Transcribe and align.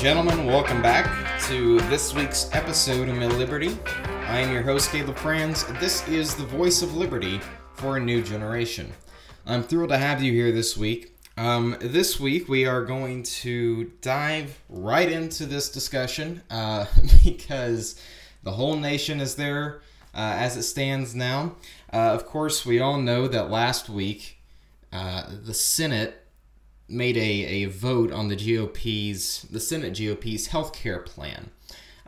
Gentlemen. 0.00 0.46
Welcome 0.46 0.80
back 0.80 1.38
to 1.42 1.78
this 1.90 2.14
week's 2.14 2.48
episode 2.54 3.10
of 3.10 3.16
MilLiberty. 3.16 3.76
I 4.30 4.38
am 4.38 4.50
your 4.50 4.62
host, 4.62 4.90
Caleb 4.90 5.18
Franz. 5.18 5.66
This 5.78 6.08
is 6.08 6.34
the 6.34 6.46
voice 6.46 6.80
of 6.80 6.96
liberty 6.96 7.38
for 7.74 7.98
a 7.98 8.00
new 8.00 8.22
generation. 8.22 8.94
I'm 9.44 9.62
thrilled 9.62 9.90
to 9.90 9.98
have 9.98 10.22
you 10.22 10.32
here 10.32 10.52
this 10.52 10.74
week. 10.74 11.18
Um, 11.36 11.76
this 11.82 12.18
week, 12.18 12.48
we 12.48 12.64
are 12.64 12.82
going 12.82 13.24
to 13.24 13.92
dive 14.00 14.58
right 14.70 15.12
into 15.12 15.44
this 15.44 15.70
discussion 15.70 16.40
uh, 16.48 16.86
because 17.22 18.00
the 18.42 18.52
whole 18.52 18.76
nation 18.76 19.20
is 19.20 19.34
there 19.34 19.82
uh, 20.14 20.32
as 20.38 20.56
it 20.56 20.62
stands 20.62 21.14
now. 21.14 21.56
Uh, 21.92 21.98
of 21.98 22.24
course, 22.24 22.64
we 22.64 22.80
all 22.80 22.98
know 22.98 23.28
that 23.28 23.50
last 23.50 23.90
week 23.90 24.38
uh, 24.94 25.24
the 25.44 25.52
Senate 25.52 26.24
made 26.90 27.16
a, 27.16 27.20
a 27.20 27.64
vote 27.66 28.12
on 28.12 28.28
the 28.28 28.36
GOP's, 28.36 29.42
the 29.42 29.60
Senate 29.60 29.98
GOP's 29.98 30.48
health 30.48 30.72
care 30.72 31.00
plan. 31.00 31.50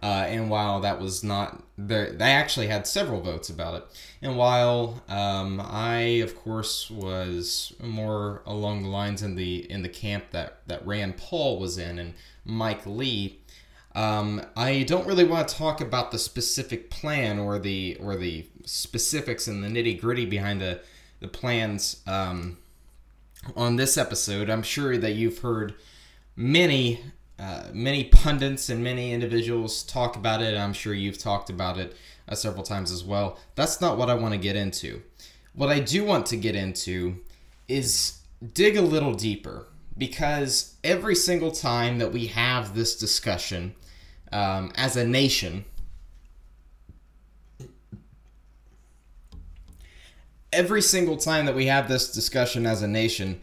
Uh, 0.03 0.27
and 0.27 0.51
while 0.51 0.81
that 0.81 1.01
was 1.01 1.23
not, 1.23 1.63
they 1.79 2.17
actually 2.19 2.67
had 2.67 2.89
several 2.89 3.21
votes 3.21 3.49
about 3.49 3.75
it. 3.75 3.85
And 4.21 4.37
while 4.37 5.01
um, 5.09 5.61
I, 5.65 6.01
of 6.25 6.35
course, 6.35 6.91
was 6.91 7.73
more 7.81 8.43
along 8.45 8.83
the 8.83 8.89
lines 8.89 9.23
in 9.23 9.37
the 9.37 9.71
in 9.71 9.83
the 9.83 9.89
camp 9.89 10.33
that 10.33 10.67
that 10.67 10.85
Rand 10.85 11.19
Paul 11.19 11.61
was 11.61 11.79
in 11.79 12.01
and 12.01 12.15
Mike 12.45 12.85
Lee, 12.85 13.39
um, 13.95 14.45
I 14.57 14.83
don't 14.83 15.07
really 15.07 15.25
want 15.25 15.47
to 15.47 15.55
talk 15.55 15.81
about 15.81 16.11
the 16.11 16.19
specific 16.19 16.91
plan 16.91 17.39
or 17.39 17.61
the 17.61 17.97
or 18.01 18.17
the 18.17 18.47
specifics 18.65 19.47
and 19.47 19.63
the 19.63 19.69
nitty 19.69 20.01
gritty 20.01 20.27
behind 20.27 20.61
the 20.61 20.81
the 21.21 21.29
plans. 21.29 22.03
Um, 22.09 22.59
on 23.57 23.77
this 23.77 23.97
episode. 23.97 24.49
I'm 24.49 24.63
sure 24.63 24.97
that 24.97 25.13
you've 25.13 25.39
heard 25.39 25.75
many, 26.37 27.01
uh, 27.39 27.65
many 27.73 28.05
pundits 28.05 28.69
and 28.69 28.83
many 28.83 29.13
individuals 29.13 29.83
talk 29.83 30.17
about 30.17 30.43
it. 30.43 30.57
I'm 30.57 30.73
sure 30.73 30.95
you've 30.95 31.19
talked 31.19 31.51
about 31.51 31.79
it 31.79 31.97
uh, 32.29 32.35
several 32.35 32.63
times 32.63 32.91
as 32.91 33.05
well. 33.05 33.39
That's 33.55 33.81
not 33.81 33.99
what 33.99 34.11
I 34.11 34.15
want 34.15 34.35
to 34.35 34.39
get 34.39 34.57
into. 34.57 35.03
What 35.55 35.69
I 35.69 35.81
do 35.81 36.05
want 36.05 36.27
to 36.27 36.37
get 36.37 36.55
into 36.55 37.17
is 37.69 38.19
dig 38.55 38.77
a 38.77 38.83
little 38.83 39.15
deeper 39.15 39.67
because 39.99 40.77
every 40.83 41.15
single 41.15 41.51
time 41.51 41.99
that 41.99 42.13
we 42.13 42.27
have 42.29 42.75
this 42.75 42.97
discussion 42.97 43.75
um, 44.33 44.73
as 44.75 44.97
a 44.97 45.07
nation, 45.07 45.65
every 50.53 50.83
single 50.83 51.17
time 51.17 51.47
that 51.47 51.55
we 51.55 51.67
have 51.67 51.89
this 51.89 52.13
discussion 52.13 52.67
as 52.67 52.83
a 52.83 52.89
nation, 52.89 53.41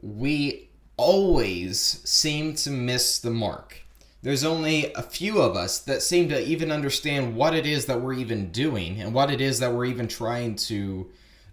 we 0.00 0.68
always 0.96 2.00
seem 2.04 2.54
to 2.54 2.70
miss 2.70 3.18
the 3.18 3.30
mark. 3.30 3.82
There's 4.22 4.44
only 4.44 4.92
a 4.94 5.02
few 5.02 5.40
of 5.40 5.56
us 5.56 5.80
that 5.80 6.02
seem 6.02 6.28
to 6.28 6.40
even 6.40 6.70
understand 6.70 7.34
what 7.34 7.54
it 7.54 7.66
is 7.66 7.86
that 7.86 8.00
we're 8.00 8.12
even 8.12 8.52
doing 8.52 9.00
and 9.00 9.12
what 9.12 9.30
it 9.30 9.40
is 9.40 9.58
that 9.58 9.72
we're 9.72 9.86
even 9.86 10.06
trying 10.06 10.54
to 10.56 11.10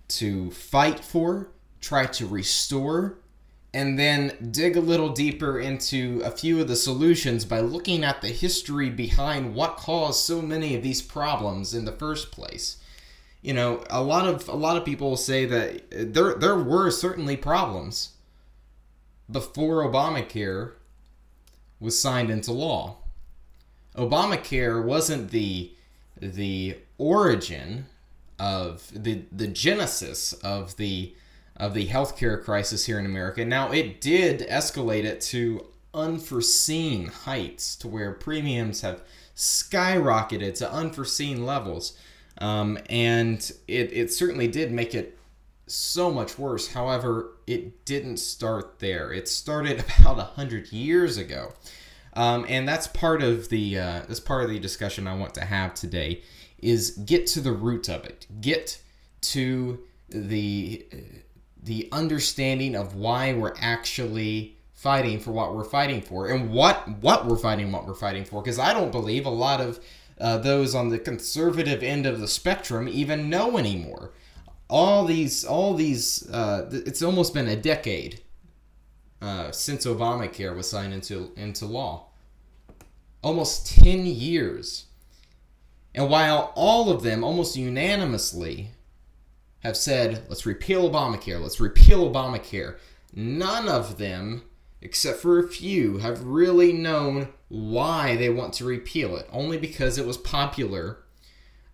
to 0.09 0.49
fight 0.49 0.99
for, 0.99 1.49
try 1.81 2.03
to 2.03 2.25
restore, 2.25 3.19
and 3.75 3.97
then 3.97 4.49
dig 4.51 4.75
a 4.75 4.81
little 4.81 5.09
deeper 5.09 5.59
into 5.59 6.19
a 6.25 6.31
few 6.31 6.59
of 6.59 6.67
the 6.67 6.75
solutions 6.75 7.45
by 7.45 7.59
looking 7.59 8.03
at 8.03 8.21
the 8.21 8.29
history 8.29 8.89
behind 8.89 9.53
what 9.53 9.77
caused 9.77 10.25
so 10.25 10.41
many 10.41 10.75
of 10.75 10.81
these 10.81 11.03
problems 11.03 11.75
in 11.75 11.85
the 11.85 11.91
first 11.91 12.31
place 12.31 12.78
you 13.41 13.53
know, 13.53 13.83
a 13.89 14.01
lot 14.01 14.27
of 14.27 14.47
a 14.47 14.55
lot 14.55 14.77
of 14.77 14.85
people 14.85 15.15
say 15.17 15.45
that 15.45 16.13
there 16.13 16.35
there 16.35 16.57
were 16.57 16.91
certainly 16.91 17.37
problems 17.37 18.13
before 19.31 19.83
Obamacare 19.83 20.73
was 21.79 21.99
signed 21.99 22.29
into 22.29 22.51
law. 22.51 22.97
Obamacare 23.95 24.83
wasn't 24.83 25.31
the 25.31 25.71
the 26.17 26.77
origin 26.97 27.85
of 28.37 28.91
the 28.93 29.23
the 29.31 29.47
genesis 29.47 30.33
of 30.33 30.75
the 30.77 31.13
of 31.55 31.73
the 31.73 31.87
healthcare 31.87 32.41
crisis 32.41 32.85
here 32.85 32.99
in 32.99 33.05
America. 33.05 33.43
Now 33.45 33.71
it 33.71 34.01
did 34.01 34.41
escalate 34.49 35.03
it 35.03 35.21
to 35.21 35.65
unforeseen 35.93 37.07
heights 37.07 37.75
to 37.77 37.87
where 37.87 38.13
premiums 38.13 38.81
have 38.81 39.01
skyrocketed 39.35 40.55
to 40.55 40.71
unforeseen 40.71 41.45
levels. 41.45 41.97
Um, 42.39 42.79
and 42.89 43.39
it, 43.67 43.91
it 43.93 44.13
certainly 44.13 44.47
did 44.47 44.71
make 44.71 44.95
it 44.95 45.17
so 45.67 46.11
much 46.11 46.39
worse. 46.39 46.71
However, 46.71 47.31
it 47.45 47.85
didn't 47.85 48.17
start 48.17 48.79
there. 48.79 49.11
It 49.11 49.27
started 49.27 49.83
about 49.99 50.19
a 50.19 50.23
hundred 50.23 50.71
years 50.71 51.17
ago, 51.17 51.53
um, 52.13 52.45
and 52.49 52.67
that's 52.67 52.87
part 52.87 53.21
of 53.21 53.49
the 53.49 53.77
uh, 53.77 54.01
that's 54.07 54.19
part 54.19 54.43
of 54.43 54.49
the 54.49 54.59
discussion 54.59 55.07
I 55.07 55.15
want 55.15 55.33
to 55.35 55.45
have 55.45 55.73
today. 55.73 56.21
Is 56.59 56.91
get 56.91 57.25
to 57.27 57.39
the 57.39 57.53
root 57.53 57.87
of 57.87 58.03
it. 58.03 58.27
Get 58.41 58.81
to 59.21 59.79
the 60.09 60.85
the 61.61 61.87
understanding 61.91 62.75
of 62.75 62.95
why 62.95 63.33
we're 63.33 63.55
actually 63.59 64.57
fighting 64.73 65.19
for 65.19 65.31
what 65.31 65.53
we're 65.53 65.63
fighting 65.63 66.01
for 66.01 66.27
and 66.27 66.51
what 66.51 66.87
what 67.01 67.25
we're 67.25 67.37
fighting 67.37 67.71
what 67.71 67.85
we're 67.85 67.93
fighting 67.93 68.23
for 68.23 68.41
because 68.41 68.57
I 68.57 68.73
don't 68.73 68.91
believe 68.91 69.25
a 69.25 69.29
lot 69.29 69.59
of 69.59 69.79
uh, 70.19 70.37
those 70.37 70.75
on 70.75 70.89
the 70.89 70.99
conservative 70.99 71.81
end 71.81 72.05
of 72.05 72.19
the 72.19 72.27
spectrum 72.27 72.87
even 72.87 73.29
know 73.29 73.57
anymore. 73.57 74.11
All 74.69 75.05
these, 75.05 75.45
all 75.45 75.73
these, 75.73 76.29
uh, 76.29 76.69
it's 76.71 77.01
almost 77.01 77.33
been 77.33 77.47
a 77.47 77.55
decade 77.55 78.21
uh, 79.21 79.51
since 79.51 79.85
Obamacare 79.85 80.55
was 80.55 80.69
signed 80.69 80.93
into 80.93 81.31
into 81.35 81.65
law. 81.65 82.07
Almost 83.21 83.79
ten 83.79 84.05
years, 84.05 84.85
and 85.93 86.09
while 86.09 86.53
all 86.55 86.89
of 86.89 87.03
them 87.03 87.23
almost 87.23 87.57
unanimously 87.57 88.71
have 89.59 89.75
said, 89.75 90.23
"Let's 90.29 90.45
repeal 90.45 90.89
Obamacare," 90.89 91.41
"Let's 91.41 91.59
repeal 91.59 92.09
Obamacare," 92.09 92.77
none 93.13 93.67
of 93.67 93.97
them 93.97 94.43
except 94.81 95.19
for 95.19 95.39
a 95.39 95.47
few, 95.47 95.97
have 95.97 96.23
really 96.23 96.71
known 96.71 97.29
why 97.49 98.15
they 98.15 98.29
want 98.29 98.53
to 98.53 98.65
repeal 98.65 99.17
it, 99.17 99.27
only 99.31 99.57
because 99.57 99.97
it 99.97 100.05
was 100.05 100.17
popular 100.17 100.99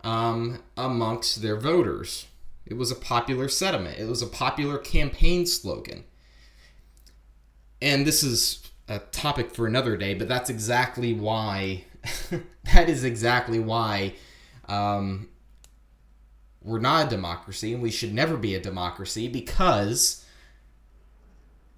um, 0.04 0.64
amongst 0.78 1.42
their 1.42 1.58
voters. 1.58 2.28
It 2.66 2.76
was 2.76 2.92
a 2.92 2.96
popular 2.96 3.48
sentiment, 3.48 4.00
it 4.00 4.08
was 4.08 4.22
a 4.22 4.28
popular 4.28 4.78
campaign 4.78 5.46
slogan. 5.46 6.06
And 7.82 8.08
this 8.08 8.24
is 8.24 8.64
a 8.88 9.00
topic 9.00 9.52
for 9.52 9.68
another 9.68 9.98
day, 9.98 10.14
but 10.14 10.28
that's 10.28 10.50
exactly 10.50 11.14
why. 11.14 11.84
that 12.74 12.90
is 12.90 13.04
exactly 13.04 13.60
why 13.60 14.14
um, 14.68 15.30
we're 16.62 16.80
not 16.80 17.08
a 17.08 17.10
democracy, 17.10 17.74
and 17.74 17.84
we 17.84 17.92
should 17.92 18.14
never 18.14 18.38
be 18.38 18.56
a 18.56 18.60
democracy 18.60 19.28
because 19.28 20.25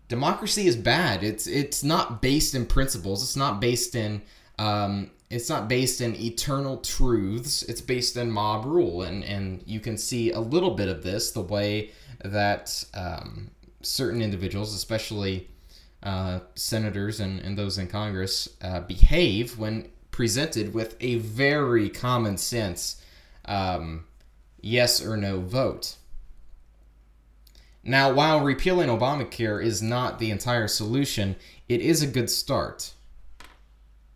democracy 0.07 0.68
is 0.68 0.75
bad. 0.75 1.24
It's 1.24 1.48
it's 1.48 1.83
not 1.83 2.21
based 2.21 2.56
in 2.56 2.65
principles. 2.65 3.24
It's 3.24 3.36
not 3.36 3.59
based 3.59 3.95
in 3.95 4.21
um, 4.59 5.12
it's 5.30 5.50
not 5.50 5.68
based 5.68 6.01
in 6.01 6.15
eternal 6.15 6.77
truths. 6.77 7.63
It's 7.63 7.81
based 7.81 8.18
in 8.18 8.31
mob 8.31 8.65
rule, 8.65 9.01
and 9.01 9.24
and 9.24 9.63
you 9.65 9.80
can 9.80 9.98
see 9.98 10.31
a 10.31 10.39
little 10.39 10.71
bit 10.71 10.88
of 10.88 11.04
this 11.04 11.31
the 11.31 11.42
way 11.42 11.92
that 12.24 12.83
um, 12.94 13.51
certain 13.81 14.21
individuals, 14.21 14.74
especially 14.74 15.50
uh, 16.04 16.39
senators 16.56 17.19
and, 17.19 17.39
and 17.42 17.57
those 17.57 17.77
in 17.77 17.88
Congress, 17.88 18.50
uh, 18.62 18.80
behave 18.81 19.57
when 19.57 19.89
presented 20.12 20.74
with 20.74 20.95
a 21.00 21.15
very 21.15 21.89
common 21.89 22.38
sense 22.38 23.01
um, 23.45 24.06
yes 24.62 25.04
or 25.04 25.18
no 25.18 25.42
vote. 25.42 25.95
Now, 27.87 28.11
while 28.11 28.41
repealing 28.41 28.89
Obamacare 28.89 29.63
is 29.63 29.81
not 29.81 30.19
the 30.19 30.29
entire 30.29 30.67
solution, 30.67 31.37
it 31.69 31.79
is 31.79 32.01
a 32.01 32.07
good 32.07 32.29
start. 32.29 32.91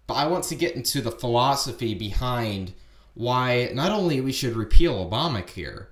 But 0.07 0.15
I 0.15 0.27
want 0.27 0.43
to 0.45 0.55
get 0.55 0.75
into 0.75 0.99
the 0.99 1.09
philosophy 1.09 1.95
behind 1.95 2.73
why 3.13 3.71
not 3.73 3.93
only 3.93 4.19
we 4.19 4.33
should 4.33 4.57
repeal 4.57 5.09
Obamacare, 5.09 5.85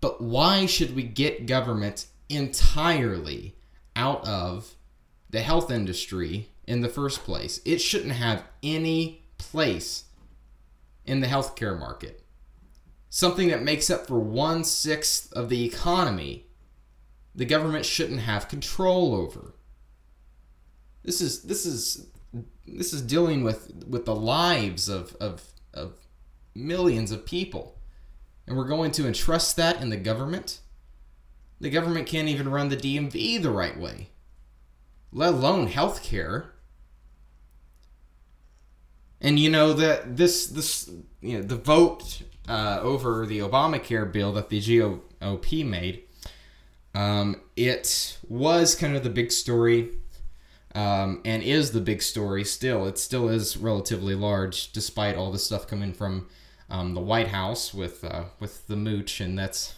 but 0.00 0.20
why 0.20 0.66
should 0.66 0.96
we 0.96 1.04
get 1.04 1.46
government 1.46 2.06
entirely 2.28 3.54
out 3.94 4.26
of 4.26 4.74
the 5.30 5.42
health 5.42 5.70
industry 5.70 6.48
in 6.66 6.80
the 6.80 6.88
first 6.88 7.22
place? 7.22 7.60
It 7.64 7.78
shouldn't 7.78 8.14
have 8.14 8.42
any 8.64 9.22
place 9.38 10.06
in 11.06 11.20
the 11.20 11.28
healthcare 11.28 11.78
market. 11.78 12.24
Something 13.10 13.46
that 13.50 13.62
makes 13.62 13.90
up 13.90 14.08
for 14.08 14.18
one 14.18 14.64
sixth 14.64 15.32
of 15.34 15.48
the 15.50 15.64
economy 15.64 16.43
the 17.34 17.44
government 17.44 17.84
shouldn't 17.84 18.20
have 18.20 18.48
control 18.48 19.14
over. 19.14 19.54
This 21.02 21.20
is 21.20 21.42
this 21.42 21.66
is 21.66 22.06
this 22.66 22.92
is 22.92 23.02
dealing 23.02 23.44
with 23.44 23.84
with 23.86 24.04
the 24.04 24.14
lives 24.14 24.88
of 24.88 25.16
of, 25.16 25.42
of 25.72 25.94
millions 26.54 27.10
of 27.10 27.26
people. 27.26 27.78
And 28.46 28.56
we're 28.56 28.68
going 28.68 28.90
to 28.92 29.06
entrust 29.06 29.56
that 29.56 29.80
in 29.80 29.88
the 29.88 29.96
government? 29.96 30.60
The 31.60 31.70
government 31.70 32.06
can't 32.06 32.28
even 32.28 32.50
run 32.50 32.68
the 32.68 32.76
DMV 32.76 33.42
the 33.42 33.50
right 33.50 33.78
way, 33.78 34.10
let 35.12 35.32
alone 35.32 35.68
healthcare. 35.68 36.48
And 39.20 39.38
you 39.38 39.48
know 39.50 39.72
that 39.72 40.16
this 40.16 40.46
this 40.46 40.90
you 41.20 41.38
know 41.38 41.42
the 41.42 41.56
vote 41.56 42.22
uh, 42.48 42.80
over 42.82 43.24
the 43.24 43.38
Obamacare 43.38 44.10
bill 44.10 44.32
that 44.32 44.50
the 44.50 44.60
GOP 44.60 45.66
made, 45.66 46.03
um, 46.94 47.40
it 47.56 48.18
was 48.28 48.74
kind 48.74 48.96
of 48.96 49.02
the 49.02 49.10
big 49.10 49.32
story, 49.32 49.90
um, 50.74 51.20
and 51.24 51.42
is 51.42 51.72
the 51.72 51.80
big 51.80 52.02
story 52.02 52.44
still. 52.44 52.86
It 52.86 52.98
still 52.98 53.28
is 53.28 53.56
relatively 53.56 54.14
large, 54.14 54.72
despite 54.72 55.16
all 55.16 55.32
the 55.32 55.38
stuff 55.38 55.66
coming 55.66 55.92
from 55.92 56.28
um, 56.70 56.94
the 56.94 57.00
White 57.00 57.28
House 57.28 57.74
with 57.74 58.04
uh, 58.04 58.24
with 58.38 58.66
the 58.66 58.76
mooch, 58.76 59.20
and 59.20 59.38
that's 59.38 59.74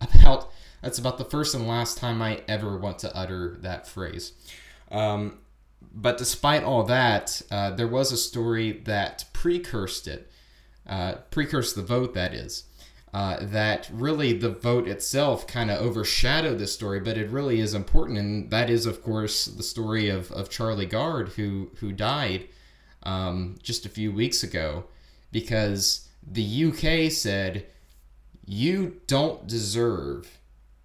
about 0.00 0.50
that's 0.82 0.98
about 0.98 1.18
the 1.18 1.24
first 1.24 1.54
and 1.54 1.66
last 1.66 1.98
time 1.98 2.20
I 2.20 2.42
ever 2.46 2.76
want 2.76 2.98
to 3.00 3.16
utter 3.16 3.56
that 3.60 3.86
phrase. 3.86 4.32
Um, 4.90 5.38
but 5.92 6.18
despite 6.18 6.62
all 6.62 6.84
that, 6.84 7.40
uh, 7.50 7.70
there 7.70 7.88
was 7.88 8.12
a 8.12 8.16
story 8.16 8.72
that 8.84 9.24
precursed 9.32 10.06
it, 10.06 10.30
uh, 10.86 11.14
precursed 11.30 11.74
the 11.74 11.82
vote, 11.82 12.14
that 12.14 12.34
is. 12.34 12.64
Uh, 13.16 13.38
that 13.40 13.88
really 13.94 14.34
the 14.34 14.50
vote 14.50 14.86
itself 14.86 15.46
kind 15.46 15.70
of 15.70 15.80
overshadowed 15.80 16.58
the 16.58 16.66
story, 16.66 17.00
but 17.00 17.16
it 17.16 17.30
really 17.30 17.60
is 17.60 17.72
important, 17.72 18.18
and 18.18 18.50
that 18.50 18.68
is, 18.68 18.84
of 18.84 19.02
course, 19.02 19.46
the 19.46 19.62
story 19.62 20.10
of, 20.10 20.30
of 20.32 20.50
Charlie 20.50 20.84
Gard, 20.84 21.30
who 21.30 21.70
who 21.76 21.92
died 21.92 22.46
um, 23.04 23.56
just 23.62 23.86
a 23.86 23.88
few 23.88 24.12
weeks 24.12 24.42
ago, 24.42 24.84
because 25.32 26.10
the 26.30 26.64
UK 26.66 27.10
said 27.10 27.64
you 28.44 29.00
don't 29.06 29.46
deserve 29.46 30.38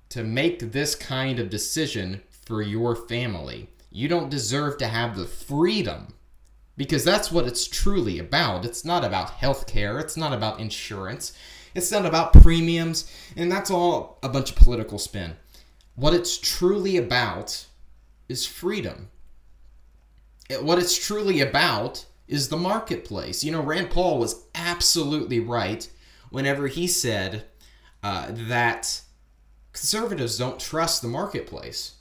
to 0.07 0.23
make 0.23 0.71
this 0.71 0.95
kind 0.95 1.37
of 1.37 1.49
decision 1.49 2.21
for 2.45 2.61
your 2.61 2.95
family. 2.95 3.67
You 3.89 4.07
don't 4.07 4.29
deserve 4.29 4.77
to 4.77 4.87
have 4.87 5.17
the 5.17 5.25
freedom 5.25 6.13
because 6.77 7.03
that's 7.03 7.29
what 7.29 7.45
it's 7.45 7.67
truly 7.67 8.19
about. 8.19 8.63
It's 8.63 8.85
not 8.85 9.03
about 9.03 9.41
healthcare, 9.41 9.99
it's 9.99 10.15
not 10.15 10.31
about 10.31 10.61
insurance, 10.61 11.33
it's 11.73 11.91
not 11.91 12.05
about 12.05 12.33
premiums, 12.33 13.11
and 13.35 13.51
that's 13.51 13.71
all 13.71 14.19
a 14.23 14.29
bunch 14.29 14.51
of 14.51 14.57
political 14.57 14.99
spin. 14.99 15.35
What 15.95 16.13
it's 16.13 16.37
truly 16.37 16.97
about 16.97 17.65
is 18.27 18.45
freedom. 18.45 19.09
What 20.61 20.79
it's 20.79 20.97
truly 20.97 21.39
about 21.41 22.05
is 22.27 22.49
the 22.49 22.57
marketplace. 22.57 23.43
You 23.43 23.51
know, 23.51 23.61
Rand 23.61 23.89
Paul 23.89 24.19
was 24.19 24.43
absolutely 24.55 25.39
right 25.39 25.87
whenever 26.29 26.67
he 26.67 26.87
said 26.87 27.45
uh, 28.03 28.27
that 28.31 29.01
conservatives 29.73 30.37
don't 30.37 30.59
trust 30.59 31.01
the 31.01 31.07
marketplace. 31.07 31.95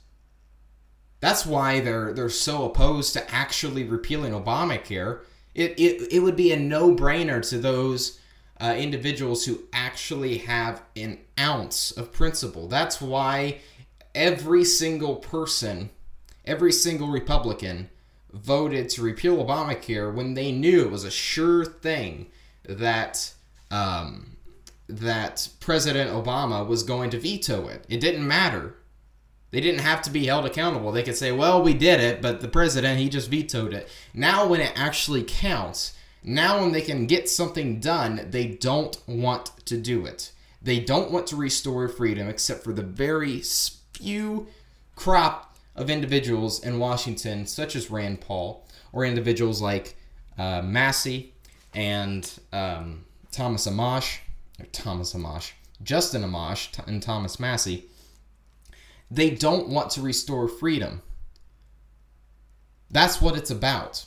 That's 1.19 1.45
why 1.45 1.81
they're 1.81 2.13
they're 2.13 2.29
so 2.29 2.65
opposed 2.65 3.13
to 3.13 3.31
actually 3.31 3.83
repealing 3.83 4.33
Obamacare. 4.33 5.21
It 5.53 5.79
it, 5.79 6.13
it 6.13 6.19
would 6.19 6.35
be 6.35 6.51
a 6.51 6.57
no 6.57 6.95
brainer 6.95 7.47
to 7.49 7.59
those 7.59 8.19
uh, 8.61 8.75
individuals 8.77 9.45
who 9.45 9.61
actually 9.73 10.39
have 10.39 10.81
an 10.95 11.19
ounce 11.39 11.91
of 11.91 12.13
principle. 12.13 12.67
That's 12.67 13.01
why 13.01 13.59
every 14.13 14.63
single 14.63 15.15
person, 15.15 15.89
every 16.45 16.71
single 16.71 17.07
Republican 17.07 17.89
voted 18.31 18.89
to 18.89 19.01
repeal 19.01 19.43
Obamacare 19.43 20.13
when 20.13 20.35
they 20.35 20.51
knew 20.51 20.81
it 20.81 20.91
was 20.91 21.03
a 21.03 21.11
sure 21.11 21.65
thing 21.65 22.27
that 22.63 23.33
um, 23.71 24.37
that 24.87 25.47
President 25.59 26.11
Obama 26.11 26.65
was 26.65 26.83
going 26.83 27.09
to 27.09 27.19
veto 27.19 27.67
it. 27.67 27.85
It 27.89 27.99
didn't 27.99 28.27
matter 28.27 28.75
they 29.51 29.59
didn't 29.59 29.81
have 29.81 30.01
to 30.03 30.09
be 30.09 30.25
held 30.25 30.45
accountable. 30.45 30.91
They 30.91 31.03
could 31.03 31.17
say, 31.17 31.31
well, 31.31 31.61
we 31.61 31.73
did 31.73 31.99
it, 31.99 32.21
but 32.21 32.39
the 32.39 32.47
president, 32.47 32.99
he 32.99 33.09
just 33.09 33.29
vetoed 33.29 33.73
it. 33.73 33.89
Now, 34.13 34.47
when 34.47 34.61
it 34.61 34.71
actually 34.75 35.23
counts, 35.23 35.93
now 36.23 36.61
when 36.61 36.71
they 36.71 36.81
can 36.81 37.07
get 37.07 37.29
something 37.29 37.79
done, 37.79 38.27
they 38.29 38.47
don't 38.47 38.97
want 39.07 39.51
to 39.65 39.77
do 39.77 40.05
it. 40.05 40.31
They 40.61 40.79
don't 40.79 41.11
want 41.11 41.27
to 41.27 41.35
restore 41.35 41.87
freedom 41.87 42.27
except 42.27 42.63
for 42.63 42.73
the 42.73 42.83
very 42.83 43.41
few 43.93 44.47
crop 44.95 45.57
of 45.75 45.89
individuals 45.89 46.63
in 46.63 46.77
Washington, 46.77 47.47
such 47.47 47.75
as 47.75 47.89
Rand 47.89 48.21
Paul, 48.21 48.67
or 48.93 49.05
individuals 49.05 49.61
like 49.61 49.95
uh, 50.37 50.61
Massie 50.61 51.33
and 51.73 52.31
um, 52.53 53.05
Thomas 53.31 53.65
Amash, 53.67 54.19
or 54.59 54.65
Thomas 54.67 55.13
Amash, 55.13 55.51
Justin 55.81 56.23
Amash, 56.23 56.85
and 56.87 57.01
Thomas 57.01 57.39
Massie. 57.39 57.85
they 59.09 59.29
don't 59.31 59.67
want 59.69 59.89
to 59.91 60.01
restore 60.01 60.47
freedom. 60.47 61.01
That's 62.89 63.21
what 63.21 63.37
it's 63.37 63.49
about. 63.49 64.05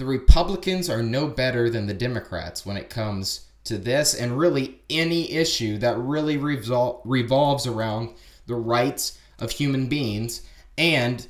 The 0.00 0.06
Republicans 0.06 0.88
are 0.88 1.02
no 1.02 1.26
better 1.26 1.68
than 1.68 1.86
the 1.86 1.92
Democrats 1.92 2.64
when 2.64 2.78
it 2.78 2.88
comes 2.88 3.48
to 3.64 3.76
this 3.76 4.14
and 4.14 4.38
really 4.38 4.80
any 4.88 5.30
issue 5.30 5.76
that 5.76 5.98
really 5.98 6.38
revol- 6.38 7.02
revolves 7.04 7.66
around 7.66 8.14
the 8.46 8.54
rights 8.54 9.18
of 9.38 9.50
human 9.50 9.88
beings 9.88 10.40
and 10.78 11.26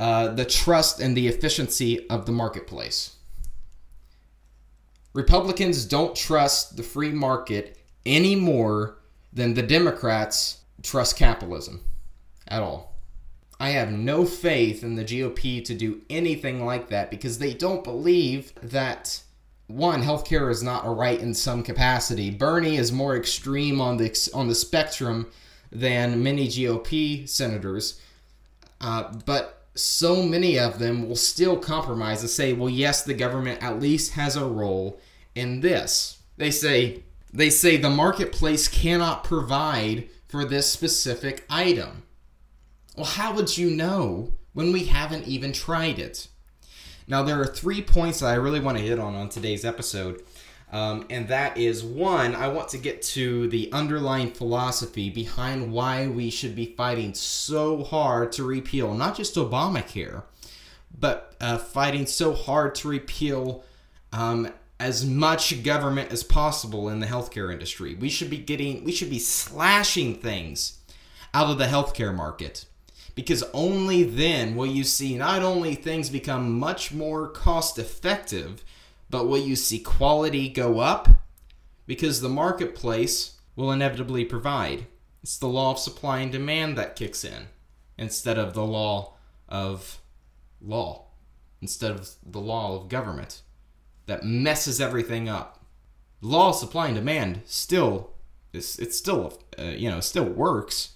uh, 0.00 0.34
the 0.34 0.44
trust 0.44 0.98
and 0.98 1.16
the 1.16 1.28
efficiency 1.28 2.10
of 2.10 2.26
the 2.26 2.32
marketplace. 2.32 3.14
Republicans 5.12 5.84
don't 5.84 6.16
trust 6.16 6.76
the 6.76 6.82
free 6.82 7.12
market 7.12 7.78
any 8.04 8.34
more 8.34 8.98
than 9.32 9.54
the 9.54 9.62
Democrats 9.62 10.62
trust 10.82 11.16
capitalism 11.16 11.84
at 12.48 12.62
all. 12.62 12.97
I 13.60 13.70
have 13.70 13.90
no 13.90 14.24
faith 14.24 14.84
in 14.84 14.94
the 14.94 15.04
GOP 15.04 15.64
to 15.64 15.74
do 15.74 16.02
anything 16.08 16.64
like 16.64 16.88
that 16.90 17.10
because 17.10 17.38
they 17.38 17.54
don't 17.54 17.82
believe 17.82 18.52
that 18.62 19.20
one 19.66 20.02
healthcare 20.02 20.50
is 20.50 20.62
not 20.62 20.86
a 20.86 20.90
right 20.90 21.18
in 21.18 21.34
some 21.34 21.62
capacity. 21.62 22.30
Bernie 22.30 22.76
is 22.76 22.92
more 22.92 23.16
extreme 23.16 23.80
on 23.80 23.96
the 23.96 24.30
on 24.32 24.48
the 24.48 24.54
spectrum 24.54 25.26
than 25.70 26.22
many 26.22 26.48
GOP 26.48 27.28
senators, 27.28 28.00
uh, 28.80 29.12
but 29.26 29.66
so 29.74 30.22
many 30.22 30.58
of 30.58 30.78
them 30.78 31.06
will 31.06 31.16
still 31.16 31.56
compromise 31.56 32.22
and 32.22 32.30
say, 32.30 32.52
"Well, 32.52 32.70
yes, 32.70 33.02
the 33.02 33.14
government 33.14 33.62
at 33.62 33.80
least 33.80 34.12
has 34.12 34.36
a 34.36 34.44
role 34.44 35.00
in 35.34 35.60
this." 35.60 36.18
They 36.36 36.50
say 36.50 37.02
they 37.32 37.50
say 37.50 37.76
the 37.76 37.90
marketplace 37.90 38.68
cannot 38.68 39.24
provide 39.24 40.08
for 40.28 40.44
this 40.44 40.72
specific 40.72 41.44
item. 41.50 42.04
Well, 42.98 43.06
how 43.06 43.32
would 43.34 43.56
you 43.56 43.70
know 43.70 44.32
when 44.54 44.72
we 44.72 44.86
haven't 44.86 45.28
even 45.28 45.52
tried 45.52 46.00
it? 46.00 46.26
Now, 47.06 47.22
there 47.22 47.40
are 47.40 47.46
three 47.46 47.80
points 47.80 48.18
that 48.18 48.26
I 48.26 48.34
really 48.34 48.58
want 48.58 48.76
to 48.76 48.82
hit 48.82 48.98
on 48.98 49.14
on 49.14 49.28
today's 49.28 49.64
episode. 49.64 50.24
Um, 50.72 51.06
and 51.08 51.28
that 51.28 51.56
is 51.56 51.84
one, 51.84 52.34
I 52.34 52.48
want 52.48 52.70
to 52.70 52.78
get 52.78 53.00
to 53.02 53.46
the 53.50 53.70
underlying 53.72 54.32
philosophy 54.32 55.10
behind 55.10 55.72
why 55.72 56.08
we 56.08 56.28
should 56.28 56.56
be 56.56 56.74
fighting 56.76 57.14
so 57.14 57.84
hard 57.84 58.32
to 58.32 58.42
repeal 58.42 58.92
not 58.94 59.16
just 59.16 59.36
Obamacare, 59.36 60.24
but 60.98 61.36
uh, 61.40 61.56
fighting 61.56 62.04
so 62.04 62.34
hard 62.34 62.74
to 62.74 62.88
repeal 62.88 63.64
um, 64.12 64.52
as 64.80 65.06
much 65.06 65.62
government 65.62 66.10
as 66.10 66.24
possible 66.24 66.88
in 66.88 66.98
the 66.98 67.06
healthcare 67.06 67.52
industry. 67.52 67.94
We 67.94 68.08
should 68.08 68.28
be 68.28 68.38
getting 68.38 68.82
we 68.82 68.90
should 68.90 69.08
be 69.08 69.20
slashing 69.20 70.16
things 70.16 70.80
out 71.32 71.48
of 71.48 71.58
the 71.58 71.66
healthcare 71.66 72.12
market 72.12 72.64
because 73.18 73.42
only 73.52 74.04
then 74.04 74.54
will 74.54 74.68
you 74.68 74.84
see 74.84 75.18
not 75.18 75.42
only 75.42 75.74
things 75.74 76.08
become 76.08 76.56
much 76.56 76.92
more 76.92 77.26
cost 77.26 77.76
effective, 77.76 78.62
but 79.10 79.26
will 79.26 79.40
you 79.40 79.56
see 79.56 79.80
quality 79.80 80.48
go 80.48 80.78
up 80.78 81.08
because 81.84 82.20
the 82.20 82.28
marketplace 82.28 83.40
will 83.56 83.72
inevitably 83.72 84.24
provide. 84.24 84.86
It's 85.20 85.36
the 85.36 85.48
law 85.48 85.72
of 85.72 85.80
supply 85.80 86.20
and 86.20 86.30
demand 86.30 86.78
that 86.78 86.94
kicks 86.94 87.24
in 87.24 87.48
instead 87.98 88.38
of 88.38 88.54
the 88.54 88.64
law 88.64 89.14
of 89.48 89.98
law, 90.60 91.06
instead 91.60 91.90
of 91.90 92.08
the 92.24 92.38
law 92.38 92.76
of 92.76 92.88
government 92.88 93.42
that 94.06 94.22
messes 94.22 94.80
everything 94.80 95.28
up. 95.28 95.64
Law 96.20 96.50
of 96.50 96.54
supply 96.54 96.86
and 96.86 96.94
demand 96.94 97.40
still 97.46 98.10
is 98.52 98.78
it's 98.78 98.96
still 98.96 99.42
uh, 99.58 99.62
you 99.64 99.90
know 99.90 99.98
still 99.98 100.24
works 100.24 100.90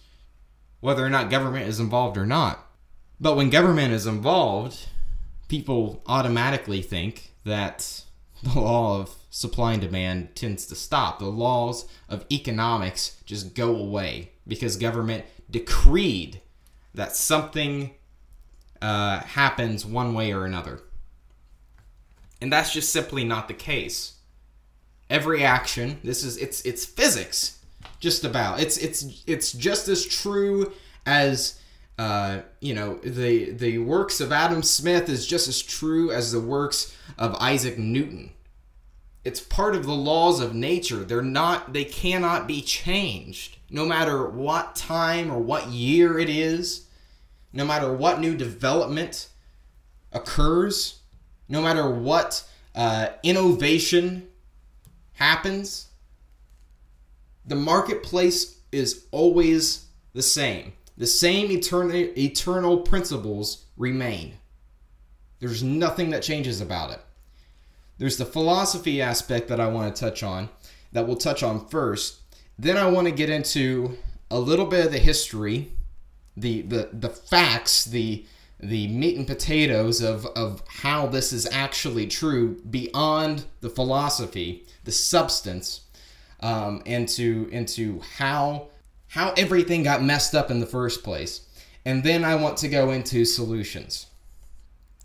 whether 0.82 1.06
or 1.06 1.08
not 1.08 1.30
government 1.30 1.68
is 1.68 1.80
involved 1.80 2.18
or 2.18 2.26
not. 2.26 2.66
But 3.20 3.36
when 3.36 3.50
government 3.50 3.94
is 3.94 4.06
involved, 4.06 4.88
people 5.46 6.02
automatically 6.06 6.82
think 6.82 7.32
that 7.44 8.02
the 8.42 8.58
law 8.60 9.00
of 9.00 9.14
supply 9.30 9.74
and 9.74 9.80
demand 9.80 10.34
tends 10.34 10.66
to 10.66 10.74
stop. 10.74 11.20
The 11.20 11.26
laws 11.26 11.86
of 12.08 12.26
economics 12.30 13.22
just 13.24 13.54
go 13.54 13.76
away 13.76 14.32
because 14.46 14.76
government 14.76 15.24
decreed 15.48 16.40
that 16.94 17.14
something 17.14 17.92
uh, 18.82 19.20
happens 19.20 19.86
one 19.86 20.14
way 20.14 20.32
or 20.32 20.44
another. 20.44 20.80
And 22.40 22.52
that's 22.52 22.72
just 22.72 22.92
simply 22.92 23.22
not 23.22 23.46
the 23.46 23.54
case. 23.54 24.14
Every 25.08 25.44
action, 25.44 26.00
this 26.02 26.24
is 26.24 26.36
it's 26.38 26.60
it's 26.62 26.84
physics, 26.84 27.61
just 28.02 28.24
about. 28.24 28.60
It's 28.60 28.76
it's 28.76 29.22
it's 29.26 29.52
just 29.52 29.88
as 29.88 30.04
true 30.04 30.72
as 31.06 31.58
uh, 31.98 32.40
you 32.60 32.74
know, 32.74 32.96
the 32.96 33.52
the 33.52 33.78
works 33.78 34.20
of 34.20 34.32
Adam 34.32 34.62
Smith 34.62 35.08
is 35.08 35.26
just 35.26 35.46
as 35.48 35.62
true 35.62 36.10
as 36.10 36.32
the 36.32 36.40
works 36.40 36.94
of 37.16 37.34
Isaac 37.36 37.78
Newton. 37.78 38.32
It's 39.24 39.40
part 39.40 39.76
of 39.76 39.84
the 39.84 39.94
laws 39.94 40.40
of 40.40 40.52
nature. 40.52 41.04
They're 41.04 41.22
not 41.22 41.72
they 41.72 41.84
cannot 41.84 42.48
be 42.48 42.60
changed 42.60 43.58
no 43.70 43.86
matter 43.86 44.26
what 44.28 44.74
time 44.74 45.30
or 45.30 45.38
what 45.38 45.68
year 45.68 46.18
it 46.18 46.28
is, 46.28 46.86
no 47.52 47.64
matter 47.64 47.92
what 47.92 48.18
new 48.18 48.36
development 48.36 49.28
occurs, 50.12 50.98
no 51.48 51.62
matter 51.62 51.88
what 51.88 52.42
uh, 52.74 53.08
innovation 53.22 54.26
happens, 55.14 55.86
the 57.44 57.56
marketplace 57.56 58.60
is 58.70 59.06
always 59.10 59.86
the 60.14 60.22
same. 60.22 60.72
The 60.96 61.06
same 61.06 61.50
eternal, 61.50 61.96
eternal 61.96 62.78
principles 62.78 63.64
remain. 63.76 64.34
There's 65.40 65.62
nothing 65.62 66.10
that 66.10 66.22
changes 66.22 66.60
about 66.60 66.92
it. 66.92 67.00
There's 67.98 68.16
the 68.16 68.24
philosophy 68.24 69.00
aspect 69.02 69.48
that 69.48 69.60
I 69.60 69.68
want 69.68 69.94
to 69.94 70.00
touch 70.00 70.22
on, 70.22 70.48
that 70.92 71.06
we'll 71.06 71.16
touch 71.16 71.42
on 71.42 71.66
first. 71.68 72.20
Then 72.58 72.76
I 72.76 72.88
want 72.88 73.06
to 73.06 73.12
get 73.12 73.30
into 73.30 73.96
a 74.30 74.38
little 74.38 74.66
bit 74.66 74.86
of 74.86 74.92
the 74.92 74.98
history, 74.98 75.72
the 76.36 76.62
the 76.62 76.90
the 76.92 77.08
facts, 77.08 77.84
the 77.84 78.24
the 78.62 78.88
meat 78.88 79.16
and 79.16 79.26
potatoes 79.26 80.00
of, 80.00 80.24
of 80.26 80.62
how 80.68 81.06
this 81.06 81.32
is 81.32 81.48
actually 81.50 82.06
true 82.06 82.60
beyond 82.70 83.44
the 83.60 83.68
philosophy, 83.68 84.64
the 84.84 84.92
substance, 84.92 85.81
um, 86.42 86.82
into 86.84 87.48
into 87.52 88.00
how 88.16 88.68
how 89.08 89.32
everything 89.36 89.82
got 89.82 90.02
messed 90.02 90.34
up 90.34 90.50
in 90.50 90.60
the 90.60 90.66
first 90.66 91.02
place. 91.02 91.42
And 91.84 92.02
then 92.02 92.24
I 92.24 92.34
want 92.34 92.56
to 92.58 92.68
go 92.68 92.90
into 92.90 93.24
solutions. 93.24 94.06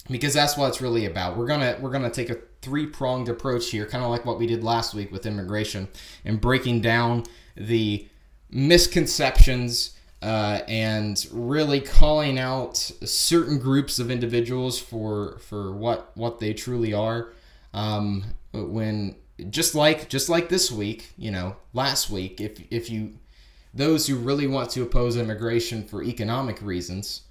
Because 0.10 0.34
that's 0.34 0.56
what 0.56 0.70
it's 0.70 0.82
really 0.82 1.06
about. 1.06 1.36
We're 1.36 1.48
gonna 1.48 1.78
we're 1.82 1.92
gonna 1.92 2.10
take 2.10 2.30
a 2.30 2.38
three-pronged 2.62 3.28
approach 3.28 3.70
here, 3.70 3.86
kind 3.86 4.04
of 4.04 4.10
like 4.10 4.26
what 4.26 4.40
we 4.40 4.48
did 4.48 4.64
last 4.64 4.94
week 4.94 5.12
with 5.12 5.26
immigration, 5.26 5.90
and 6.24 6.40
breaking 6.40 6.80
down 6.80 7.24
the 7.58 8.08
misconceptions 8.50 9.98
uh, 10.22 10.62
and 10.68 11.28
really 11.32 11.82
calling 11.82 12.40
out 12.40 12.78
certain 12.78 13.60
groups 13.60 14.00
of 14.00 14.10
individuals 14.10 14.80
for 14.80 15.40
for 15.40 15.74
what 15.74 16.12
what 16.16 16.40
they 16.40 16.54
truly 16.54 16.94
are. 16.94 17.34
Um, 17.74 18.24
when 18.54 19.16
just 19.50 19.76
like 19.76 20.10
just 20.10 20.30
like 20.30 20.50
this 20.50 20.72
week, 20.72 21.12
you 21.18 21.32
know, 21.32 21.56
last 21.74 22.10
week, 22.10 22.42
if 22.42 22.62
if 22.72 22.90
you 22.90 23.14
those 23.74 24.08
who 24.08 24.16
really 24.16 24.48
want 24.48 24.70
to 24.72 24.82
oppose 24.82 25.18
immigration 25.18 25.84
for 25.84 26.02
economic 26.04 26.62
reasons, 26.62 27.22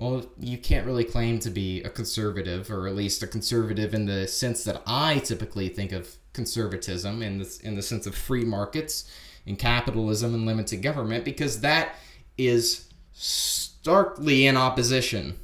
well, 0.00 0.24
you 0.38 0.56
can't 0.56 0.86
really 0.86 1.04
claim 1.04 1.38
to 1.40 1.50
be 1.50 1.82
a 1.82 1.90
conservative, 1.90 2.70
or 2.70 2.88
at 2.88 2.96
least 2.96 3.22
a 3.22 3.26
conservative 3.26 3.92
in 3.92 4.06
the 4.06 4.26
sense 4.26 4.64
that 4.64 4.82
I 4.86 5.18
typically 5.18 5.68
think 5.68 5.92
of 5.92 6.16
conservatism, 6.32 7.22
in 7.22 7.38
the, 7.38 7.60
in 7.62 7.74
the 7.74 7.82
sense 7.82 8.06
of 8.06 8.14
free 8.14 8.44
markets 8.44 9.10
and 9.46 9.58
capitalism 9.58 10.34
and 10.34 10.46
limited 10.46 10.80
government, 10.80 11.24
because 11.24 11.60
that 11.60 11.96
is 12.38 12.88
starkly 13.12 14.46
in 14.46 14.56
opposition 14.56 15.38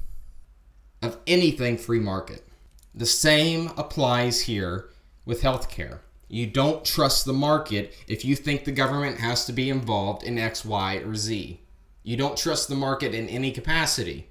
of 1.02 1.18
anything 1.26 1.76
free 1.76 2.00
market. 2.00 2.48
The 2.94 3.04
same 3.04 3.70
applies 3.76 4.40
here 4.40 4.88
with 5.26 5.42
healthcare. 5.42 5.98
You 6.28 6.46
don't 6.46 6.84
trust 6.84 7.24
the 7.24 7.32
market 7.32 7.94
if 8.08 8.24
you 8.24 8.34
think 8.34 8.64
the 8.64 8.72
government 8.72 9.18
has 9.20 9.44
to 9.46 9.52
be 9.52 9.70
involved 9.70 10.24
in 10.24 10.38
X, 10.38 10.64
Y, 10.64 10.96
or 10.96 11.14
Z. 11.14 11.60
You 12.02 12.16
don't 12.16 12.36
trust 12.36 12.68
the 12.68 12.74
market 12.74 13.14
in 13.14 13.28
any 13.28 13.52
capacity. 13.52 14.28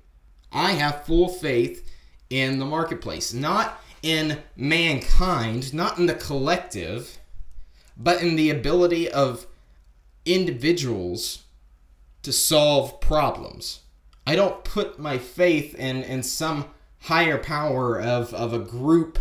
I 0.52 0.72
have 0.72 1.06
full 1.06 1.30
faith 1.30 1.90
in 2.30 2.60
the 2.60 2.66
marketplace, 2.66 3.34
not 3.34 3.80
in 4.02 4.40
mankind, 4.56 5.74
not 5.74 5.98
in 5.98 6.06
the 6.06 6.14
collective, 6.14 7.18
but 7.98 8.22
in 8.22 8.36
the 8.36 8.50
ability 8.50 9.10
of 9.10 9.48
individuals 10.26 11.44
to 12.24 12.34
solve 12.34 13.00
problems. 13.00 13.82
I 14.28 14.36
don't 14.36 14.64
put 14.64 15.00
my 15.00 15.18
faith 15.18 15.76
in, 15.76 16.04
in 16.04 16.24
some 16.24 16.66
higher 17.02 17.38
power 17.38 18.00
of, 18.00 18.34
of 18.34 18.54
a 18.54 18.60
group 18.60 19.20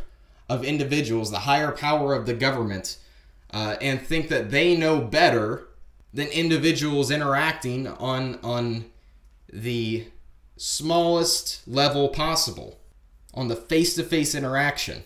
of 0.49 0.65
individuals, 0.65 1.31
the 1.31 1.41
higher 1.41 1.73
power 1.73 2.15
of 2.15 2.27
the 2.27 2.35
government, 2.35 2.99
uh, 3.53 3.77
and 3.81 4.01
think 4.01 4.29
that 4.29 4.51
they 4.51 4.77
know 4.77 5.01
better 5.01 5.69
than 6.13 6.29
individuals 6.29 7.11
interacting 7.11 7.87
on 7.87 8.39
on 8.43 8.85
the 9.53 10.07
smallest 10.57 11.67
level 11.67 12.09
possible, 12.09 12.79
on 13.33 13.49
the 13.49 13.57
face-to-face 13.57 14.35
interaction. 14.35 15.03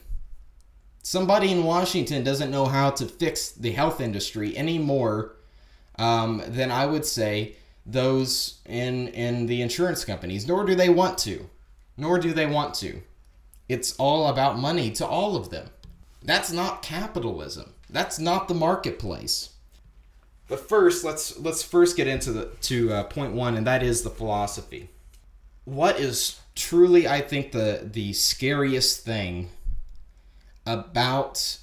Somebody 1.02 1.50
in 1.50 1.64
Washington 1.64 2.22
doesn't 2.22 2.50
know 2.50 2.66
how 2.66 2.90
to 2.90 3.06
fix 3.06 3.50
the 3.50 3.70
health 3.70 4.00
industry 4.00 4.56
any 4.56 4.78
more 4.78 5.36
um, 5.98 6.42
than 6.46 6.70
I 6.70 6.84
would 6.84 7.06
say 7.06 7.56
those 7.86 8.58
in 8.66 9.08
in 9.08 9.46
the 9.46 9.62
insurance 9.62 10.04
companies. 10.04 10.46
Nor 10.46 10.66
do 10.66 10.74
they 10.74 10.90
want 10.90 11.16
to. 11.18 11.48
Nor 11.96 12.18
do 12.18 12.32
they 12.32 12.46
want 12.46 12.74
to. 12.74 13.00
It's 13.68 13.94
all 13.96 14.28
about 14.28 14.58
money 14.58 14.90
to 14.92 15.06
all 15.06 15.36
of 15.36 15.50
them. 15.50 15.68
That's 16.22 16.50
not 16.50 16.82
capitalism. 16.82 17.74
That's 17.90 18.18
not 18.18 18.48
the 18.48 18.54
marketplace. 18.54 19.50
But 20.48 20.68
first, 20.68 21.04
let's 21.04 21.38
let's 21.38 21.62
first 21.62 21.96
get 21.96 22.06
into 22.06 22.32
the 22.32 22.46
to 22.62 22.92
uh, 22.92 23.04
point 23.04 23.32
one, 23.32 23.56
and 23.56 23.66
that 23.66 23.82
is 23.82 24.02
the 24.02 24.10
philosophy. 24.10 24.88
What 25.64 26.00
is 26.00 26.40
truly, 26.54 27.06
I 27.06 27.20
think, 27.20 27.52
the 27.52 27.88
the 27.92 28.14
scariest 28.14 29.04
thing 29.04 29.50
about 30.66 31.58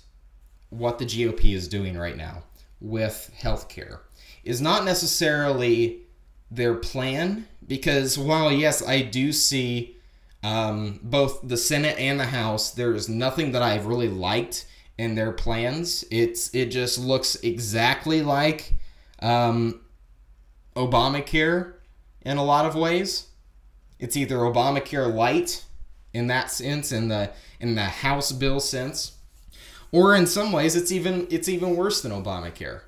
what 0.69 0.99
the 0.99 1.05
GOP 1.05 1.53
is 1.55 1.67
doing 1.67 1.97
right 1.97 2.17
now 2.17 2.43
with 2.79 3.31
healthcare 3.39 3.99
is 4.43 4.61
not 4.61 4.85
necessarily 4.85 6.01
their 6.51 6.75
plan, 6.75 7.47
because 7.67 8.17
while 8.17 8.51
yes, 8.51 8.85
I 8.87 9.01
do 9.01 9.31
see 9.31 9.94
um, 10.45 10.99
both 11.01 11.39
the 11.41 11.57
Senate 11.57 11.97
and 11.97 12.19
the 12.19 12.27
House, 12.27 12.69
there 12.69 12.93
is 12.93 13.09
nothing 13.09 13.51
that 13.53 13.63
I've 13.63 13.87
really 13.87 14.07
liked 14.07 14.67
in 14.95 15.15
their 15.15 15.31
plans. 15.31 16.05
It's 16.11 16.53
it 16.53 16.67
just 16.67 16.99
looks 16.99 17.33
exactly 17.37 18.21
like 18.21 18.73
um, 19.23 19.81
Obamacare 20.75 21.73
in 22.21 22.37
a 22.37 22.43
lot 22.43 22.67
of 22.67 22.75
ways. 22.75 23.29
It's 23.97 24.15
either 24.15 24.35
Obamacare 24.35 25.11
light 25.11 25.65
in 26.13 26.27
that 26.27 26.51
sense, 26.51 26.91
in 26.91 27.07
the 27.07 27.31
in 27.59 27.73
the 27.73 27.81
House 27.81 28.31
bill 28.31 28.59
sense, 28.59 29.17
or 29.91 30.13
in 30.13 30.27
some 30.27 30.51
ways 30.51 30.75
it's 30.75 30.91
even 30.91 31.25
it's 31.31 31.49
even 31.49 31.75
worse 31.75 32.03
than 32.03 32.11
Obamacare. 32.11 32.81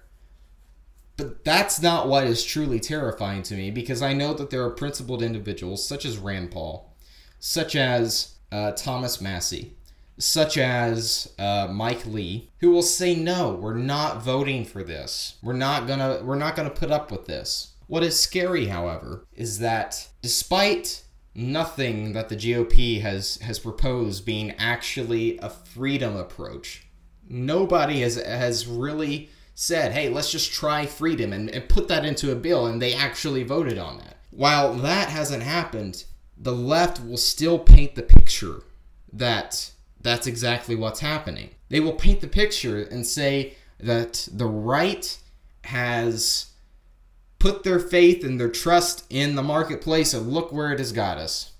But 1.17 1.43
that's 1.43 1.81
not 1.81 2.07
what 2.07 2.25
is 2.25 2.45
truly 2.45 2.79
terrifying 2.79 3.41
to 3.43 3.55
me 3.55 3.71
because 3.71 4.03
I 4.03 4.13
know 4.13 4.35
that 4.35 4.51
there 4.51 4.63
are 4.63 4.69
principled 4.69 5.23
individuals 5.23 5.87
such 5.87 6.05
as 6.05 6.19
Rand 6.19 6.51
Paul 6.51 6.93
such 7.39 7.75
as 7.75 8.35
uh, 8.51 8.71
Thomas 8.71 9.21
Massie, 9.21 9.73
such 10.17 10.57
as 10.57 11.33
uh, 11.37 11.67
Mike 11.69 12.05
Lee, 12.05 12.49
who 12.59 12.71
will 12.71 12.81
say 12.81 13.15
no, 13.15 13.53
we're 13.53 13.75
not 13.75 14.23
voting 14.23 14.65
for 14.65 14.83
this. 14.83 15.37
We're 15.43 15.53
not 15.53 15.87
gonna 15.87 16.21
we're 16.23 16.35
not 16.35 16.55
gonna 16.55 16.69
put 16.69 16.91
up 16.91 17.11
with 17.11 17.25
this. 17.25 17.73
What 17.87 18.03
is 18.03 18.19
scary, 18.19 18.65
however, 18.67 19.25
is 19.33 19.59
that 19.59 20.09
despite 20.21 21.03
nothing 21.35 22.13
that 22.13 22.29
the 22.29 22.35
GOP 22.35 23.01
has 23.01 23.37
has 23.37 23.59
proposed 23.59 24.25
being 24.25 24.51
actually 24.57 25.37
a 25.37 25.49
freedom 25.49 26.15
approach, 26.15 26.87
nobody 27.29 28.01
has 28.01 28.15
has 28.15 28.67
really 28.67 29.29
said, 29.53 29.91
hey, 29.91 30.07
let's 30.07 30.31
just 30.31 30.51
try 30.53 30.85
freedom 30.85 31.33
and, 31.33 31.49
and 31.49 31.67
put 31.67 31.87
that 31.87 32.05
into 32.05 32.31
a 32.31 32.35
bill, 32.35 32.67
and 32.67 32.79
they 32.79 32.93
actually 32.93 33.41
voted 33.43 33.79
on 33.79 33.97
that. 33.97 34.17
While 34.29 34.75
that 34.75 35.09
hasn't 35.09 35.41
happened, 35.41 36.05
the 36.39 36.55
left 36.55 37.03
will 37.03 37.17
still 37.17 37.59
paint 37.59 37.95
the 37.95 38.03
picture 38.03 38.61
that 39.11 39.71
that's 40.01 40.27
exactly 40.27 40.75
what's 40.75 40.99
happening. 40.99 41.49
They 41.69 41.79
will 41.79 41.93
paint 41.93 42.21
the 42.21 42.27
picture 42.27 42.83
and 42.83 43.05
say 43.05 43.55
that 43.79 44.27
the 44.31 44.45
right 44.45 45.17
has 45.65 46.47
put 47.39 47.63
their 47.63 47.79
faith 47.79 48.23
and 48.23 48.39
their 48.39 48.49
trust 48.49 49.05
in 49.09 49.35
the 49.35 49.43
marketplace 49.43 50.13
and 50.13 50.31
look 50.31 50.51
where 50.51 50.71
it 50.71 50.79
has 50.79 50.91
got 50.91 51.17
us. 51.17 51.51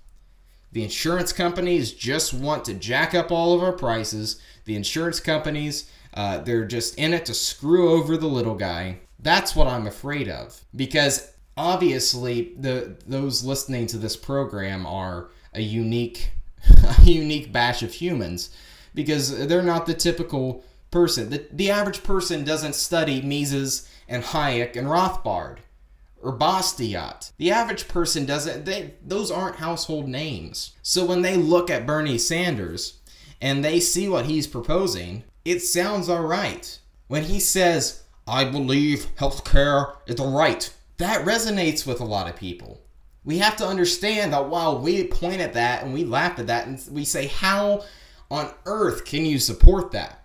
The 0.72 0.84
insurance 0.84 1.34
companies 1.34 1.92
just 1.92 2.34
want 2.34 2.66
to 2.66 2.74
jack 2.74 3.16
up 3.16 3.32
all 3.32 3.56
of 3.56 3.64
our 3.64 3.74
prices. 3.74 4.40
The 4.66 4.76
insurance 4.76 5.20
companies, 5.20 5.90
uh, 6.14 6.40
they're 6.40 6.66
just 6.66 6.96
in 6.96 7.14
it 7.14 7.26
to 7.26 7.34
screw 7.34 7.92
over 7.92 8.18
the 8.18 8.28
little 8.28 8.56
guy. 8.56 9.00
That's 9.20 9.56
what 9.56 9.68
I'm 9.68 9.88
afraid 9.88 10.28
of. 10.28 10.64
Because 10.76 11.32
obviously 11.58 12.54
the 12.58 12.96
those 13.08 13.44
listening 13.44 13.88
to 13.88 13.98
this 13.98 14.16
program 14.16 14.86
are 14.86 15.30
a 15.54 15.62
unique 15.62 16.32
a 17.00 17.02
unique 17.04 17.52
batch 17.52 17.84
of 17.84 17.94
humans 17.94 18.50
because 18.94 19.48
they're 19.48 19.62
not 19.62 19.86
the 19.86 19.94
typical 19.94 20.64
person. 20.92 21.30
The, 21.30 21.48
the 21.52 21.70
average 21.70 22.04
person 22.04 22.44
doesn't 22.44 22.76
study 22.76 23.22
Mises 23.22 23.90
and 24.08 24.24
Hayek 24.24 24.76
and 24.76 24.88
Rothbard, 24.88 25.58
or 26.22 26.38
Bastiat. 26.38 27.32
The 27.38 27.52
average 27.52 27.88
person 27.88 28.26
doesn't, 28.26 28.66
they, 28.66 28.96
those 29.06 29.30
aren't 29.30 29.58
household 29.58 30.08
names. 30.08 30.76
So 30.82 31.06
when 31.06 31.22
they 31.22 31.36
look 31.36 31.70
at 31.70 31.86
Bernie 31.86 32.18
Sanders 32.18 33.00
and 33.42 33.64
they 33.64 33.80
see 33.80 34.10
what 34.10 34.26
he's 34.26 34.48
proposing, 34.48 35.24
it 35.46 35.60
sounds 35.60 36.10
all 36.10 36.24
right. 36.24 36.80
When 37.08 37.26
he 37.26 37.40
says, 37.40 38.04
I 38.28 38.46
believe 38.46 39.08
healthcare 39.16 39.96
is 40.08 40.16
the 40.16 40.26
right, 40.26 40.74
that 40.98 41.26
resonates 41.26 41.86
with 41.86 42.00
a 42.00 42.06
lot 42.06 42.30
of 42.30 42.36
people. 42.36 42.82
We 43.24 43.40
have 43.40 43.58
to 43.58 43.68
understand 43.68 44.34
that 44.34 44.50
while 44.50 44.80
we 44.80 45.06
point 45.06 45.42
at 45.42 45.54
that 45.54 45.84
and 45.84 45.94
we 45.94 46.04
laugh 46.06 46.40
at 46.40 46.48
that 46.48 46.68
and 46.68 46.82
we 46.92 47.06
say, 47.06 47.28
How 47.28 47.84
on 48.32 48.52
earth 48.66 49.06
can 49.06 49.26
you 49.26 49.40
support 49.40 49.92
that? 49.92 50.24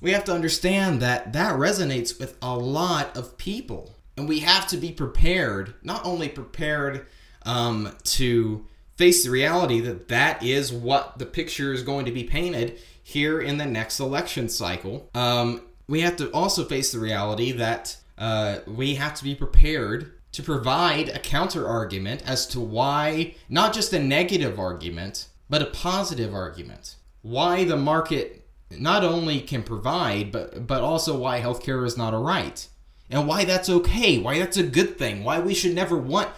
We 0.00 0.12
have 0.12 0.24
to 0.24 0.34
understand 0.34 1.00
that 1.02 1.32
that 1.32 1.56
resonates 1.56 2.18
with 2.18 2.36
a 2.42 2.56
lot 2.56 3.16
of 3.16 3.36
people. 3.36 3.94
And 4.16 4.28
we 4.28 4.40
have 4.40 4.66
to 4.68 4.76
be 4.76 4.92
prepared, 4.92 5.74
not 5.82 6.04
only 6.04 6.28
prepared 6.28 7.06
um, 7.42 7.94
to 8.04 8.66
face 8.96 9.24
the 9.24 9.30
reality 9.30 9.80
that 9.80 10.08
that 10.08 10.42
is 10.42 10.72
what 10.72 11.18
the 11.18 11.26
picture 11.26 11.72
is 11.72 11.82
going 11.82 12.06
to 12.06 12.12
be 12.12 12.24
painted 12.24 12.78
here 13.02 13.40
in 13.40 13.58
the 13.58 13.66
next 13.66 14.00
election 14.00 14.48
cycle. 14.48 15.10
Um, 15.14 15.62
we 15.86 16.00
have 16.00 16.16
to 16.16 16.30
also 16.30 16.64
face 16.64 16.92
the 16.92 16.98
reality 16.98 17.52
that 17.52 17.96
uh, 18.18 18.58
we 18.66 18.94
have 18.94 19.14
to 19.14 19.24
be 19.24 19.34
prepared 19.34 20.12
to 20.32 20.42
provide 20.42 21.08
a 21.08 21.18
counter 21.18 21.66
argument 21.66 22.22
as 22.26 22.46
to 22.48 22.60
why, 22.60 23.34
not 23.48 23.72
just 23.72 23.92
a 23.92 23.98
negative 23.98 24.58
argument, 24.58 25.28
but 25.48 25.62
a 25.62 25.66
positive 25.66 26.34
argument. 26.34 26.96
Why 27.22 27.64
the 27.64 27.76
market 27.76 28.46
not 28.70 29.04
only 29.04 29.40
can 29.40 29.62
provide, 29.62 30.32
but, 30.32 30.66
but 30.66 30.82
also 30.82 31.16
why 31.16 31.40
healthcare 31.40 31.86
is 31.86 31.96
not 31.96 32.14
a 32.14 32.18
right. 32.18 32.66
And 33.08 33.26
why 33.26 33.44
that's 33.44 33.70
okay, 33.70 34.18
why 34.18 34.38
that's 34.38 34.56
a 34.56 34.64
good 34.64 34.98
thing, 34.98 35.22
why 35.22 35.38
we 35.38 35.54
should 35.54 35.74
never 35.74 35.96
want, 35.96 36.28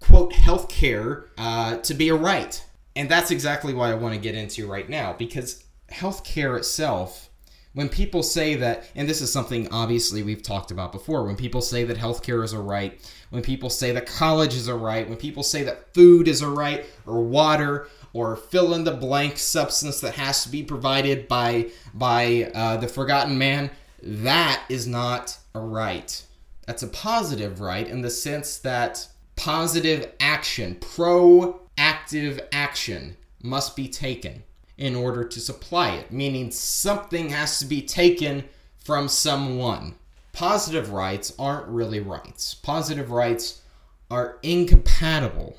quote, 0.00 0.32
healthcare 0.32 1.24
uh, 1.36 1.78
to 1.78 1.94
be 1.94 2.08
a 2.08 2.14
right. 2.14 2.64
And 2.94 3.08
that's 3.08 3.30
exactly 3.30 3.74
what 3.74 3.90
I 3.90 3.94
want 3.94 4.14
to 4.14 4.20
get 4.20 4.34
into 4.34 4.66
right 4.66 4.88
now, 4.88 5.12
because 5.12 5.64
healthcare 5.90 6.56
itself 6.56 7.28
when 7.74 7.88
people 7.88 8.22
say 8.22 8.54
that, 8.56 8.84
and 8.94 9.08
this 9.08 9.20
is 9.20 9.32
something 9.32 9.68
obviously 9.72 10.22
we've 10.22 10.42
talked 10.42 10.70
about 10.70 10.92
before, 10.92 11.24
when 11.24 11.36
people 11.36 11.62
say 11.62 11.84
that 11.84 11.96
healthcare 11.96 12.44
is 12.44 12.52
a 12.52 12.60
right, 12.60 13.00
when 13.30 13.42
people 13.42 13.70
say 13.70 13.92
that 13.92 14.06
college 14.06 14.54
is 14.54 14.68
a 14.68 14.74
right, 14.74 15.08
when 15.08 15.16
people 15.16 15.42
say 15.42 15.62
that 15.62 15.92
food 15.94 16.28
is 16.28 16.42
a 16.42 16.48
right, 16.48 16.84
or 17.06 17.22
water, 17.22 17.88
or 18.12 18.36
fill 18.36 18.74
in 18.74 18.84
the 18.84 18.92
blank 18.92 19.38
substance 19.38 20.00
that 20.00 20.14
has 20.14 20.42
to 20.42 20.50
be 20.50 20.62
provided 20.62 21.26
by 21.28 21.70
by 21.94 22.50
uh, 22.54 22.76
the 22.76 22.88
forgotten 22.88 23.38
man, 23.38 23.70
that 24.02 24.62
is 24.68 24.86
not 24.86 25.38
a 25.54 25.60
right. 25.60 26.24
That's 26.66 26.82
a 26.82 26.88
positive 26.88 27.60
right 27.60 27.88
in 27.88 28.02
the 28.02 28.10
sense 28.10 28.58
that 28.58 29.08
positive 29.34 30.12
action, 30.20 30.76
proactive 30.76 32.46
action, 32.52 33.16
must 33.42 33.74
be 33.74 33.88
taken 33.88 34.44
in 34.82 34.96
order 34.96 35.22
to 35.22 35.38
supply 35.38 35.90
it, 35.90 36.10
meaning 36.10 36.50
something 36.50 37.28
has 37.28 37.60
to 37.60 37.64
be 37.64 37.80
taken 37.80 38.42
from 38.80 39.06
someone. 39.06 39.94
Positive 40.32 40.90
rights 40.90 41.32
aren't 41.38 41.68
really 41.68 42.00
rights. 42.00 42.54
Positive 42.54 43.12
rights 43.12 43.62
are 44.10 44.38
incompatible 44.42 45.56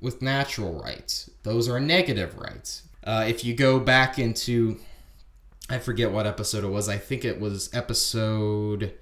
with 0.00 0.20
natural 0.20 0.82
rights. 0.82 1.30
Those 1.44 1.68
are 1.68 1.78
negative 1.78 2.36
rights. 2.36 2.82
Uh, 3.04 3.24
if 3.28 3.44
you 3.44 3.54
go 3.54 3.78
back 3.78 4.18
into, 4.18 4.80
I 5.70 5.78
forget 5.78 6.10
what 6.10 6.26
episode 6.26 6.64
it 6.64 6.68
was. 6.68 6.88
I 6.88 6.98
think 6.98 7.24
it 7.24 7.40
was 7.40 7.72
episode, 7.72 8.92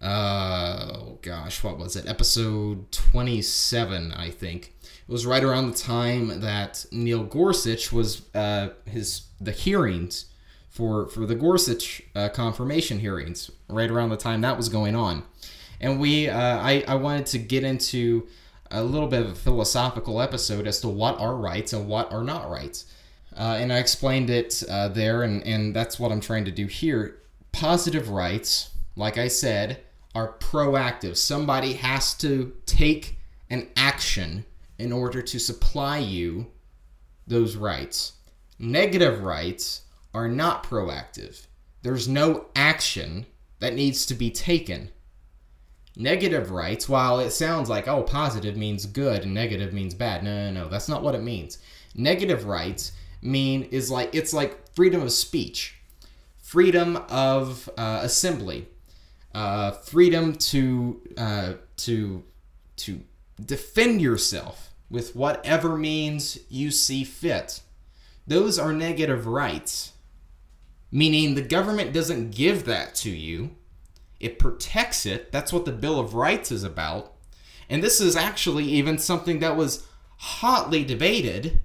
uh, 0.00 0.92
oh 0.94 1.18
gosh, 1.22 1.62
what 1.64 1.78
was 1.78 1.96
it? 1.96 2.06
Episode 2.06 2.90
27, 2.92 4.12
I 4.12 4.30
think. 4.30 4.74
It 4.82 5.12
was 5.12 5.26
right 5.26 5.42
around 5.42 5.70
the 5.70 5.76
time 5.76 6.40
that 6.40 6.86
Neil 6.92 7.24
Gorsuch 7.24 7.92
was 7.92 8.22
uh, 8.34 8.70
his 8.84 9.22
the 9.40 9.52
hearings 9.52 10.26
for 10.68 11.08
for 11.08 11.26
the 11.26 11.34
Gorsuch 11.34 12.02
uh, 12.14 12.28
confirmation 12.28 13.00
hearings. 13.00 13.50
Right 13.68 13.90
around 13.90 14.10
the 14.10 14.16
time 14.16 14.42
that 14.42 14.56
was 14.56 14.68
going 14.68 14.94
on, 14.94 15.24
and 15.80 15.98
we 15.98 16.28
uh, 16.28 16.58
I 16.58 16.84
I 16.86 16.94
wanted 16.94 17.26
to 17.26 17.38
get 17.38 17.64
into 17.64 18.28
a 18.70 18.82
little 18.84 19.08
bit 19.08 19.22
of 19.22 19.30
a 19.30 19.34
philosophical 19.34 20.20
episode 20.20 20.66
as 20.66 20.80
to 20.82 20.88
what 20.88 21.18
are 21.18 21.34
rights 21.34 21.72
and 21.72 21.88
what 21.88 22.12
are 22.12 22.22
not 22.22 22.50
rights. 22.50 22.84
Uh, 23.36 23.56
and 23.58 23.72
I 23.72 23.78
explained 23.78 24.30
it 24.30 24.62
uh, 24.68 24.88
there, 24.88 25.22
and, 25.22 25.42
and 25.44 25.74
that's 25.74 25.98
what 25.98 26.10
I'm 26.10 26.20
trying 26.20 26.44
to 26.46 26.50
do 26.50 26.66
here. 26.66 27.18
Positive 27.52 28.08
rights, 28.08 28.70
like 28.96 29.16
I 29.16 29.28
said, 29.28 29.80
are 30.14 30.34
proactive. 30.38 31.16
Somebody 31.16 31.74
has 31.74 32.14
to 32.14 32.54
take 32.66 33.18
an 33.50 33.68
action 33.76 34.44
in 34.78 34.92
order 34.92 35.22
to 35.22 35.38
supply 35.38 35.98
you 35.98 36.46
those 37.26 37.56
rights. 37.56 38.12
Negative 38.58 39.22
rights 39.22 39.82
are 40.14 40.28
not 40.28 40.64
proactive. 40.64 41.46
There's 41.82 42.08
no 42.08 42.46
action 42.56 43.26
that 43.60 43.74
needs 43.74 44.06
to 44.06 44.14
be 44.14 44.30
taken. 44.30 44.90
Negative 45.96 46.50
rights, 46.50 46.88
while 46.88 47.18
it 47.18 47.30
sounds 47.30 47.68
like, 47.68 47.88
oh, 47.88 48.02
positive 48.02 48.56
means 48.56 48.86
good 48.86 49.22
and 49.24 49.34
negative 49.34 49.72
means 49.72 49.94
bad. 49.94 50.22
No, 50.22 50.50
no, 50.50 50.62
no, 50.62 50.68
that's 50.68 50.88
not 50.88 51.02
what 51.02 51.14
it 51.14 51.22
means. 51.22 51.58
Negative 51.94 52.44
rights 52.44 52.92
mean 53.20 53.64
is 53.64 53.90
like, 53.90 54.14
it's 54.14 54.32
like 54.32 54.72
freedom 54.74 55.02
of 55.02 55.10
speech, 55.12 55.80
freedom 56.40 56.96
of 57.08 57.68
uh, 57.76 58.00
assembly, 58.02 58.68
uh, 59.38 59.70
freedom 59.70 60.34
to, 60.34 61.00
uh, 61.16 61.52
to, 61.76 62.24
to 62.74 63.00
defend 63.44 64.02
yourself 64.02 64.74
with 64.90 65.14
whatever 65.14 65.78
means 65.78 66.40
you 66.48 66.72
see 66.72 67.04
fit. 67.04 67.60
Those 68.26 68.58
are 68.58 68.72
negative 68.72 69.28
rights, 69.28 69.92
meaning 70.90 71.36
the 71.36 71.42
government 71.42 71.92
doesn't 71.92 72.32
give 72.32 72.64
that 72.64 72.96
to 72.96 73.10
you, 73.10 73.52
it 74.18 74.40
protects 74.40 75.06
it. 75.06 75.30
That's 75.30 75.52
what 75.52 75.64
the 75.64 75.70
Bill 75.70 76.00
of 76.00 76.14
Rights 76.14 76.50
is 76.50 76.64
about. 76.64 77.12
And 77.70 77.80
this 77.80 78.00
is 78.00 78.16
actually 78.16 78.64
even 78.64 78.98
something 78.98 79.38
that 79.38 79.56
was 79.56 79.86
hotly 80.16 80.82
debated 80.82 81.60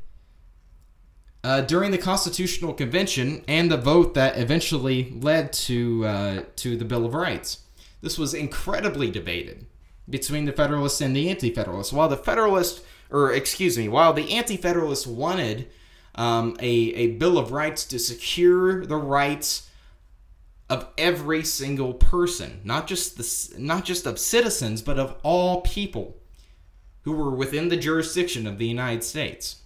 uh, 1.43 1.62
during 1.62 1.89
the 1.89 1.97
Constitutional 1.97 2.73
Convention 2.73 3.43
and 3.47 3.71
the 3.71 3.77
vote 3.77 4.13
that 4.13 4.38
eventually 4.38 5.12
led 5.19 5.51
to 5.53 6.05
uh, 6.05 6.43
to 6.57 6.77
the 6.77 6.86
Bill 6.86 7.07
of 7.07 7.15
Rights. 7.15 7.62
This 8.03 8.19
was 8.19 8.35
incredibly 8.35 9.09
debated 9.09 9.65
between 10.07 10.45
the 10.45 10.51
Federalists 10.51 11.01
and 11.01 11.15
the 11.15 11.29
Anti-Federalists. 11.29 11.91
While 11.91 12.09
the 12.09 12.17
Federalists 12.17 12.83
or 13.13 13.31
excuse 13.31 13.77
me, 13.77 13.87
while 13.87 14.11
the 14.11 14.33
Anti 14.33 14.57
Federalists 14.57 15.07
wanted 15.07 15.69
um, 16.15 16.57
a, 16.59 16.67
a 16.67 17.07
Bill 17.11 17.37
of 17.37 17.51
Rights 17.51 17.85
to 17.85 17.99
secure 17.99 18.85
the 18.85 18.97
rights 18.97 19.69
of 20.69 20.87
every 20.97 21.43
single 21.43 21.93
person, 21.93 22.59
not 22.63 22.87
just 22.87 23.17
the, 23.17 23.59
not 23.59 23.85
just 23.85 24.07
of 24.07 24.17
citizens, 24.17 24.81
but 24.81 24.97
of 24.97 25.15
all 25.21 25.61
people 25.61 26.17
who 27.03 27.11
were 27.11 27.29
within 27.29 27.69
the 27.69 27.77
jurisdiction 27.77 28.47
of 28.47 28.57
the 28.57 28.67
United 28.67 29.03
States. 29.03 29.61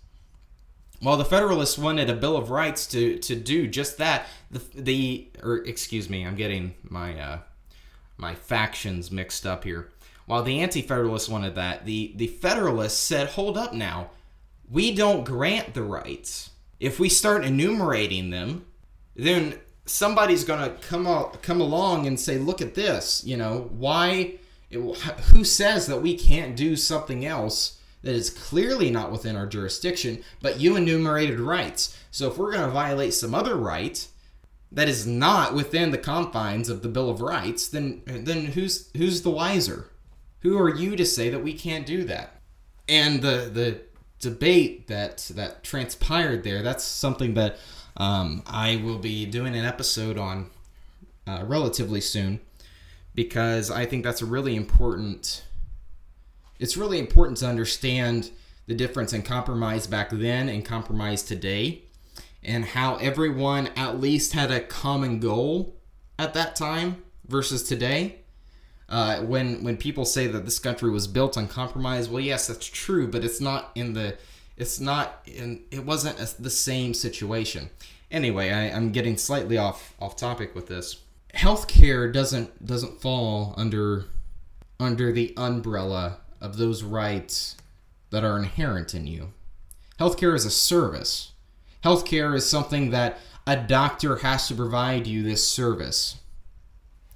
While 1.00 1.18
the 1.18 1.26
Federalists 1.26 1.78
wanted 1.78 2.10
a 2.10 2.16
Bill 2.16 2.36
of 2.36 2.50
Rights 2.50 2.86
to, 2.88 3.18
to 3.20 3.36
do 3.36 3.68
just 3.68 3.98
that, 4.00 4.26
the, 4.52 4.62
the 4.76 5.30
or 5.42 5.58
excuse 5.58 6.10
me, 6.10 6.26
I'm 6.26 6.36
getting 6.36 6.74
my 6.84 7.18
uh, 7.18 7.40
my 8.18 8.36
factions 8.36 9.12
mixed 9.12 9.46
up 9.46 9.64
here. 9.64 9.90
While 10.26 10.44
the 10.44 10.60
Anti 10.60 10.82
Federalists 10.82 11.30
wanted 11.30 11.56
that, 11.56 11.86
the, 11.86 12.14
the 12.16 12.28
Federalists 12.28 13.00
said, 13.00 13.30
hold 13.30 13.58
up 13.58 13.74
now, 13.74 14.10
we 14.70 14.94
don't 14.94 15.24
grant 15.24 15.74
the 15.74 15.84
rights. 15.84 16.50
If 16.80 17.00
we 17.00 17.10
start 17.10 17.46
enumerating 17.46 18.30
them, 18.30 18.66
then 19.16 19.60
somebody's 19.86 20.44
going 20.44 20.70
to 20.70 20.76
come 20.88 21.06
come 21.42 21.62
along 21.62 22.06
and 22.06 22.20
say, 22.20 22.38
look 22.38 22.62
at 22.62 22.76
this, 22.76 23.24
you 23.26 23.38
know, 23.38 23.70
why, 23.72 24.36
who 24.70 25.44
says 25.44 25.88
that 25.88 26.02
we 26.02 26.18
can't 26.18 26.56
do 26.56 26.76
something 26.76 27.26
else 27.26 27.80
that 28.04 28.14
is 28.14 28.30
clearly 28.30 28.92
not 28.92 29.12
within 29.12 29.36
our 29.36 29.48
jurisdiction, 29.48 30.24
but 30.42 30.60
you 30.60 30.76
enumerated 30.76 31.40
rights. 31.40 31.98
So 32.12 32.30
if 32.30 32.38
we're 32.38 32.52
going 32.52 32.66
to 32.66 32.72
violate 32.72 33.14
some 33.14 33.34
other 33.34 33.56
right 33.56 34.06
that 34.72 34.90
is 34.90 35.08
not 35.08 35.54
within 35.54 35.92
the 35.92 35.98
confines 35.98 36.70
of 36.70 36.82
the 36.82 36.90
Bill 36.90 37.10
of 37.10 37.22
Rights, 37.22 37.68
then 37.68 38.02
then 38.06 38.48
who's 38.48 38.90
who's 38.96 39.22
the 39.22 39.30
wiser? 39.30 39.90
Who 40.42 40.58
are 40.58 40.74
you 40.74 40.96
to 40.96 41.06
say 41.06 41.30
that 41.30 41.44
we 41.44 41.54
can't 41.54 41.86
do 41.86 42.04
that? 42.06 42.42
And 42.88 43.22
the 43.22 43.50
the 43.52 43.82
debate 44.20 44.88
that 44.88 45.32
that 45.36 45.64
transpired 45.64 46.44
there, 46.44 46.62
that's 46.62 46.84
something 46.84 47.34
that 47.36 47.58
um, 47.96 48.44
I 48.46 48.78
will 48.78 49.00
be 49.00 49.26
doing 49.26 49.56
an 49.56 49.66
episode 49.66 50.18
on 50.18 50.50
uh, 51.26 51.44
relatively 51.46 52.02
soon 52.02 52.40
because 53.16 53.72
I 53.72 53.86
think 53.86 54.04
that's 54.04 54.22
a 54.22 54.26
really 54.26 54.56
important. 54.56 55.44
It's 56.60 56.78
really 56.78 57.00
important 57.00 57.38
to 57.40 57.48
understand 57.48 58.32
the 58.68 58.76
difference 58.76 59.14
in 59.14 59.22
compromise 59.22 59.88
back 59.88 60.10
then 60.12 60.50
and 60.50 60.66
compromise 60.66 61.24
today, 61.24 61.84
and 62.48 62.64
how 62.64 62.96
everyone 62.96 63.68
at 63.76 64.00
least 64.00 64.34
had 64.34 64.50
a 64.50 64.62
common 64.62 65.20
goal 65.20 65.76
at 66.18 66.34
that 66.34 66.56
time 66.56 67.04
versus 67.28 67.62
today. 67.62 68.20
Uh, 68.90 69.20
when 69.20 69.64
when 69.64 69.76
people 69.76 70.06
say 70.06 70.28
that 70.28 70.46
this 70.46 70.60
country 70.60 70.90
was 70.90 71.08
built 71.08 71.38
on 71.38 71.48
compromise, 71.48 72.08
well, 72.08 72.22
yes, 72.22 72.48
that's 72.48 72.66
true, 72.66 73.06
but 73.06 73.24
it's 73.24 73.42
not 73.42 73.72
in 73.76 73.92
the 73.92 74.18
it's 74.56 74.80
not 74.80 75.22
in 75.26 75.62
it 75.72 75.86
wasn't 75.86 76.18
a, 76.20 76.42
the 76.42 76.50
same 76.50 76.94
situation. 76.94 77.70
Anyway, 78.10 78.50
I, 78.50 78.72
I'm 78.72 78.94
getting 78.94 79.18
slightly 79.18 79.58
off 79.58 79.94
off 80.00 80.16
topic 80.16 80.56
with 80.56 80.68
this. 80.68 81.02
Healthcare 81.34 82.12
doesn't 82.12 82.66
doesn't 82.66 83.02
fall 83.02 83.54
under 83.58 84.06
under 84.80 85.12
the 85.12 85.34
umbrella 85.36 86.20
of 86.40 86.56
those 86.56 86.82
rights 86.82 87.58
that 88.10 88.24
are 88.24 88.38
inherent 88.38 88.94
in 88.94 89.06
you. 89.06 89.34
Healthcare 90.00 90.34
is 90.34 90.46
a 90.46 90.52
service. 90.52 91.34
Healthcare 91.88 92.36
is 92.36 92.46
something 92.46 92.90
that 92.90 93.18
a 93.46 93.56
doctor 93.56 94.18
has 94.18 94.50
to 94.50 94.56
provide 94.56 95.08
you 95.08 95.24
this 95.24 95.48
service. 95.48 96.18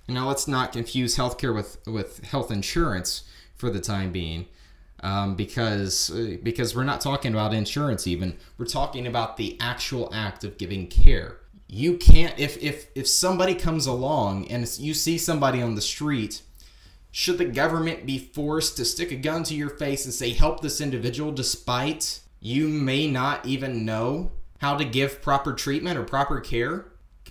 Now, 0.07 0.29
let's 0.29 0.47
not 0.47 0.71
confuse 0.71 1.17
healthcare 1.17 1.53
with, 1.53 1.85
with 1.85 2.23
health 2.23 2.51
insurance 2.51 3.23
for 3.57 3.69
the 3.69 3.81
time 3.81 4.13
being, 4.13 4.45
um, 5.03 5.35
because 5.35 6.09
uh, 6.09 6.37
because 6.41 6.73
we're 6.73 6.85
not 6.85 7.01
talking 7.01 7.33
about 7.33 7.53
insurance. 7.53 8.07
Even 8.07 8.37
we're 8.57 8.65
talking 8.65 9.05
about 9.07 9.35
the 9.35 9.57
actual 9.59 10.09
act 10.13 10.45
of 10.45 10.57
giving 10.57 10.87
care. 10.87 11.35
You 11.67 11.97
can't 11.97 12.39
if 12.39 12.57
if 12.63 12.87
if 12.95 13.09
somebody 13.09 13.55
comes 13.55 13.87
along 13.87 14.47
and 14.47 14.65
you 14.79 14.93
see 14.93 15.17
somebody 15.17 15.61
on 15.61 15.75
the 15.75 15.81
street 15.81 16.43
should 17.11 17.37
the 17.37 17.45
government 17.45 18.05
be 18.05 18.17
forced 18.17 18.77
to 18.77 18.85
stick 18.85 19.11
a 19.11 19.17
gun 19.17 19.43
to 19.43 19.53
your 19.53 19.69
face 19.69 20.05
and 20.05 20.13
say, 20.13 20.29
help 20.29 20.61
this 20.61 20.79
individual, 20.79 21.33
despite 21.33 22.21
you 22.39 22.69
may 22.69 23.11
not 23.11 23.45
even 23.45 23.83
know 23.83 24.31
how 24.61 24.77
to 24.77 24.85
give 24.85 25.21
proper 25.21 25.53
treatment 25.53 25.97
or 25.97 26.03
proper 26.03 26.39
care? 26.39 26.85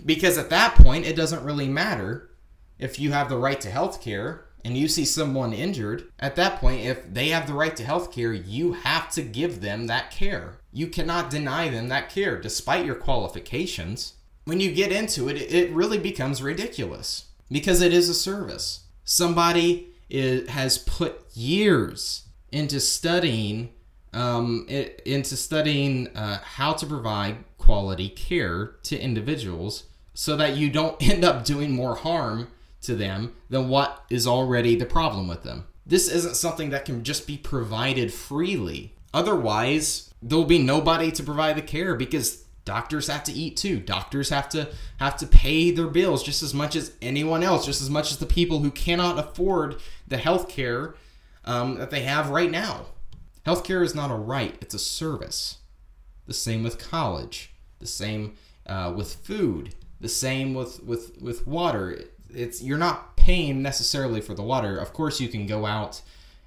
Because 0.05 0.37
at 0.37 0.51
that 0.51 0.75
point, 0.75 1.07
it 1.07 1.16
doesn't 1.16 1.45
really 1.45 1.69
matter 1.69 2.31
if 2.79 2.99
you 2.99 3.12
have 3.12 3.29
the 3.29 3.38
right 3.38 3.61
to 3.61 3.71
health 3.71 4.03
care 4.03 4.47
and 4.64 4.77
you 4.77 4.88
see 4.88 5.05
someone 5.05 5.53
injured. 5.53 6.11
At 6.19 6.37
that 6.37 6.61
point, 6.61 6.85
if 6.85 7.14
they 7.14 7.29
have 7.29 7.47
the 7.47 7.55
right 7.55 7.75
to 7.77 7.85
health 7.85 8.12
care, 8.12 8.33
you 8.33 8.73
have 8.73 9.11
to 9.12 9.23
give 9.23 9.61
them 9.61 9.87
that 9.87 10.11
care. 10.11 10.59
You 10.73 10.88
cannot 10.88 11.31
deny 11.31 11.69
them 11.69 11.88
that 11.88 12.11
care 12.11 12.40
despite 12.40 12.85
your 12.85 12.97
qualifications. 12.97 14.14
When 14.45 14.61
you 14.61 14.73
get 14.73 14.90
into 14.90 15.29
it, 15.29 15.37
it 15.37 15.71
really 15.71 15.99
becomes 15.99 16.43
ridiculous 16.43 17.27
because 17.51 17.81
it 17.81 17.93
is 17.93 18.09
a 18.09 18.14
service 18.14 18.85
somebody 19.05 19.88
is, 20.09 20.49
has 20.49 20.79
put 20.79 21.25
years 21.35 22.29
into 22.53 22.81
studying 22.81 23.71
um, 24.12 24.66
it, 24.68 25.03
into 25.07 25.37
studying 25.37 26.09
uh, 26.16 26.40
how 26.42 26.73
to 26.73 26.87
provide 26.87 27.37
quality 27.59 28.09
care 28.09 28.77
to 28.83 28.99
individuals 28.99 29.85
so 30.14 30.37
that 30.37 30.57
you 30.57 30.70
don't 30.70 31.01
end 31.09 31.25
up 31.25 31.44
doing 31.44 31.73
more 31.73 31.96
harm 31.96 32.49
to 32.83 32.94
them 32.94 33.35
than 33.49 33.68
what 33.68 34.05
is 34.11 34.27
already 34.27 34.75
the 34.75 34.87
problem 34.87 35.29
with 35.29 35.42
them. 35.42 35.66
This 35.87 36.09
isn't 36.09 36.37
something 36.37 36.70
that 36.70 36.85
can 36.85 37.05
just 37.05 37.27
be 37.27 37.37
provided 37.37 38.12
freely. 38.12 38.94
Otherwise, 39.12 40.12
there'll 40.23 40.44
be 40.44 40.59
nobody 40.59 41.11
to 41.12 41.23
provide 41.23 41.57
the 41.57 41.62
care 41.62 41.94
because 41.94 42.44
doctors 42.64 43.09
have 43.09 43.25
to 43.25 43.33
eat 43.33 43.57
too 43.57 43.81
doctors 43.81 44.29
have 44.29 44.49
to 44.49 44.68
have 44.99 45.16
to 45.16 45.27
pay 45.27 45.70
their 45.70 45.87
bills 45.87 46.23
just 46.23 46.42
as 46.42 46.53
much 46.53 46.77
as 46.77 46.92
anyone 47.01 47.42
else 47.42 47.64
just 47.64 47.81
as 47.81 47.88
much 47.88 48.12
as 48.12 48.18
the 48.18 48.27
people 48.27 48.61
who 48.61 48.70
cannot 48.70 49.18
afford 49.18 49.77
the 50.07 50.18
health 50.18 50.49
care 50.49 50.94
um, 51.46 51.79
that 51.79 51.90
they 51.90 52.03
have 52.03 52.29
right 52.29 52.51
now 52.51 52.87
healthcare 53.46 53.85
is 53.85 53.94
not 53.94 54.11
a 54.11 54.14
right 54.14 54.57
it's 54.61 54.74
a 54.74 54.79
service. 54.79 55.59
The 56.26 56.35
same 56.35 56.62
with 56.62 56.79
college 56.79 57.55
the 57.79 57.87
same 57.87 58.37
uh, 58.66 58.92
with 58.94 59.14
food 59.14 59.74
the 60.00 60.09
same 60.09 60.55
with 60.55 60.83
with 60.83 61.20
with 61.20 61.46
water. 61.46 62.05
It's 62.33 62.62
you're 62.62 62.79
not 62.79 63.16
paying 63.16 63.62
necessarily 63.62 64.20
for 64.20 64.35
the 64.35 64.42
water. 64.42 64.79
Of 64.79 64.92
course 64.92 65.20
you 65.20 65.29
can 65.29 65.46
go 65.46 65.66
out 65.66 66.00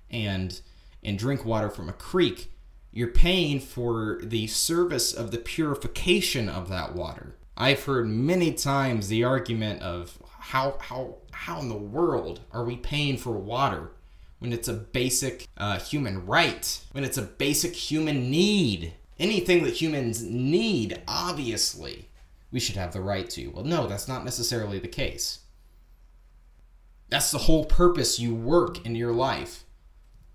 and 0.10 0.60
and 1.03 1.19
drink 1.19 1.45
water 1.45 1.69
from 1.69 1.89
a 1.89 1.93
creek. 1.93 2.51
You're 2.91 3.10
paying 3.10 3.60
for 3.60 4.19
the 4.21 4.47
service 4.47 5.13
of 5.13 5.32
the 5.32 5.38
purification 5.38 6.47
of 6.47 6.69
that 6.69 6.95
water. 6.95 7.36
I've 7.58 7.84
heard 7.84 8.08
many 8.08 8.53
times 8.53 9.08
the 9.08 9.23
argument 9.23 9.82
of 9.82 10.17
how 10.39 10.77
how 10.79 11.17
how 11.32 11.60
in 11.60 11.69
the 11.69 11.75
world 11.75 12.41
are 12.51 12.63
we 12.63 12.77
paying 12.77 13.17
for 13.17 13.32
water 13.34 13.91
when 14.43 14.51
it's 14.51 14.67
a 14.67 14.73
basic 14.73 15.47
uh, 15.56 15.79
human 15.79 16.25
right, 16.25 16.82
when 16.91 17.06
it's 17.06 17.17
a 17.17 17.21
basic 17.21 17.73
human 17.73 18.29
need, 18.29 18.93
anything 19.17 19.63
that 19.63 19.82
humans 19.82 20.21
need, 20.21 21.01
obviously, 21.08 22.10
we 22.51 22.60
should 22.60 22.75
have 22.75 22.91
the 22.91 22.99
right 22.99 23.29
to. 23.29 23.47
Well, 23.51 23.63
no, 23.63 23.88
that's 23.88 24.10
not 24.10 24.25
necessarily 24.25 24.79
the 24.79 24.89
case. 24.89 25.39
That's 27.08 27.32
the 27.32 27.38
whole 27.38 27.63
purpose 27.63 28.19
you 28.19 28.36
work 28.36 28.86
in 28.86 28.95
your 28.95 29.13
life. 29.13 29.63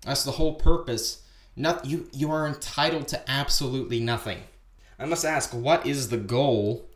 That's 0.03 0.23
the 0.23 0.31
whole 0.31 0.55
purpose 0.55 1.21
not, 1.55 1.85
you, 1.85 2.09
you 2.11 2.31
are 2.31 2.47
entitled 2.47 3.07
to 3.09 3.29
absolutely 3.29 3.99
nothing. 3.99 4.39
I 4.97 5.05
must 5.05 5.23
ask, 5.23 5.53
what 5.53 5.85
is 5.85 6.09
the 6.09 6.17
goal 6.17 6.89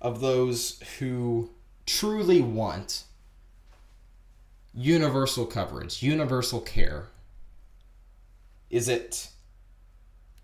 of 0.00 0.20
those 0.20 0.80
who 1.00 1.50
truly 1.86 2.40
want 2.40 3.02
universal 4.74 5.46
coverage, 5.46 6.02
universal 6.02 6.60
care? 6.60 7.06
Is 8.70 8.88
it 8.88 9.28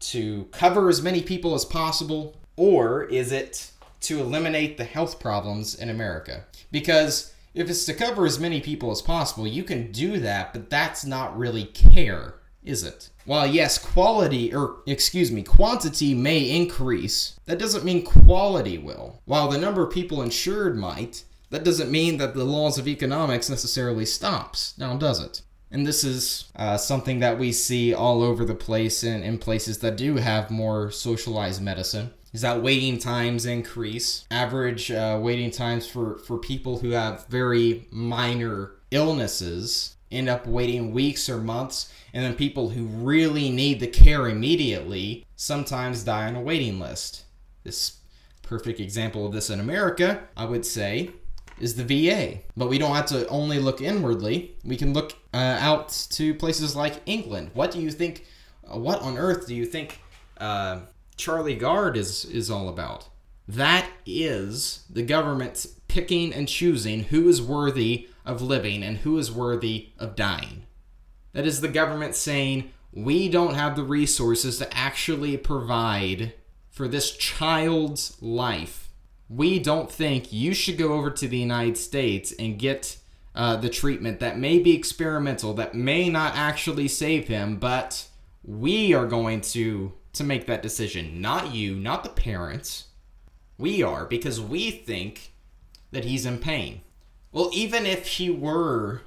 to 0.00 0.48
cover 0.52 0.88
as 0.88 1.02
many 1.02 1.22
people 1.22 1.54
as 1.54 1.64
possible, 1.64 2.36
or 2.56 3.04
is 3.04 3.32
it 3.32 3.70
to 4.00 4.20
eliminate 4.20 4.76
the 4.76 4.84
health 4.84 5.20
problems 5.20 5.74
in 5.74 5.88
America? 5.88 6.44
Because 6.70 7.32
if 7.54 7.70
it's 7.70 7.86
to 7.86 7.94
cover 7.94 8.26
as 8.26 8.38
many 8.38 8.60
people 8.60 8.90
as 8.90 9.00
possible, 9.00 9.46
you 9.46 9.64
can 9.64 9.90
do 9.90 10.18
that, 10.20 10.52
but 10.52 10.68
that's 10.68 11.04
not 11.04 11.36
really 11.38 11.64
care, 11.64 12.34
is 12.62 12.84
it? 12.84 13.10
While 13.24 13.46
yes, 13.46 13.78
quality, 13.78 14.54
or 14.54 14.76
excuse 14.86 15.32
me, 15.32 15.42
quantity 15.42 16.14
may 16.14 16.50
increase, 16.50 17.40
that 17.46 17.58
doesn't 17.58 17.84
mean 17.84 18.04
quality 18.04 18.78
will. 18.78 19.22
While 19.24 19.48
the 19.48 19.58
number 19.58 19.82
of 19.82 19.92
people 19.92 20.22
insured 20.22 20.76
might, 20.76 21.24
that 21.50 21.64
doesn't 21.64 21.90
mean 21.90 22.18
that 22.18 22.34
the 22.34 22.44
laws 22.44 22.78
of 22.78 22.88
economics 22.88 23.48
necessarily 23.48 24.06
stops, 24.06 24.76
now 24.78 24.96
does 24.96 25.20
it? 25.20 25.42
And 25.70 25.86
this 25.86 26.04
is 26.04 26.50
uh, 26.54 26.76
something 26.76 27.20
that 27.20 27.38
we 27.38 27.52
see 27.52 27.92
all 27.92 28.22
over 28.22 28.44
the 28.44 28.54
place 28.54 29.02
in, 29.02 29.22
in 29.22 29.38
places 29.38 29.78
that 29.78 29.96
do 29.96 30.16
have 30.16 30.50
more 30.50 30.90
socialized 30.90 31.60
medicine. 31.60 32.12
Is 32.32 32.42
that 32.42 32.62
waiting 32.62 32.98
times 32.98 33.46
increase? 33.46 34.26
Average 34.30 34.90
uh, 34.90 35.18
waiting 35.20 35.50
times 35.50 35.88
for, 35.88 36.18
for 36.18 36.38
people 36.38 36.78
who 36.78 36.90
have 36.90 37.26
very 37.26 37.86
minor 37.90 38.72
illnesses 38.90 39.96
end 40.10 40.28
up 40.28 40.46
waiting 40.46 40.92
weeks 40.92 41.28
or 41.28 41.38
months 41.38 41.92
and 42.12 42.24
then 42.24 42.34
people 42.34 42.70
who 42.70 42.84
really 42.84 43.50
need 43.50 43.80
the 43.80 43.86
care 43.86 44.28
immediately 44.28 45.26
sometimes 45.34 46.04
die 46.04 46.26
on 46.26 46.36
a 46.36 46.40
waiting 46.40 46.78
list. 46.78 47.24
This 47.64 47.98
perfect 48.42 48.78
example 48.80 49.26
of 49.26 49.32
this 49.32 49.50
in 49.50 49.58
America, 49.58 50.22
I 50.36 50.44
would 50.44 50.64
say, 50.64 51.10
is 51.60 51.74
the 51.76 51.84
VA. 51.84 52.40
But 52.56 52.68
we 52.68 52.78
don't 52.78 52.94
have 52.94 53.06
to 53.06 53.26
only 53.28 53.58
look 53.58 53.80
inwardly. 53.80 54.56
We 54.64 54.76
can 54.76 54.92
look 54.92 55.12
uh, 55.32 55.58
out 55.60 55.88
to 56.10 56.34
places 56.34 56.76
like 56.76 57.02
England. 57.06 57.50
What 57.54 57.70
do 57.70 57.80
you 57.80 57.90
think? 57.90 58.26
Uh, 58.66 58.78
what 58.78 59.00
on 59.02 59.16
earth 59.16 59.46
do 59.46 59.54
you 59.54 59.64
think 59.64 60.00
uh, 60.38 60.80
Charlie 61.16 61.56
Gard 61.56 61.96
is 61.96 62.24
is 62.24 62.50
all 62.50 62.68
about? 62.68 63.08
That 63.48 63.88
is 64.04 64.84
the 64.90 65.02
government 65.02 65.66
picking 65.88 66.32
and 66.34 66.48
choosing 66.48 67.04
who 67.04 67.28
is 67.28 67.40
worthy 67.40 68.08
of 68.24 68.42
living 68.42 68.82
and 68.82 68.98
who 68.98 69.18
is 69.18 69.30
worthy 69.30 69.90
of 69.98 70.16
dying. 70.16 70.64
That 71.32 71.46
is 71.46 71.60
the 71.60 71.68
government 71.68 72.16
saying, 72.16 72.72
we 72.92 73.28
don't 73.28 73.54
have 73.54 73.76
the 73.76 73.84
resources 73.84 74.58
to 74.58 74.76
actually 74.76 75.36
provide 75.36 76.32
for 76.70 76.88
this 76.88 77.14
child's 77.16 78.20
life. 78.20 78.85
We 79.28 79.58
don't 79.58 79.90
think 79.90 80.32
you 80.32 80.54
should 80.54 80.78
go 80.78 80.92
over 80.92 81.10
to 81.10 81.28
the 81.28 81.38
United 81.38 81.76
States 81.76 82.32
and 82.38 82.58
get 82.58 82.98
uh, 83.34 83.56
the 83.56 83.68
treatment 83.68 84.20
that 84.20 84.38
may 84.38 84.58
be 84.58 84.74
experimental, 84.74 85.52
that 85.54 85.74
may 85.74 86.08
not 86.08 86.34
actually 86.36 86.88
save 86.88 87.28
him, 87.28 87.56
but 87.56 88.06
we 88.44 88.94
are 88.94 89.06
going 89.06 89.40
to 89.42 89.92
to 90.12 90.24
make 90.24 90.46
that 90.46 90.62
decision. 90.62 91.20
Not 91.20 91.52
you, 91.54 91.74
not 91.74 92.02
the 92.02 92.08
parents. 92.08 92.86
We 93.58 93.82
are 93.82 94.06
because 94.06 94.40
we 94.40 94.70
think 94.70 95.32
that 95.90 96.04
he's 96.04 96.24
in 96.24 96.38
pain. 96.38 96.80
Well, 97.32 97.50
even 97.52 97.84
if 97.84 98.06
he 98.06 98.30
were 98.30 99.02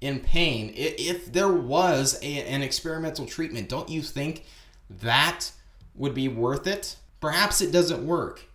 in 0.00 0.20
pain. 0.20 0.72
If 0.74 1.32
there 1.32 1.52
was 1.52 2.18
a, 2.22 2.42
an 2.44 2.62
experimental 2.62 3.26
treatment, 3.26 3.68
don't 3.68 3.88
you 3.88 4.02
think 4.02 4.44
that 4.88 5.50
would 5.94 6.14
be 6.14 6.28
worth 6.28 6.66
it? 6.66 6.96
Perhaps 7.20 7.60
it 7.60 7.70
doesn't 7.70 8.06
work, 8.06 8.46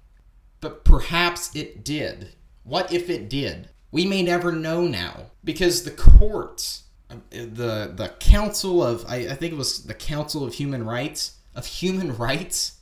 but 0.66 0.84
perhaps 0.84 1.56
it 1.56 1.84
did. 1.84 2.30
What 2.64 2.92
if 2.92 3.08
it 3.08 3.30
did? 3.30 3.70
We 3.92 4.04
may 4.08 4.24
never 4.24 4.52
know 4.52 4.88
now 4.88 5.26
because 5.44 5.84
the 5.84 5.92
courts, 5.92 6.86
the 7.30 7.94
the 7.96 8.12
Council 8.20 8.82
of 8.84 9.06
I, 9.08 9.18
I 9.18 9.36
think 9.36 9.54
it 9.54 9.58
was 9.58 9.84
the 9.84 9.94
Council 9.94 10.44
of 10.44 10.56
Human 10.56 10.84
Rights 10.84 11.38
of 11.54 11.68
Human 11.68 12.18
Rights 12.28 12.80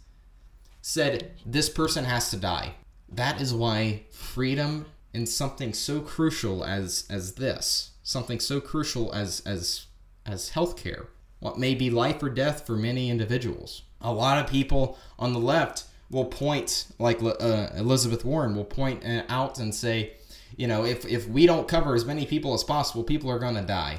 said 0.82 1.34
this 1.46 1.70
person 1.70 2.06
has 2.06 2.30
to 2.30 2.38
die. 2.38 2.76
That 3.10 3.42
is 3.42 3.54
why 3.54 4.04
freedom 4.12 4.86
in 5.14 5.26
something 5.26 5.74
so 5.74 6.00
crucial 6.00 6.64
as 6.64 7.06
as 7.10 7.34
this 7.34 7.92
something 8.02 8.40
so 8.40 8.62
crucial 8.62 9.12
as 9.12 9.42
as 9.46 9.88
as 10.26 10.52
healthcare, 10.52 11.08
what 11.42 11.60
may 11.60 11.76
be 11.76 11.90
life 11.90 12.24
or 12.24 12.30
death 12.30 12.66
for 12.66 12.78
many 12.78 13.10
individuals. 13.10 13.82
A 14.00 14.14
lot 14.14 14.42
of 14.42 14.50
people 14.50 14.98
on 15.20 15.34
the 15.34 15.40
left 15.40 15.84
will 16.14 16.26
point, 16.26 16.88
like 17.00 17.22
uh, 17.22 17.70
Elizabeth 17.76 18.24
Warren 18.24 18.56
will 18.56 18.64
point 18.64 19.04
uh, 19.04 19.24
out 19.28 19.60
and 19.60 19.74
say, 19.74 20.14
you 20.56 20.68
know, 20.68 20.86
if 20.86 21.06
if 21.06 21.28
we 21.28 21.46
don't 21.46 21.68
cover 21.68 21.96
as 21.96 22.06
many 22.06 22.26
people 22.26 22.54
as 22.54 22.64
possible, 22.64 23.04
people 23.04 23.30
are 23.32 23.40
going 23.40 23.56
to 23.56 23.64
die. 23.64 23.98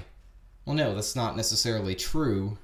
Well, 0.65 0.77
no, 0.77 0.95
that's 0.95 1.17
not 1.17 1.37
necessarily 1.37 1.95
true, 1.95 2.57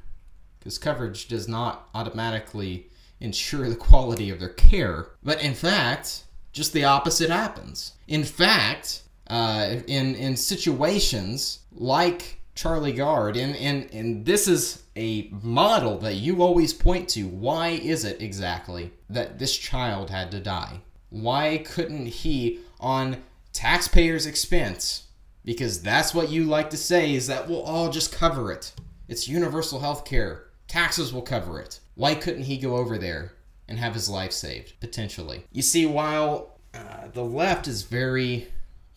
because 0.58 0.78
coverage 0.78 1.28
does 1.28 1.48
not 1.48 1.88
automatically 1.94 2.86
ensure 3.18 3.68
the 3.68 3.76
quality 3.76 4.30
of 4.30 4.38
their 4.38 4.48
care. 4.48 5.08
But 5.22 5.42
in 5.42 5.54
fact, 5.54 6.24
just 6.52 6.72
the 6.72 6.84
opposite 6.84 7.30
happens. 7.30 7.94
In 8.08 8.24
fact, 8.24 9.02
uh, 9.28 9.76
in 9.86 10.14
in 10.14 10.36
situations 10.36 11.60
like 11.72 12.38
Charlie 12.54 12.92
Gard, 12.92 13.36
and, 13.36 13.56
and 13.56 13.90
and 13.92 14.24
this 14.24 14.48
is 14.48 14.84
a 15.00 15.30
model 15.42 15.96
that 15.98 16.16
you 16.16 16.42
always 16.42 16.74
point 16.74 17.08
to. 17.08 17.26
Why 17.26 17.68
is 17.68 18.04
it 18.04 18.20
exactly 18.20 18.92
that 19.08 19.38
this 19.38 19.56
child 19.56 20.10
had 20.10 20.30
to 20.32 20.40
die? 20.40 20.82
Why 21.08 21.58
couldn't 21.64 22.06
he, 22.06 22.60
on 22.78 23.22
taxpayers' 23.54 24.26
expense, 24.26 25.04
because 25.42 25.80
that's 25.80 26.12
what 26.12 26.28
you 26.28 26.44
like 26.44 26.68
to 26.70 26.76
say, 26.76 27.14
is 27.14 27.26
that 27.28 27.48
we'll 27.48 27.62
all 27.62 27.88
just 27.88 28.12
cover 28.12 28.52
it. 28.52 28.74
It's 29.08 29.26
universal 29.26 29.80
health 29.80 30.04
care. 30.04 30.44
Taxes 30.68 31.14
will 31.14 31.22
cover 31.22 31.58
it. 31.58 31.80
Why 31.94 32.14
couldn't 32.14 32.44
he 32.44 32.58
go 32.58 32.76
over 32.76 32.98
there 32.98 33.32
and 33.66 33.78
have 33.78 33.94
his 33.94 34.10
life 34.10 34.32
saved, 34.32 34.74
potentially? 34.80 35.44
You 35.50 35.62
see, 35.62 35.86
while 35.86 36.60
uh, 36.74 37.08
the 37.12 37.24
left 37.24 37.66
is 37.66 37.82
very 37.84 38.48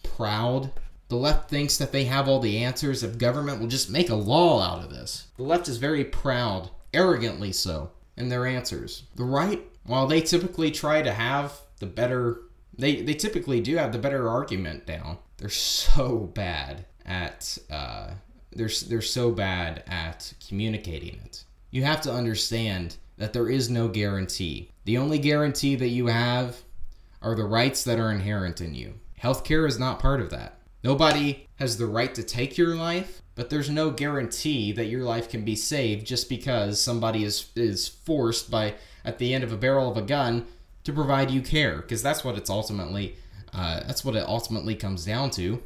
proud, 0.04 0.74
the 1.10 1.16
left 1.16 1.50
thinks 1.50 1.78
that 1.78 1.92
they 1.92 2.06
have 2.06 2.28
all 2.28 2.40
the 2.40 2.64
answers 2.64 3.04
if 3.04 3.18
government 3.18 3.60
will 3.60 3.68
just 3.68 3.90
make 3.90 4.10
a 4.10 4.16
law 4.16 4.62
out 4.62 4.84
of 4.84 4.90
this. 4.90 5.28
The 5.38 5.44
left 5.44 5.68
is 5.68 5.78
very 5.78 6.04
proud, 6.04 6.70
arrogantly 6.94 7.52
so, 7.52 7.92
in 8.18 8.30
their 8.30 8.46
answers. 8.46 9.04
The 9.16 9.24
right, 9.24 9.62
while 9.86 10.08
they 10.08 10.22
typically 10.22 10.72
try 10.72 11.02
to 11.02 11.14
have 11.14 11.60
the 11.80 11.86
better 11.86 12.42
they, 12.78 13.02
they 13.02 13.14
typically 13.14 13.62
do 13.62 13.76
have 13.78 13.92
the 13.92 14.00
better 14.00 14.28
argument 14.28 14.86
down. 14.86 15.20
They're 15.38 15.50
so 15.50 16.32
bad 16.34 16.86
at 17.06 17.58
uh, 17.70 18.12
they're, 18.52 18.70
they're 18.88 19.02
so 19.02 19.32
bad 19.32 19.84
at 19.88 20.34
communicating 20.48 21.20
it. 21.26 21.44
You 21.72 21.84
have 21.84 22.02
to 22.02 22.14
understand 22.14 22.98
that 23.18 23.34
there 23.34 23.50
is 23.50 23.70
no 23.70 23.88
guarantee. 23.88 24.72
The 24.86 24.98
only 24.98 25.20
guarantee 25.20 25.76
that 25.76 25.90
you 25.90 26.08
have 26.08 26.58
are 27.22 27.36
the 27.36 27.46
rights 27.46 27.84
that 27.84 28.00
are 28.00 28.12
inherent 28.12 28.62
in 28.62 28.76
you. 28.76 28.96
Healthcare 29.22 29.68
is 29.68 29.80
not 29.80 30.00
part 30.00 30.22
of 30.22 30.30
that. 30.32 30.60
Nobody 30.84 31.48
has 31.56 31.78
the 31.78 31.86
right 31.86 32.14
to 32.14 32.24
take 32.24 32.58
your 32.58 32.76
life, 32.76 33.22
but 33.36 33.50
there's 33.50 33.70
no 33.70 33.90
guarantee 33.90 34.74
that 34.74 34.88
your 34.88 35.04
life 35.04 35.30
can 35.30 35.46
be 35.46 35.56
saved 35.56 36.06
just 36.06 36.28
because 36.28 36.82
somebody 36.82 37.24
is 37.24 37.50
is 37.56 37.88
forced 37.88 38.52
by 38.52 38.76
at 39.06 39.18
the 39.18 39.34
end 39.34 39.44
of 39.44 39.54
a 39.54 39.58
barrel 39.58 39.90
of 39.90 39.98
a 39.98 40.02
gun 40.02 40.46
to 40.84 40.92
provide 40.92 41.32
you 41.32 41.42
care 41.42 41.78
because 41.78 42.04
that's 42.04 42.26
what 42.26 42.38
it's 42.38 42.50
ultimately 42.50 43.16
uh, 43.54 43.82
that's 43.88 44.04
what 44.04 44.16
it 44.16 44.28
ultimately 44.28 44.76
comes 44.76 45.06
down 45.06 45.30
to. 45.32 45.64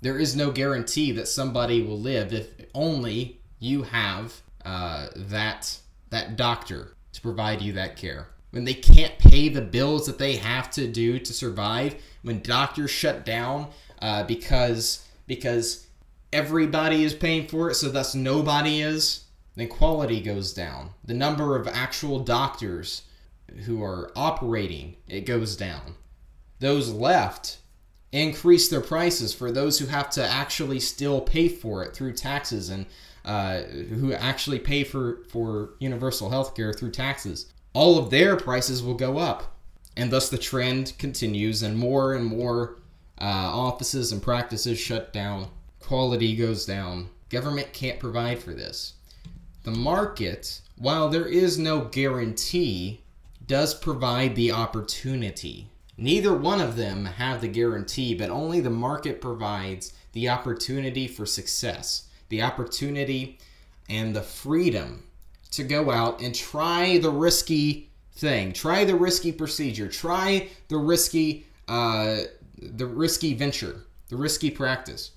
There 0.00 0.18
is 0.18 0.36
no 0.36 0.52
guarantee 0.52 1.10
that 1.12 1.26
somebody 1.26 1.82
will 1.82 1.98
live 1.98 2.32
if 2.32 2.50
only 2.74 3.40
you 3.58 3.82
have 3.82 4.40
uh, 4.64 5.08
that 5.16 5.76
that 6.10 6.36
doctor 6.36 6.94
to 7.12 7.20
provide 7.20 7.60
you 7.62 7.72
that 7.72 7.96
care 7.96 8.28
when 8.50 8.64
they 8.64 8.74
can't 8.74 9.18
pay 9.18 9.48
the 9.48 9.60
bills 9.60 10.06
that 10.06 10.18
they 10.18 10.36
have 10.36 10.70
to 10.70 10.86
do 10.86 11.18
to 11.18 11.32
survive, 11.32 11.96
when 12.22 12.40
doctors 12.40 12.90
shut 12.90 13.24
down 13.24 13.68
uh, 14.00 14.24
because 14.24 15.06
because 15.26 15.86
everybody 16.32 17.04
is 17.04 17.14
paying 17.14 17.46
for 17.46 17.70
it, 17.70 17.74
so 17.74 17.88
thus 17.88 18.14
nobody 18.14 18.80
is, 18.80 19.24
then 19.56 19.68
quality 19.68 20.20
goes 20.20 20.52
down. 20.52 20.90
The 21.04 21.14
number 21.14 21.56
of 21.56 21.68
actual 21.68 22.20
doctors 22.20 23.02
who 23.64 23.82
are 23.82 24.12
operating 24.16 24.96
it 25.06 25.26
goes 25.26 25.56
down. 25.56 25.94
Those 26.60 26.90
left 26.90 27.58
increase 28.10 28.68
their 28.68 28.80
prices 28.80 29.34
for 29.34 29.52
those 29.52 29.78
who 29.78 29.86
have 29.86 30.10
to 30.10 30.26
actually 30.26 30.80
still 30.80 31.20
pay 31.20 31.48
for 31.48 31.84
it 31.84 31.94
through 31.94 32.14
taxes 32.14 32.70
and 32.70 32.86
uh, 33.24 33.60
who 33.60 34.14
actually 34.14 34.58
pay 34.58 34.82
for, 34.82 35.18
for 35.28 35.74
universal 35.78 36.30
health 36.30 36.56
care 36.56 36.72
through 36.72 36.90
taxes 36.90 37.52
all 37.78 37.96
of 37.96 38.10
their 38.10 38.36
prices 38.36 38.82
will 38.82 38.94
go 38.94 39.18
up. 39.18 39.54
And 39.96 40.10
thus 40.10 40.28
the 40.28 40.38
trend 40.38 40.94
continues, 40.98 41.62
and 41.62 41.76
more 41.76 42.14
and 42.14 42.24
more 42.24 42.76
uh, 43.20 43.24
offices 43.24 44.12
and 44.12 44.22
practices 44.22 44.78
shut 44.78 45.12
down. 45.12 45.48
Quality 45.80 46.36
goes 46.36 46.66
down. 46.66 47.08
Government 47.30 47.72
can't 47.72 48.00
provide 48.00 48.38
for 48.38 48.52
this. 48.52 48.94
The 49.64 49.70
market, 49.70 50.60
while 50.76 51.08
there 51.08 51.26
is 51.26 51.58
no 51.58 51.80
guarantee, 51.80 53.02
does 53.46 53.74
provide 53.74 54.34
the 54.34 54.52
opportunity. 54.52 55.68
Neither 55.96 56.34
one 56.34 56.60
of 56.60 56.76
them 56.76 57.04
have 57.04 57.40
the 57.40 57.48
guarantee, 57.48 58.14
but 58.14 58.30
only 58.30 58.60
the 58.60 58.70
market 58.70 59.20
provides 59.20 59.92
the 60.12 60.28
opportunity 60.28 61.08
for 61.08 61.26
success, 61.26 62.08
the 62.28 62.42
opportunity 62.42 63.38
and 63.88 64.14
the 64.14 64.22
freedom 64.22 65.04
to 65.50 65.64
go 65.64 65.90
out 65.90 66.20
and 66.20 66.34
try 66.34 66.98
the 66.98 67.10
risky 67.10 67.90
thing, 68.12 68.52
try 68.52 68.84
the 68.84 68.94
risky 68.94 69.32
procedure, 69.32 69.88
try 69.88 70.48
the 70.68 70.76
risky 70.76 71.46
uh, 71.66 72.18
the 72.60 72.86
risky 72.86 73.34
venture, 73.34 73.84
the 74.08 74.16
risky 74.16 74.50
practice. 74.50 75.12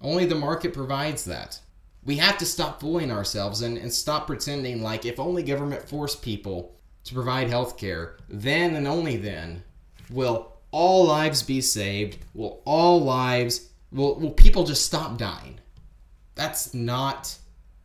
Only 0.00 0.26
the 0.26 0.34
market 0.34 0.74
provides 0.74 1.24
that. 1.24 1.60
We 2.04 2.16
have 2.16 2.36
to 2.38 2.46
stop 2.46 2.80
fooling 2.80 3.10
ourselves 3.10 3.62
and, 3.62 3.78
and 3.78 3.92
stop 3.92 4.26
pretending 4.26 4.82
like 4.82 5.06
if 5.06 5.18
only 5.18 5.42
government 5.42 5.88
forced 5.88 6.22
people 6.22 6.74
to 7.04 7.14
provide 7.14 7.48
health 7.48 7.78
care, 7.78 8.16
then 8.28 8.74
and 8.76 8.86
only 8.86 9.16
then 9.16 9.62
will 10.10 10.52
all 10.70 11.06
lives 11.06 11.42
be 11.42 11.60
saved, 11.60 12.18
will 12.34 12.60
all 12.64 13.00
lives, 13.00 13.70
will, 13.92 14.16
will 14.16 14.32
people 14.32 14.64
just 14.64 14.84
stop 14.84 15.16
dying. 15.16 15.60
That's 16.34 16.74
not 16.74 17.36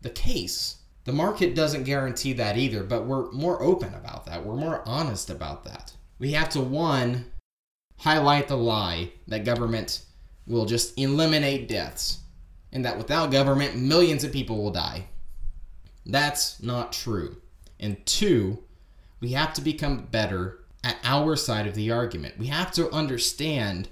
the 0.01 0.09
case. 0.09 0.77
The 1.05 1.13
market 1.13 1.55
doesn't 1.55 1.83
guarantee 1.83 2.33
that 2.33 2.57
either, 2.57 2.83
but 2.83 3.05
we're 3.05 3.31
more 3.31 3.61
open 3.61 3.93
about 3.93 4.25
that. 4.25 4.45
We're 4.45 4.55
more 4.55 4.81
honest 4.85 5.29
about 5.29 5.63
that. 5.65 5.93
We 6.17 6.33
have 6.33 6.49
to, 6.49 6.61
one, 6.61 7.25
highlight 7.99 8.47
the 8.47 8.57
lie 8.57 9.11
that 9.27 9.45
government 9.45 10.01
will 10.47 10.65
just 10.65 10.97
eliminate 10.97 11.67
deaths 11.67 12.19
and 12.71 12.85
that 12.85 12.97
without 12.97 13.31
government, 13.31 13.75
millions 13.75 14.23
of 14.23 14.31
people 14.31 14.61
will 14.61 14.71
die. 14.71 15.05
That's 16.05 16.61
not 16.61 16.91
true. 16.91 17.37
And 17.79 18.03
two, 18.05 18.63
we 19.19 19.31
have 19.33 19.53
to 19.53 19.61
become 19.61 20.07
better 20.11 20.59
at 20.83 20.97
our 21.03 21.35
side 21.35 21.67
of 21.67 21.75
the 21.75 21.91
argument. 21.91 22.37
We 22.37 22.47
have 22.47 22.71
to 22.73 22.89
understand 22.91 23.89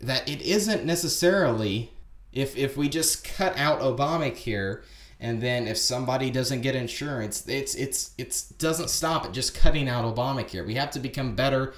that 0.00 0.28
it 0.28 0.42
isn't 0.42 0.84
necessarily 0.84 1.92
if 2.32 2.56
if 2.56 2.76
we 2.76 2.88
just 2.88 3.24
cut 3.24 3.58
out 3.58 3.80
Obamacare 3.80 4.82
and 5.18 5.40
then 5.42 5.66
if 5.66 5.76
somebody 5.76 6.30
doesn't 6.30 6.60
get 6.60 6.76
insurance, 6.76 7.46
it's 7.48 7.74
it's 7.74 8.12
it's 8.16 8.48
doesn't 8.50 8.90
stop 8.90 9.24
at 9.24 9.32
just 9.32 9.54
cutting 9.54 9.88
out 9.88 10.04
Obamacare. 10.04 10.64
We 10.64 10.74
have 10.74 10.90
to 10.92 11.00
become 11.00 11.34
better 11.34 11.74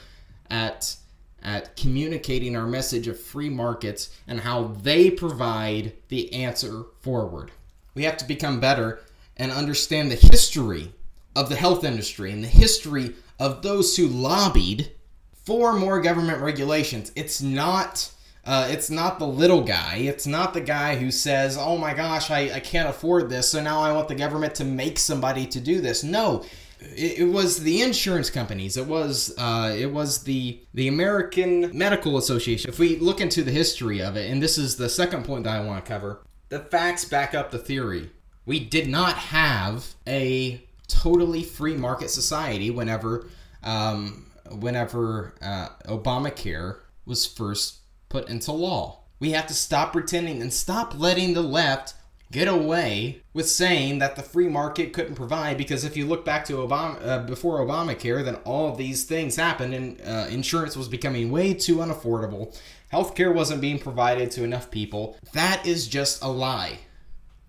at 0.50 0.96
at 1.42 1.76
communicating 1.76 2.56
our 2.56 2.66
message 2.66 3.08
of 3.08 3.18
free 3.18 3.48
markets 3.48 4.10
and 4.26 4.40
how 4.40 4.74
they 4.82 5.10
provide 5.10 5.92
the 6.08 6.32
answer 6.32 6.84
forward. 7.00 7.50
We 7.94 8.04
have 8.04 8.16
to 8.18 8.24
become 8.24 8.60
better 8.60 9.00
and 9.36 9.50
understand 9.50 10.10
the 10.10 10.16
history 10.16 10.92
of 11.34 11.48
the 11.48 11.56
health 11.56 11.84
industry 11.84 12.32
and 12.32 12.44
the 12.44 12.48
history 12.48 13.14
of 13.38 13.62
those 13.62 13.96
who 13.96 14.06
lobbied 14.06 14.92
for 15.32 15.72
more 15.72 16.00
government 16.00 16.40
regulations. 16.40 17.10
It's 17.16 17.40
not 17.40 18.12
uh, 18.44 18.68
it's 18.70 18.90
not 18.90 19.18
the 19.18 19.26
little 19.26 19.62
guy. 19.62 19.96
It's 19.96 20.26
not 20.26 20.54
the 20.54 20.62
guy 20.62 20.96
who 20.96 21.10
says, 21.10 21.58
oh 21.58 21.76
my 21.76 21.92
gosh, 21.92 22.30
I, 22.30 22.50
I 22.54 22.60
can't 22.60 22.88
afford 22.88 23.28
this, 23.28 23.50
so 23.50 23.62
now 23.62 23.80
I 23.80 23.92
want 23.92 24.08
the 24.08 24.14
government 24.14 24.54
to 24.56 24.64
make 24.64 24.98
somebody 24.98 25.46
to 25.46 25.60
do 25.60 25.80
this. 25.80 26.02
No. 26.02 26.44
It, 26.80 27.20
it 27.20 27.24
was 27.24 27.62
the 27.62 27.82
insurance 27.82 28.30
companies. 28.30 28.76
It 28.76 28.86
was 28.86 29.34
uh, 29.38 29.74
it 29.76 29.92
was 29.92 30.24
the 30.24 30.60
the 30.74 30.88
American 30.88 31.76
Medical 31.76 32.16
Association. 32.16 32.70
If 32.70 32.78
we 32.78 32.96
look 32.96 33.20
into 33.20 33.42
the 33.42 33.52
history 33.52 34.00
of 34.00 34.16
it, 34.16 34.30
and 34.30 34.42
this 34.42 34.58
is 34.58 34.76
the 34.76 34.88
second 34.88 35.24
point 35.24 35.44
that 35.44 35.60
I 35.60 35.64
want 35.64 35.84
to 35.84 35.88
cover, 35.88 36.22
the 36.48 36.60
facts 36.60 37.04
back 37.04 37.34
up 37.34 37.50
the 37.50 37.58
theory. 37.58 38.10
We 38.46 38.60
did 38.60 38.88
not 38.88 39.14
have 39.14 39.94
a 40.06 40.64
totally 40.88 41.42
free 41.42 41.76
market 41.76 42.10
society 42.10 42.70
whenever 42.70 43.28
um, 43.62 44.26
whenever 44.50 45.34
uh, 45.40 45.68
Obamacare 45.86 46.78
was 47.04 47.26
first 47.26 47.78
put 48.08 48.28
into 48.28 48.52
law. 48.52 49.04
We 49.18 49.32
have 49.32 49.46
to 49.48 49.54
stop 49.54 49.92
pretending 49.92 50.40
and 50.40 50.52
stop 50.52 50.98
letting 50.98 51.34
the 51.34 51.42
left 51.42 51.94
get 52.32 52.46
away 52.46 53.22
with 53.34 53.48
saying 53.48 53.98
that 53.98 54.14
the 54.16 54.22
free 54.22 54.48
market 54.48 54.92
couldn't 54.92 55.16
provide 55.16 55.58
because 55.58 55.84
if 55.84 55.96
you 55.96 56.06
look 56.06 56.24
back 56.24 56.44
to 56.44 56.54
Obama 56.54 57.04
uh, 57.04 57.18
before 57.20 57.58
Obamacare, 57.58 58.24
then 58.24 58.36
all 58.44 58.74
these 58.74 59.04
things 59.04 59.36
happened 59.36 59.74
and 59.74 60.00
uh, 60.02 60.26
insurance 60.30 60.76
was 60.76 60.88
becoming 60.88 61.30
way 61.30 61.52
too 61.52 61.76
unaffordable. 61.76 62.56
Healthcare 62.92 63.34
wasn't 63.34 63.60
being 63.60 63.78
provided 63.78 64.30
to 64.32 64.44
enough 64.44 64.70
people. 64.70 65.16
That 65.32 65.66
is 65.66 65.88
just 65.88 66.22
a 66.22 66.28
lie. 66.28 66.80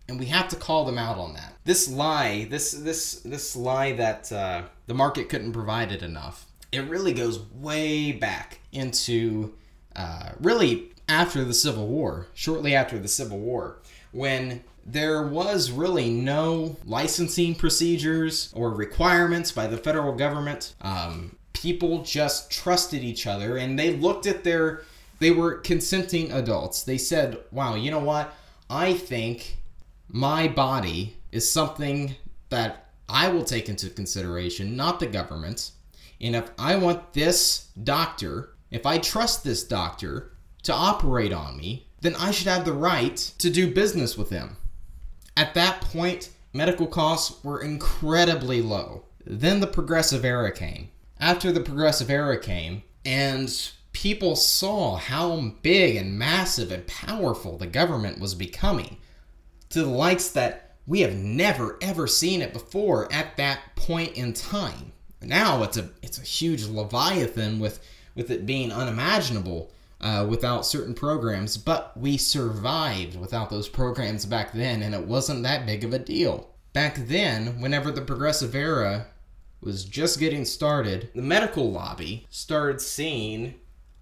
And 0.08 0.20
we 0.20 0.26
have 0.28 0.50
to 0.50 0.56
call 0.56 0.86
them 0.86 0.98
out 0.98 1.18
on 1.18 1.34
that. 1.36 1.54
This 1.64 1.90
lie, 1.90 2.48
this 2.50 2.72
this 2.72 3.22
this 3.22 3.56
lie 3.56 3.94
that 3.94 4.32
uh, 4.32 4.64
the 4.88 4.94
market 4.94 5.30
couldn't 5.30 5.54
provide 5.54 5.92
it 5.92 6.04
enough. 6.04 6.48
It 6.72 6.82
really 6.90 7.14
goes 7.14 7.40
way 7.40 8.12
back 8.12 8.60
into 8.72 9.54
uh, 9.96 10.32
really 10.40 10.92
after 11.08 11.44
the 11.44 11.54
Civil 11.54 11.88
War, 11.88 12.28
shortly 12.34 12.76
after 12.76 12.98
the 12.98 13.08
Civil 13.08 13.40
War, 13.40 13.78
when 14.12 14.64
there 14.86 15.28
was 15.28 15.72
really 15.72 16.10
no 16.10 16.78
licensing 16.86 17.56
procedures 17.56 18.52
or 18.54 18.72
requirements 18.72 19.52
by 19.52 19.68
the 19.68 19.78
federal 19.78 20.14
government. 20.14 20.74
Um, 20.82 21.36
people 21.54 22.04
just 22.04 22.52
trusted 22.52 23.04
each 23.04 23.28
other 23.28 23.58
and 23.58 23.78
they 23.78 23.96
looked 23.96 24.26
at 24.26 24.44
their, 24.44 24.84
they 25.20 25.32
were 25.32 25.56
consenting 25.56 26.32
adults. 26.32 26.84
They 26.84 26.98
said, 26.98 27.38
wow, 27.52 27.76
you 27.76 27.92
know 27.92 28.00
what? 28.00 28.34
I 28.70 28.94
think 28.94 29.58
my 30.08 30.48
body 30.48 31.18
is 31.32 31.50
something 31.50 32.16
that 32.50 32.90
I 33.08 33.30
will 33.30 33.44
take 33.44 33.70
into 33.70 33.90
consideration, 33.90 34.76
not 34.76 35.00
the 35.00 35.08
government. 35.08 35.72
And 36.20 36.36
if 36.36 36.52
I 36.58 36.76
want 36.76 37.14
this 37.14 37.68
doctor, 37.84 38.56
if 38.70 38.86
I 38.86 38.98
trust 38.98 39.44
this 39.44 39.64
doctor 39.64 40.32
to 40.64 40.74
operate 40.74 41.34
on 41.34 41.58
me, 41.58 41.88
then 42.02 42.16
I 42.16 42.32
should 42.32 42.48
have 42.48 42.66
the 42.66 42.74
right 42.74 43.16
to 43.38 43.50
do 43.50 43.74
business 43.74 44.18
with 44.18 44.30
him. 44.30 44.58
At 45.36 45.54
that 45.54 45.82
point, 45.82 46.30
medical 46.54 46.88
costs 46.88 47.44
were 47.44 47.62
incredibly 47.62 48.62
low. 48.62 49.06
Then 49.26 49.60
the 49.60 49.68
progressive 49.68 50.26
era 50.26 50.52
came. 50.52 50.90
After 51.20 51.52
the 51.52 51.62
progressive 51.62 52.10
era 52.10 52.40
came, 52.40 52.84
and 53.06 53.72
people 53.94 54.36
saw 54.36 54.96
how 54.96 55.54
big 55.62 55.96
and 55.96 56.18
massive 56.18 56.72
and 56.72 56.88
powerful 56.88 57.58
the 57.58 57.68
government 57.68 58.20
was 58.20 58.36
becoming 58.36 58.98
to 59.70 59.84
the 59.84 59.90
likes 59.90 60.30
that 60.30 60.76
we 60.88 61.02
have 61.02 61.14
never 61.14 61.78
ever 61.82 62.08
seen 62.08 62.42
it 62.42 62.54
before 62.54 63.12
at 63.14 63.38
that 63.38 63.60
point 63.76 64.14
in 64.14 64.34
time. 64.34 64.92
Now 65.22 65.64
it's 65.64 65.78
a 65.78 65.90
it's 66.02 66.18
a 66.18 66.24
huge 66.24 66.66
leviathan 66.66 67.60
with 67.60 67.80
with 68.16 68.32
it 68.32 68.46
being 68.46 68.72
unimaginable 68.72 69.72
uh, 70.02 70.26
without 70.28 70.66
certain 70.66 70.94
programs, 70.94 71.58
but 71.58 71.96
we 71.96 72.18
survived 72.18 73.20
without 73.20 73.50
those 73.50 73.70
programs 73.70 74.26
back 74.26 74.52
then, 74.52 74.82
and 74.82 74.96
it 74.96 75.06
wasn't 75.06 75.44
that 75.44 75.66
big 75.66 75.84
of 75.84 75.94
a 75.94 76.00
deal. 76.00 76.50
Back 76.74 76.96
then, 77.08 77.62
whenever 77.62 77.92
the 77.92 78.02
progressive 78.02 78.56
era 78.56 79.08
was 79.62 79.86
just 79.86 80.20
getting 80.20 80.44
started, 80.44 81.10
the 81.14 81.22
medical 81.22 81.72
lobby 81.72 82.26
started 82.30 82.82
seeing 82.82 83.56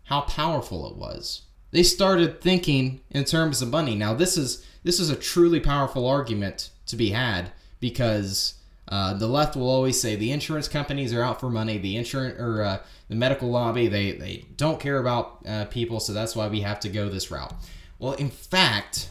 how 0.06 0.22
powerful 0.22 0.90
it 0.90 0.96
was. 0.96 1.44
They 1.72 1.84
started 1.84 2.42
thinking 2.42 3.02
in 3.12 3.26
terms 3.26 3.62
of 3.62 3.70
money. 3.70 3.96
Now, 3.96 4.14
this 4.14 4.38
is 4.38 4.66
this 4.84 5.00
is 5.00 5.10
a 5.10 5.16
truly 5.16 5.60
powerful 5.60 6.08
argument 6.08 6.70
to 6.86 6.96
be 6.96 7.10
had 7.10 7.52
because 7.80 8.56
uh, 8.90 9.14
the 9.14 9.28
left 9.28 9.56
will 9.56 9.70
always 9.70 10.02
say 10.02 10.16
the 10.16 10.32
insurance 10.32 10.68
companies 10.68 11.14
are 11.14 11.24
out 11.24 11.40
for 11.40 11.50
money. 11.50 11.78
The 11.78 11.96
insurance 11.96 12.40
or 12.40 12.64
uh, 12.64 12.80
the 13.08 13.16
medical 13.16 13.50
lobby 13.50 13.88
they 13.88 14.12
they 14.14 14.46
don't 14.58 14.80
care 14.80 14.98
about 14.98 15.40
uh, 15.48 15.66
people, 15.66 16.00
so 16.00 16.12
that's 16.12 16.36
why 16.36 16.48
we 16.48 16.62
have 16.62 16.80
to 16.82 16.90
go 16.90 17.08
this 17.08 17.30
route. 17.32 17.54
Well, 18.00 18.14
in 18.14 18.30
fact, 18.30 19.10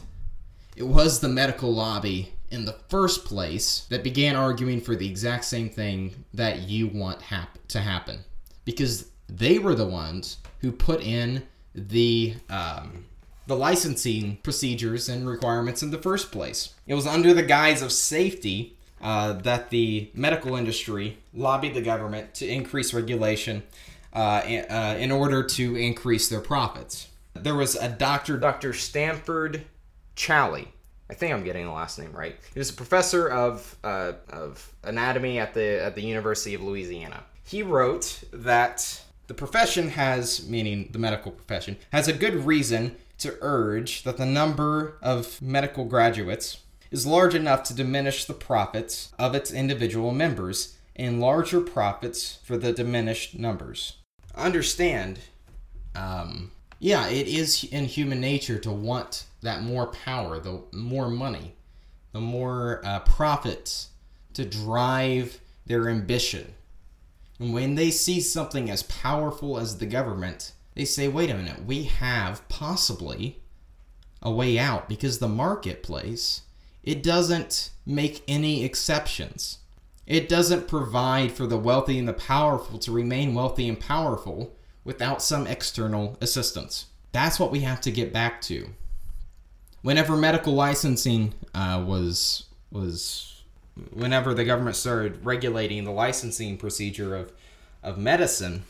it 0.75 0.87
was 0.87 1.19
the 1.19 1.29
medical 1.29 1.73
lobby 1.73 2.33
in 2.51 2.65
the 2.65 2.75
first 2.89 3.25
place 3.25 3.85
that 3.89 4.03
began 4.03 4.35
arguing 4.35 4.81
for 4.81 4.95
the 4.95 5.07
exact 5.07 5.45
same 5.45 5.69
thing 5.69 6.25
that 6.33 6.59
you 6.61 6.87
want 6.87 7.21
hap- 7.21 7.59
to 7.67 7.79
happen, 7.79 8.25
because 8.65 9.09
they 9.27 9.59
were 9.59 9.75
the 9.75 9.85
ones 9.85 10.37
who 10.59 10.71
put 10.71 11.01
in 11.01 11.43
the 11.75 12.33
um, 12.49 13.05
the 13.47 13.55
licensing 13.55 14.37
procedures 14.43 15.07
and 15.09 15.27
requirements 15.27 15.83
in 15.83 15.91
the 15.91 16.01
first 16.01 16.31
place. 16.31 16.73
It 16.85 16.95
was 16.95 17.07
under 17.07 17.33
the 17.33 17.43
guise 17.43 17.81
of 17.81 17.91
safety 17.91 18.77
uh, 19.01 19.33
that 19.33 19.69
the 19.69 20.09
medical 20.13 20.55
industry 20.55 21.17
lobbied 21.33 21.73
the 21.73 21.81
government 21.81 22.33
to 22.35 22.47
increase 22.47 22.93
regulation 22.93 23.63
uh, 24.13 24.41
in, 24.45 24.65
uh, 24.69 24.95
in 24.99 25.11
order 25.11 25.43
to 25.43 25.75
increase 25.75 26.29
their 26.29 26.41
profits. 26.41 27.07
There 27.33 27.55
was 27.55 27.75
a 27.75 27.89
doctor, 27.89 28.37
Dr. 28.37 28.73
Stanford 28.73 29.65
Chaillé. 30.15 30.67
I 31.09 31.13
think 31.13 31.33
I'm 31.33 31.43
getting 31.43 31.65
the 31.65 31.71
last 31.71 31.97
name 31.97 32.11
right. 32.11 32.35
He 32.53 32.59
was 32.59 32.69
a 32.69 32.73
professor 32.73 33.27
of, 33.27 33.75
uh, 33.83 34.13
of 34.29 34.71
anatomy 34.83 35.39
at 35.39 35.53
the, 35.53 35.83
at 35.83 35.95
the 35.95 36.01
University 36.01 36.53
of 36.53 36.61
Louisiana. 36.61 37.23
He 37.43 37.63
wrote 37.63 38.23
that 38.31 39.01
the 39.27 39.33
profession 39.33 39.89
has, 39.89 40.47
meaning 40.47 40.89
the 40.91 40.99
medical 40.99 41.31
profession, 41.31 41.77
has 41.91 42.07
a 42.07 42.13
good 42.13 42.35
reason 42.45 42.95
to 43.19 43.37
urge 43.41 44.03
that 44.03 44.17
the 44.17 44.25
number 44.25 44.97
of 45.01 45.41
medical 45.41 45.85
graduates 45.85 46.59
is 46.91 47.05
large 47.05 47.35
enough 47.35 47.63
to 47.63 47.73
diminish 47.73 48.25
the 48.25 48.33
profits 48.33 49.11
of 49.19 49.35
its 49.35 49.51
individual 49.51 50.11
members 50.11 50.77
and 50.95 51.21
larger 51.21 51.61
profits 51.61 52.39
for 52.43 52.57
the 52.57 52.73
diminished 52.73 53.37
numbers. 53.37 53.97
Understand, 54.35 55.19
um, 55.95 56.51
yeah, 56.79 57.07
it 57.07 57.27
is 57.27 57.63
in 57.63 57.85
human 57.85 58.19
nature 58.19 58.59
to 58.59 58.71
want 58.71 59.25
that 59.41 59.61
more 59.61 59.87
power, 59.87 60.39
the 60.39 60.61
more 60.71 61.09
money, 61.09 61.53
the 62.11 62.19
more 62.19 62.81
uh, 62.83 62.99
profits 63.01 63.89
to 64.33 64.45
drive 64.45 65.39
their 65.65 65.89
ambition. 65.89 66.53
And 67.39 67.53
when 67.53 67.75
they 67.75 67.91
see 67.91 68.19
something 68.19 68.69
as 68.69 68.83
powerful 68.83 69.57
as 69.57 69.77
the 69.77 69.85
government, 69.85 70.51
they 70.75 70.85
say, 70.85 71.07
wait 71.07 71.29
a 71.29 71.33
minute, 71.35 71.65
we 71.65 71.83
have 71.83 72.47
possibly 72.49 73.39
a 74.21 74.31
way 74.31 74.59
out 74.59 74.89
because 74.89 75.19
the 75.19 75.27
marketplace 75.27 76.41
it 76.83 77.03
doesn't 77.03 77.71
make 77.85 78.23
any 78.27 78.63
exceptions. 78.63 79.59
It 80.05 80.27
doesn't 80.27 80.67
provide 80.67 81.31
for 81.31 81.45
the 81.45 81.57
wealthy 81.57 81.99
and 81.99 82.07
the 82.07 82.13
powerful 82.13 82.79
to 82.79 82.91
remain 82.91 83.35
wealthy 83.35 83.67
and 83.69 83.79
powerful 83.79 84.55
without 84.83 85.21
some 85.21 85.45
external 85.45 86.17
assistance. 86.19 86.85
That's 87.11 87.39
what 87.39 87.51
we 87.51 87.59
have 87.61 87.81
to 87.81 87.91
get 87.91 88.13
back 88.13 88.41
to. 88.41 88.69
Whenever 89.81 90.17
medical 90.17 90.53
licensing 90.53 91.33
uh, 91.53 91.83
was 91.85 92.45
was 92.71 93.43
whenever 93.91 94.33
the 94.33 94.43
government 94.43 94.75
started 94.75 95.25
regulating 95.25 95.83
the 95.83 95.91
licensing 95.91 96.57
procedure 96.57 97.15
of 97.15 97.31
of 97.81 97.97
medicine 97.97 98.63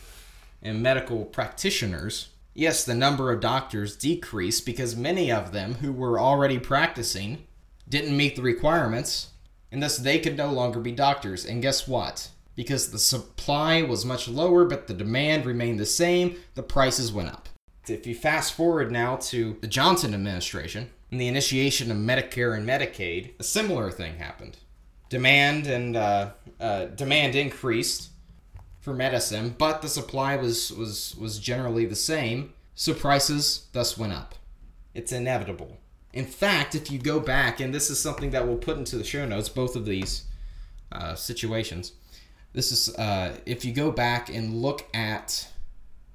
and 0.61 0.83
medical 0.83 1.25
practitioners, 1.25 2.29
yes, 2.53 2.83
the 2.83 2.93
number 2.93 3.31
of 3.31 3.39
doctors 3.39 3.95
decreased 3.95 4.65
because 4.65 4.95
many 4.95 5.31
of 5.31 5.51
them 5.51 5.75
who 5.75 5.91
were 5.91 6.19
already 6.19 6.59
practicing 6.59 7.45
didn't 7.89 8.15
meet 8.15 8.35
the 8.35 8.41
requirements, 8.41 9.29
and 9.71 9.81
thus 9.81 9.97
they 9.97 10.19
could 10.19 10.37
no 10.37 10.51
longer 10.51 10.79
be 10.79 10.91
doctors. 10.91 11.45
And 11.45 11.61
guess 11.61 11.87
what? 11.87 12.29
Because 12.55 12.91
the 12.91 12.99
supply 12.99 13.81
was 13.81 14.05
much 14.05 14.27
lower, 14.27 14.65
but 14.65 14.87
the 14.87 14.93
demand 14.93 15.45
remained 15.45 15.79
the 15.79 15.85
same, 15.85 16.37
the 16.55 16.63
prices 16.63 17.11
went 17.11 17.29
up. 17.29 17.49
If 17.87 18.05
you 18.05 18.13
fast 18.13 18.53
forward 18.53 18.91
now 18.91 19.15
to 19.15 19.57
the 19.61 19.67
Johnson 19.67 20.13
administration 20.13 20.89
and 21.09 21.19
the 21.19 21.27
initiation 21.27 21.89
of 21.89 21.97
Medicare 21.97 22.55
and 22.55 22.67
Medicaid, 22.67 23.31
a 23.39 23.43
similar 23.43 23.89
thing 23.89 24.17
happened. 24.17 24.57
Demand 25.09 25.65
and 25.65 25.95
uh, 25.95 26.31
uh, 26.59 26.85
demand 26.85 27.35
increased 27.35 28.09
for 28.79 28.93
medicine, 28.93 29.55
but 29.57 29.81
the 29.81 29.89
supply 29.89 30.35
was 30.35 30.71
was 30.71 31.15
was 31.19 31.39
generally 31.39 31.85
the 31.85 31.95
same, 31.95 32.53
so 32.75 32.93
prices 32.93 33.67
thus 33.73 33.97
went 33.97 34.13
up. 34.13 34.35
It's 34.93 35.11
inevitable. 35.11 35.79
In 36.13 36.25
fact, 36.25 36.75
if 36.75 36.89
you 36.89 36.99
go 36.99 37.19
back, 37.19 37.59
and 37.59 37.73
this 37.73 37.89
is 37.89 37.99
something 37.99 38.31
that 38.31 38.47
we'll 38.47 38.57
put 38.57 38.77
into 38.77 38.97
the 38.97 39.03
show 39.03 39.25
notes, 39.25 39.49
both 39.49 39.75
of 39.75 39.85
these 39.85 40.23
uh, 40.91 41.15
situations. 41.15 41.93
This 42.53 42.71
is 42.71 42.95
uh, 42.95 43.37
if 43.45 43.63
you 43.63 43.73
go 43.73 43.91
back 43.91 44.29
and 44.29 44.55
look 44.55 44.87
at 44.93 45.47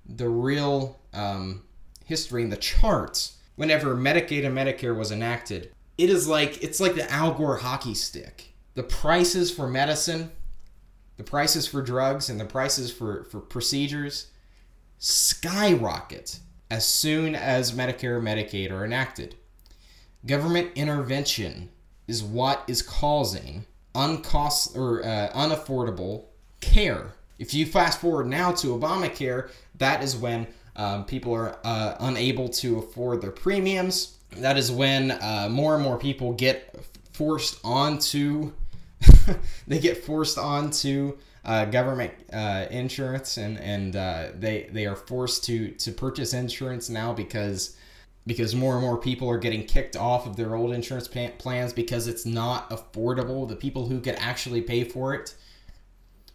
the 0.05 0.29
real 0.29 0.99
um, 1.13 1.63
history 2.05 2.43
and 2.43 2.53
the 2.53 2.57
charts. 2.57 3.39
Whenever 3.57 3.95
Medicaid 3.95 4.45
and 4.45 4.57
Medicare 4.57 4.97
was 4.97 5.13
enacted, 5.13 5.73
it 5.97 6.11
is 6.11 6.27
like 6.27 6.61
it's 6.63 6.81
like 6.81 6.97
the 6.97 7.11
Al 7.11 7.33
Gore 7.35 7.59
hockey 7.59 7.95
stick. 7.95 8.53
The 8.75 8.83
prices 8.83 9.53
for 9.53 9.69
medicine, 9.69 10.33
the 11.17 11.23
prices 11.23 11.69
for 11.69 11.81
drugs, 11.81 12.29
and 12.29 12.41
the 12.41 12.45
prices 12.45 12.93
for, 12.93 13.25
for 13.25 13.39
procedures 13.39 14.33
skyrocket 14.99 16.41
as 16.71 16.85
soon 16.85 17.35
as 17.37 17.73
Medicare 17.73 18.19
and 18.19 18.27
Medicaid 18.27 18.73
are 18.73 18.85
enacted. 18.85 19.37
Government 20.27 20.71
intervention 20.75 21.71
is 22.07 22.23
what 22.23 22.65
is 22.67 22.83
causing 22.83 23.67
uncost 23.95 24.77
or 24.77 25.05
uh, 25.05 25.31
unaffordable 25.35 26.25
care. 26.61 27.15
If 27.39 27.53
you 27.55 27.67
fast 27.67 28.01
forward 28.01 28.27
now 28.27 28.53
to 28.53 28.69
Obamacare, 28.69 29.51
that 29.79 30.03
is 30.03 30.17
when 30.17 30.47
um, 30.77 31.05
people 31.05 31.35
are 31.35 31.59
uh, 31.65 31.97
unable 32.01 32.49
to 32.49 32.79
afford 32.79 33.21
their 33.21 33.31
premiums 33.31 34.15
that 34.39 34.57
is 34.57 34.71
when 34.71 35.13
uh, 35.13 35.49
more 35.51 35.75
and 35.75 35.83
more 35.83 35.99
people 35.99 36.33
get 36.33 36.75
forced 37.13 37.61
onto 37.65 38.53
they 39.67 39.79
get 39.79 40.05
forced 40.05 40.39
onto 40.39 41.17
uh, 41.45 41.65
government 41.67 42.13
uh, 42.33 42.67
insurance 42.71 43.37
and 43.37 43.59
and 43.59 43.97
uh, 43.97 44.29
they 44.35 44.69
they 44.73 44.87
are 44.87 44.97
forced 44.97 45.45
to 45.45 45.71
to 45.73 45.93
purchase 45.93 46.33
insurance 46.33 46.89
now 46.89 47.13
because 47.13 47.77
because 48.27 48.55
more 48.55 48.75
and 48.75 48.83
more 48.83 48.97
people 48.97 49.29
are 49.29 49.39
getting 49.39 49.65
kicked 49.65 49.97
off 49.97 50.27
of 50.27 50.37
their 50.37 50.55
old 50.55 50.73
insurance 50.73 51.09
plans 51.09 51.73
because 51.73 52.07
it's 52.07 52.25
not 52.25 52.71
affordable. 52.71 53.47
The 53.49 53.57
people 53.57 53.87
who 53.87 54.01
could 54.01 54.17
actually 54.17 54.63
pay 54.63 54.85
for 54.85 55.15
it, 55.15 55.35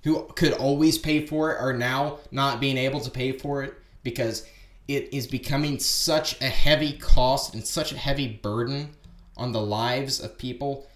who 0.03 0.23
could 0.35 0.53
always 0.53 0.97
pay 0.97 1.25
for 1.25 1.51
it, 1.51 1.59
are 1.59 1.73
now 1.73 2.19
not 2.31 2.59
being 2.59 2.77
able 2.77 2.99
to 2.99 3.09
pay 3.09 3.31
for 3.31 3.63
it 3.63 3.73
because 4.03 4.45
it 4.87 5.13
is 5.13 5.27
becoming 5.27 5.79
such 5.79 6.39
a 6.41 6.47
heavy 6.47 6.93
cost 6.93 7.53
and 7.53 7.65
such 7.65 7.91
a 7.91 7.97
heavy 7.97 8.27
burden 8.27 8.91
on 9.35 9.51
the 9.51 9.61
lives 9.61 10.19
of 10.19 10.37
people. 10.37 10.87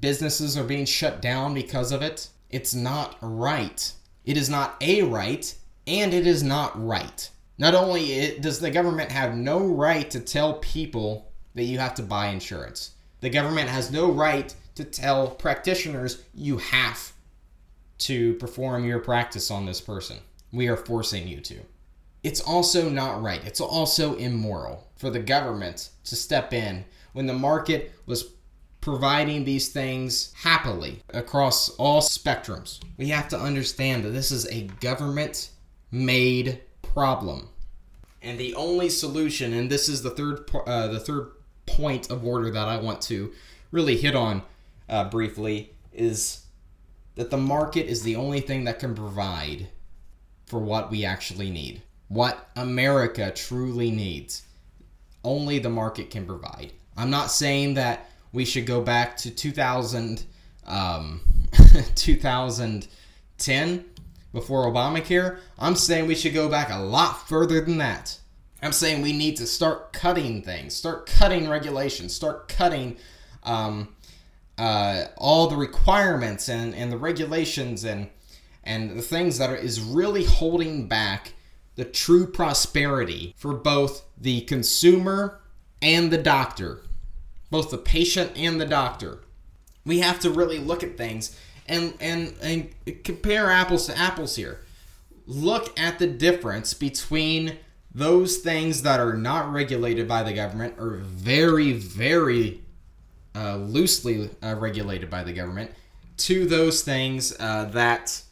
Businesses 0.00 0.56
are 0.56 0.64
being 0.64 0.84
shut 0.84 1.22
down 1.22 1.54
because 1.54 1.92
of 1.92 2.02
it. 2.02 2.28
It's 2.50 2.74
not 2.74 3.16
right. 3.20 3.92
It 4.24 4.36
is 4.36 4.48
not 4.48 4.76
a 4.80 5.02
right, 5.02 5.54
and 5.86 6.14
it 6.14 6.26
is 6.26 6.42
not 6.42 6.72
right. 6.82 7.28
Not 7.56 7.74
only 7.74 8.38
does 8.40 8.58
the 8.58 8.70
government 8.70 9.12
have 9.12 9.36
no 9.36 9.64
right 9.64 10.10
to 10.10 10.20
tell 10.20 10.54
people 10.54 11.30
that 11.54 11.64
you 11.64 11.78
have 11.78 11.94
to 11.94 12.02
buy 12.02 12.28
insurance, 12.28 12.92
the 13.20 13.30
government 13.30 13.68
has 13.68 13.92
no 13.92 14.10
right 14.10 14.54
to 14.74 14.84
tell 14.84 15.28
practitioners 15.28 16.22
you 16.34 16.58
have 16.58 17.12
to 17.98 18.34
perform 18.34 18.84
your 18.84 18.98
practice 18.98 19.50
on 19.50 19.66
this 19.66 19.80
person. 19.80 20.18
We 20.52 20.68
are 20.68 20.76
forcing 20.76 21.28
you 21.28 21.40
to. 21.42 21.60
It's 22.24 22.40
also 22.40 22.88
not 22.88 23.22
right. 23.22 23.44
It's 23.44 23.60
also 23.60 24.14
immoral 24.16 24.88
for 24.96 25.10
the 25.10 25.20
government 25.20 25.90
to 26.04 26.16
step 26.16 26.52
in 26.52 26.84
when 27.12 27.26
the 27.26 27.34
market 27.34 27.92
was 28.06 28.32
providing 28.80 29.44
these 29.44 29.68
things 29.68 30.32
happily 30.34 31.00
across 31.12 31.70
all 31.70 32.02
spectrums. 32.02 32.80
We 32.98 33.08
have 33.08 33.28
to 33.28 33.38
understand 33.38 34.04
that 34.04 34.10
this 34.10 34.30
is 34.30 34.46
a 34.48 34.68
government 34.80 35.50
made 35.90 36.60
problem. 36.94 37.48
And 38.22 38.38
the 38.38 38.54
only 38.54 38.88
solution, 38.88 39.52
and 39.52 39.70
this 39.70 39.88
is 39.88 40.02
the 40.02 40.10
third 40.10 40.48
uh, 40.66 40.88
the 40.88 41.00
third 41.00 41.32
point 41.66 42.10
of 42.10 42.24
order 42.24 42.50
that 42.50 42.68
I 42.68 42.78
want 42.78 43.02
to 43.02 43.32
really 43.70 43.96
hit 43.96 44.14
on 44.14 44.42
uh, 44.88 45.10
briefly, 45.10 45.74
is 45.92 46.46
that 47.16 47.30
the 47.30 47.36
market 47.36 47.86
is 47.86 48.02
the 48.02 48.16
only 48.16 48.40
thing 48.40 48.64
that 48.64 48.78
can 48.78 48.94
provide 48.94 49.68
for 50.46 50.58
what 50.58 50.90
we 50.90 51.04
actually 51.04 51.50
need, 51.50 51.82
what 52.08 52.48
America 52.56 53.30
truly 53.34 53.90
needs. 53.90 54.42
Only 55.22 55.58
the 55.58 55.70
market 55.70 56.10
can 56.10 56.26
provide. 56.26 56.72
I'm 56.96 57.10
not 57.10 57.30
saying 57.30 57.74
that 57.74 58.10
we 58.32 58.44
should 58.44 58.66
go 58.66 58.82
back 58.82 59.16
to 59.18 59.30
2000, 59.30 60.24
um, 60.66 61.20
2010 61.94 63.84
before 64.34 64.66
Obamacare. 64.66 65.38
I'm 65.58 65.76
saying 65.76 66.06
we 66.06 66.14
should 66.14 66.34
go 66.34 66.50
back 66.50 66.68
a 66.70 66.78
lot 66.78 67.26
further 67.26 67.62
than 67.62 67.78
that. 67.78 68.18
I'm 68.60 68.72
saying 68.72 69.00
we 69.00 69.12
need 69.12 69.36
to 69.38 69.46
start 69.46 69.92
cutting 69.92 70.42
things, 70.42 70.74
start 70.74 71.06
cutting 71.06 71.48
regulations, 71.48 72.14
start 72.14 72.48
cutting 72.48 72.96
um, 73.44 73.94
uh, 74.58 75.04
all 75.16 75.48
the 75.48 75.56
requirements 75.56 76.48
and, 76.48 76.74
and 76.74 76.92
the 76.92 76.98
regulations 76.98 77.84
and 77.84 78.10
and 78.66 78.96
the 78.96 79.02
things 79.02 79.36
that 79.36 79.50
are, 79.50 79.56
is 79.56 79.78
really 79.78 80.24
holding 80.24 80.88
back 80.88 81.34
the 81.76 81.84
true 81.84 82.26
prosperity 82.26 83.34
for 83.36 83.52
both 83.52 84.06
the 84.16 84.40
consumer 84.42 85.40
and 85.82 86.10
the 86.10 86.16
doctor, 86.16 86.80
both 87.50 87.70
the 87.70 87.76
patient 87.76 88.32
and 88.34 88.58
the 88.58 88.64
doctor. 88.64 89.20
We 89.84 89.98
have 90.00 90.18
to 90.20 90.30
really 90.30 90.58
look 90.58 90.82
at 90.82 90.96
things 90.96 91.38
and 91.66 91.94
and 92.00 92.34
and 92.42 92.74
compare 93.04 93.50
apples 93.50 93.86
to 93.86 93.98
apples 93.98 94.36
here. 94.36 94.60
Look 95.26 95.78
at 95.78 95.98
the 95.98 96.06
difference 96.06 96.74
between 96.74 97.58
those 97.94 98.38
things 98.38 98.82
that 98.82 99.00
are 99.00 99.14
not 99.14 99.52
regulated 99.52 100.08
by 100.08 100.22
the 100.22 100.32
government 100.32 100.74
or 100.78 100.96
very 100.96 101.72
very 101.72 102.60
uh, 103.36 103.56
loosely 103.56 104.30
uh, 104.42 104.54
regulated 104.56 105.08
by 105.08 105.22
the 105.22 105.32
government 105.32 105.70
to 106.16 106.46
those 106.46 106.82
things 106.82 107.34
uh, 107.38 107.64
that 107.66 108.22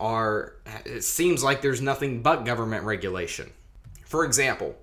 are 0.00 0.54
it 0.84 1.04
seems 1.04 1.42
like 1.44 1.62
there's 1.62 1.80
nothing 1.80 2.22
but 2.22 2.44
government 2.44 2.84
regulation 2.84 3.50
for 4.04 4.24
example 4.24 4.74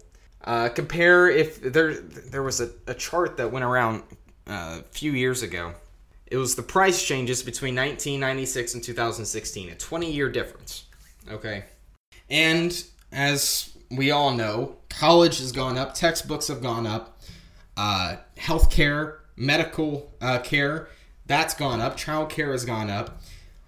uh, 0.45 0.69
compare 0.69 1.29
if 1.29 1.61
there 1.61 1.93
there 1.93 2.43
was 2.43 2.61
a, 2.61 2.69
a 2.87 2.93
chart 2.93 3.37
that 3.37 3.51
went 3.51 3.65
around 3.65 4.01
uh, 4.47 4.79
a 4.79 4.83
few 4.91 5.11
years 5.11 5.43
ago 5.43 5.73
it 6.31 6.37
was 6.37 6.55
the 6.55 6.63
price 6.63 7.05
changes 7.05 7.43
between 7.43 7.75
1996 7.75 8.73
and 8.75 8.83
2016, 8.83 9.69
a 9.69 9.75
20 9.75 10.11
year 10.11 10.29
difference. 10.29 10.85
Okay. 11.29 11.65
And 12.29 12.83
as 13.11 13.77
we 13.91 14.11
all 14.11 14.33
know, 14.33 14.77
college 14.89 15.39
has 15.39 15.51
gone 15.51 15.77
up, 15.77 15.93
textbooks 15.93 16.47
have 16.47 16.61
gone 16.61 16.87
up, 16.87 17.19
uh, 17.75 18.15
healthcare, 18.37 19.17
medical 19.35 20.09
uh, 20.21 20.39
care, 20.39 20.87
that's 21.25 21.53
gone 21.53 21.81
up, 21.81 21.97
child 21.97 22.29
care 22.29 22.53
has 22.53 22.63
gone 22.63 22.89
up. 22.89 23.21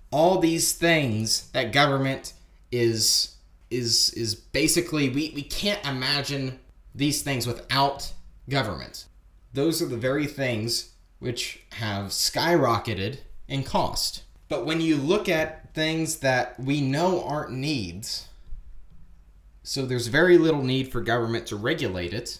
All 0.09 0.39
these 0.39 0.72
things 0.74 1.49
that 1.51 1.74
government 1.74 2.34
is 2.72 3.36
is 3.70 4.11
is 4.11 4.36
basically 4.36 5.09
we, 5.09 5.34
we 5.36 5.41
can't 5.41 5.86
imagine 5.86 6.59
these 6.95 7.24
things 7.24 7.45
without 7.45 8.14
government. 8.49 9.05
Those 9.53 9.82
are 9.82 9.88
the 9.88 9.97
very 9.97 10.28
things 10.28 10.93
which 11.24 11.61
have 11.76 12.07
skyrocketed 12.07 13.19
in 13.47 13.63
cost. 13.63 14.24
But 14.49 14.65
when 14.65 14.82
you 14.82 14.97
look 14.97 15.30
at 15.30 15.74
things 15.74 16.17
that 16.17 16.59
we 16.59 16.82
know 16.82 17.24
aren't 17.24 17.53
needs, 17.53 18.28
so 19.63 19.86
there's 19.86 20.07
very 20.07 20.38
little 20.38 20.61
need 20.61 20.91
for 20.91 20.99
government 20.99 21.47
to 21.47 21.55
regulate 21.55 22.13
it, 22.13 22.39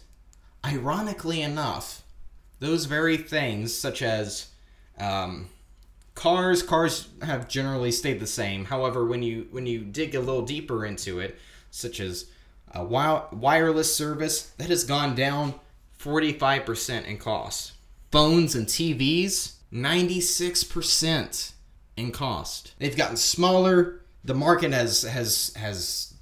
ironically 0.66 1.42
enough, 1.42 2.04
those 2.60 2.84
very 2.84 3.16
things, 3.16 3.74
such 3.74 4.02
as 4.02 4.48
um, 5.00 5.48
cars, 6.14 6.62
cars 6.62 7.08
have 7.22 7.48
generally 7.48 7.92
stayed 7.92 8.20
the 8.20 8.28
same. 8.28 8.66
However, 8.66 9.06
when 9.06 9.24
you 9.24 9.48
when 9.52 9.66
you 9.66 9.80
dig 9.80 10.14
a 10.14 10.20
little 10.20 10.42
deeper 10.42 10.86
into 10.86 11.22
it, 11.22 11.40
such 11.72 12.02
as 12.02 12.26
a 12.74 12.84
wireless 12.84 13.96
service, 13.96 14.50
that 14.58 14.68
has 14.68 14.84
gone 14.84 15.16
down 15.16 15.54
45% 16.02 17.06
in 17.06 17.18
cost 17.18 17.73
phones 18.14 18.54
and 18.54 18.68
TVs, 18.68 19.54
96% 19.74 21.52
in 21.98 22.12
cost. 22.12 22.76
They've 22.78 22.96
gotten 22.96 23.18
smaller. 23.18 24.02
The 24.24 24.36
market 24.36 24.72
has 24.72 25.02
has 25.02 25.52
has 25.56 26.14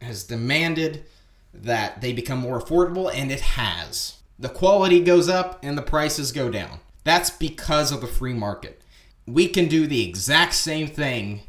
has 0.00 0.22
demanded 0.22 1.04
that 1.52 2.00
they 2.02 2.12
become 2.12 2.38
more 2.38 2.60
affordable 2.60 3.12
and 3.12 3.32
it 3.32 3.40
has. 3.40 4.18
The 4.38 4.48
quality 4.48 5.00
goes 5.00 5.28
up 5.28 5.58
and 5.60 5.76
the 5.76 5.82
prices 5.82 6.30
go 6.30 6.50
down. 6.50 6.78
That's 7.02 7.30
because 7.30 7.90
of 7.90 8.00
the 8.00 8.06
free 8.06 8.32
market. 8.32 8.80
We 9.26 9.48
can 9.48 9.66
do 9.66 9.88
the 9.88 10.08
exact 10.08 10.54
same 10.54 10.86
thing 10.86 11.40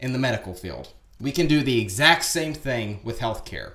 in 0.00 0.12
the 0.12 0.18
medical 0.18 0.54
field. 0.54 0.88
We 1.20 1.30
can 1.30 1.46
do 1.46 1.62
the 1.62 1.80
exact 1.80 2.24
same 2.24 2.52
thing 2.52 2.98
with 3.04 3.20
healthcare. 3.20 3.74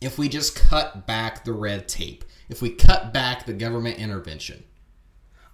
If 0.00 0.18
we 0.18 0.28
just 0.28 0.56
cut 0.56 1.06
back 1.06 1.44
the 1.44 1.52
red 1.52 1.88
tape 1.88 2.24
if 2.48 2.62
we 2.62 2.70
cut 2.70 3.12
back 3.12 3.44
the 3.44 3.52
government 3.52 3.98
intervention. 3.98 4.64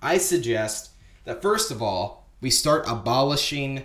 I 0.00 0.18
suggest 0.18 0.90
that 1.24 1.42
first 1.42 1.70
of 1.70 1.80
all, 1.80 2.28
we 2.40 2.50
start 2.50 2.84
abolishing 2.88 3.84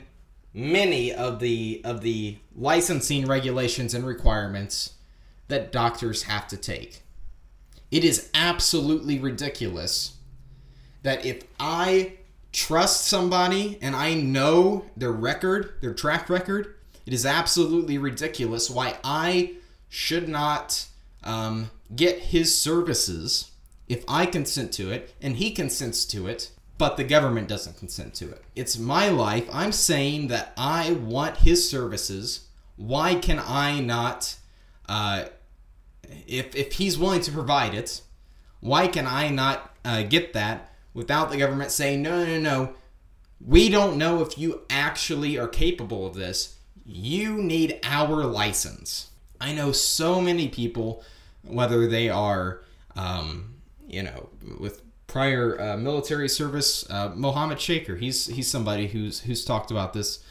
many 0.53 1.13
of 1.13 1.39
the 1.39 1.81
of 1.83 2.01
the 2.01 2.37
licensing 2.55 3.25
regulations 3.27 3.93
and 3.93 4.05
requirements 4.05 4.93
that 5.47 5.71
doctors 5.71 6.23
have 6.23 6.47
to 6.47 6.57
take. 6.57 7.03
It 7.91 8.03
is 8.03 8.29
absolutely 8.33 9.19
ridiculous 9.19 10.15
that 11.03 11.25
if 11.25 11.43
I 11.59 12.13
trust 12.51 13.05
somebody 13.05 13.77
and 13.81 13.95
I 13.95 14.15
know 14.15 14.85
their 14.97 15.11
record, 15.11 15.75
their 15.81 15.93
track 15.93 16.29
record, 16.29 16.75
it 17.05 17.13
is 17.13 17.25
absolutely 17.25 17.97
ridiculous 17.97 18.69
why 18.69 18.97
I 19.03 19.53
should 19.97 20.29
not 20.29 20.85
um, 21.23 21.71
get 21.95 22.19
his 22.19 22.55
services 22.61 23.49
if 23.87 24.05
I 24.07 24.27
consent 24.27 24.71
to 24.73 24.91
it 24.91 25.15
and 25.23 25.37
he 25.37 25.49
consents 25.49 26.05
to 26.05 26.27
it, 26.27 26.51
but 26.77 26.97
the 26.97 27.03
government 27.03 27.47
doesn't 27.47 27.79
consent 27.79 28.13
to 28.15 28.29
it. 28.29 28.43
It's 28.55 28.77
my 28.77 29.09
life. 29.09 29.49
I'm 29.51 29.71
saying 29.71 30.27
that 30.27 30.53
I 30.55 30.91
want 30.91 31.37
his 31.37 31.67
services. 31.67 32.47
Why 32.75 33.15
can 33.15 33.39
I 33.39 33.79
not? 33.79 34.35
Uh, 34.87 35.25
if 36.27 36.55
if 36.55 36.73
he's 36.73 36.99
willing 36.99 37.21
to 37.21 37.31
provide 37.31 37.73
it, 37.73 38.01
why 38.59 38.87
can 38.87 39.07
I 39.07 39.29
not 39.29 39.75
uh, 39.83 40.03
get 40.03 40.33
that 40.33 40.75
without 40.93 41.31
the 41.31 41.37
government 41.37 41.71
saying 41.71 42.03
no, 42.03 42.23
no, 42.23 42.39
no? 42.39 42.73
We 43.43 43.67
don't 43.69 43.97
know 43.97 44.21
if 44.21 44.37
you 44.37 44.61
actually 44.69 45.39
are 45.39 45.47
capable 45.47 46.05
of 46.05 46.13
this. 46.13 46.59
You 46.85 47.41
need 47.41 47.79
our 47.83 48.23
license. 48.25 49.09
I 49.39 49.53
know 49.53 49.71
so 49.71 50.21
many 50.21 50.47
people, 50.47 51.03
whether 51.43 51.87
they 51.87 52.09
are 52.09 52.61
um, 52.97 53.55
you 53.87 54.03
know, 54.03 54.29
with 54.59 54.81
prior 55.05 55.59
uh, 55.61 55.77
military 55.77 56.27
service, 56.27 56.89
uh, 56.89 57.13
Mohammed 57.15 57.61
Shaker. 57.61 57.95
He's 57.95 58.27
he's 58.27 58.49
somebody 58.49 58.87
who's 58.87 59.21
who's 59.21 59.45
talked 59.45 59.71
about 59.71 59.93
this 59.93 60.23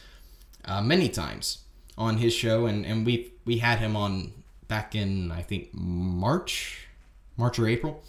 uh, 0.64 0.82
many 0.82 1.08
times 1.08 1.58
on 1.96 2.18
his 2.18 2.34
show, 2.34 2.66
and 2.66 2.84
and 2.84 3.06
we 3.06 3.32
we 3.44 3.58
had 3.58 3.78
him 3.78 3.96
on 3.96 4.32
back 4.68 4.94
in 4.94 5.30
I 5.30 5.42
think 5.42 5.70
March, 5.72 6.88
March 7.36 7.58
or 7.58 7.66
April, 7.68 8.02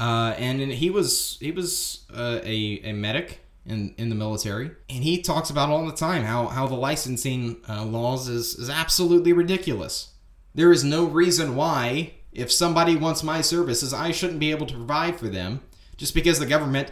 uh, 0.00 0.34
and 0.38 0.60
he 0.60 0.88
was 0.88 1.36
he 1.40 1.50
was 1.50 2.04
uh, 2.14 2.40
a 2.42 2.80
a 2.84 2.92
medic 2.92 3.40
in, 3.68 3.94
in 3.98 4.08
the 4.08 4.14
military, 4.14 4.70
and 4.88 5.04
he 5.04 5.20
talks 5.20 5.50
about 5.50 5.68
all 5.68 5.86
the 5.86 5.92
time 5.92 6.24
how 6.24 6.46
how 6.46 6.66
the 6.66 6.74
licensing 6.74 7.58
uh, 7.68 7.84
laws 7.84 8.28
is 8.28 8.54
is 8.54 8.70
absolutely 8.70 9.32
ridiculous. 9.32 10.12
There 10.54 10.72
is 10.72 10.82
no 10.82 11.04
reason 11.04 11.54
why 11.54 12.14
if 12.32 12.50
somebody 12.52 12.96
wants 12.96 13.22
my 13.22 13.40
services, 13.40 13.92
I 13.92 14.10
shouldn't 14.12 14.40
be 14.40 14.50
able 14.50 14.66
to 14.66 14.74
provide 14.74 15.18
for 15.18 15.28
them 15.28 15.60
just 15.96 16.14
because 16.14 16.38
the 16.38 16.46
government 16.46 16.90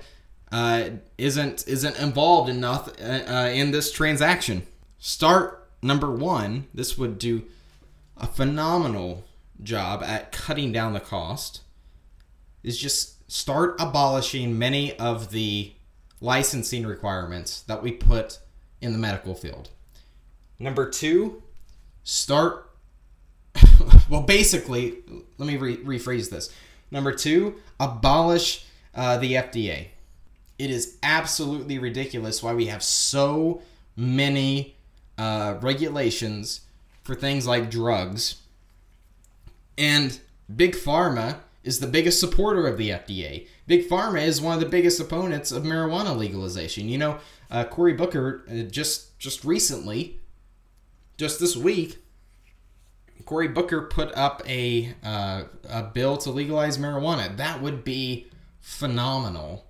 uh, 0.52 0.90
isn't 1.18 1.66
isn't 1.66 1.98
involved 1.98 2.50
enough 2.50 2.88
uh, 3.00 3.22
uh, 3.26 3.50
in 3.52 3.70
this 3.70 3.92
transaction. 3.92 4.66
Start 4.98 5.68
number 5.82 6.10
one. 6.10 6.66
This 6.74 6.98
would 6.98 7.18
do 7.18 7.44
a 8.16 8.26
phenomenal 8.26 9.24
job 9.62 10.02
at 10.02 10.32
cutting 10.32 10.72
down 10.72 10.92
the 10.92 11.00
cost. 11.00 11.62
Is 12.62 12.78
just 12.78 13.30
start 13.30 13.76
abolishing 13.78 14.58
many 14.58 14.98
of 14.98 15.30
the 15.30 15.72
licensing 16.20 16.86
requirements 16.86 17.62
that 17.62 17.82
we 17.82 17.92
put 17.92 18.38
in 18.80 18.92
the 18.92 18.98
medical 18.98 19.34
field. 19.34 19.70
Number 20.58 20.88
two, 20.88 21.42
start. 22.04 22.70
well, 24.08 24.22
basically, 24.22 24.98
let 25.38 25.46
me 25.46 25.56
re- 25.56 25.76
rephrase 25.78 26.30
this. 26.30 26.52
Number 26.90 27.12
two, 27.12 27.56
abolish 27.78 28.66
uh, 28.94 29.18
the 29.18 29.34
FDA. 29.34 29.88
It 30.58 30.70
is 30.70 30.96
absolutely 31.02 31.78
ridiculous 31.78 32.42
why 32.42 32.54
we 32.54 32.66
have 32.66 32.82
so 32.82 33.62
many 33.96 34.76
uh, 35.18 35.56
regulations 35.60 36.62
for 37.02 37.14
things 37.14 37.46
like 37.46 37.70
drugs. 37.70 38.42
And 39.76 40.18
Big 40.54 40.74
Pharma 40.74 41.40
is 41.62 41.80
the 41.80 41.86
biggest 41.86 42.20
supporter 42.20 42.66
of 42.66 42.78
the 42.78 42.90
FDA. 42.90 43.46
Big 43.66 43.88
Pharma 43.88 44.24
is 44.24 44.40
one 44.40 44.54
of 44.54 44.60
the 44.60 44.68
biggest 44.68 45.00
opponents 45.00 45.50
of 45.50 45.64
marijuana 45.64 46.16
legalization. 46.16 46.88
You 46.88 46.98
know, 46.98 47.18
uh, 47.50 47.64
Cory 47.64 47.94
Booker 47.94 48.44
uh, 48.50 48.62
just 48.62 49.18
just 49.18 49.44
recently, 49.44 50.20
just 51.16 51.40
this 51.40 51.56
week, 51.56 51.98
Cory 53.24 53.48
Booker 53.48 53.82
put 53.82 54.12
up 54.16 54.42
a 54.46 54.94
uh, 55.02 55.44
a 55.68 55.82
bill 55.82 56.16
to 56.18 56.30
legalize 56.30 56.78
marijuana. 56.78 57.36
That 57.36 57.60
would 57.60 57.82
be 57.82 58.28
phenomenal 58.60 59.66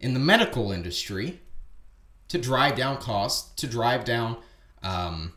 in 0.00 0.12
the 0.14 0.20
medical 0.20 0.72
industry 0.72 1.40
to 2.28 2.38
drive 2.38 2.76
down 2.76 2.96
costs, 2.98 3.54
to 3.60 3.66
drive 3.66 4.04
down 4.04 4.36
um, 4.82 5.32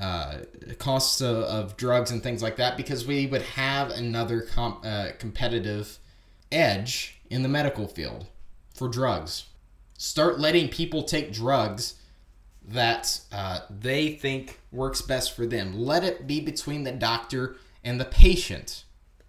uh, 0.00 0.38
costs 0.78 1.20
of, 1.20 1.36
of, 1.36 1.76
drugs 1.76 2.10
and 2.10 2.22
things 2.22 2.42
like 2.42 2.56
that, 2.56 2.76
because 2.76 3.06
we 3.06 3.26
would 3.26 3.42
have 3.42 3.90
another 3.90 4.40
com- 4.40 4.80
uh, 4.82 5.08
competitive 5.18 5.98
edge 6.52 7.20
in 7.30 7.42
the 7.42 7.48
medical 7.48 7.86
field 7.86 8.26
for 8.72 8.88
drugs. 8.88 9.46
Start 9.96 10.38
letting 10.38 10.68
people 10.68 11.02
take 11.02 11.32
drugs 11.32 11.94
that 12.66 13.20
uh, 13.32 13.60
they 13.70 14.12
think 14.12 14.60
works 14.72 15.02
best 15.02 15.36
for 15.36 15.46
them. 15.46 15.78
Let 15.78 16.04
it 16.04 16.26
be 16.26 16.40
between 16.40 16.84
the 16.84 16.92
doctor 16.92 17.56
and 17.82 18.00
the 18.00 18.04
patient. 18.06 18.84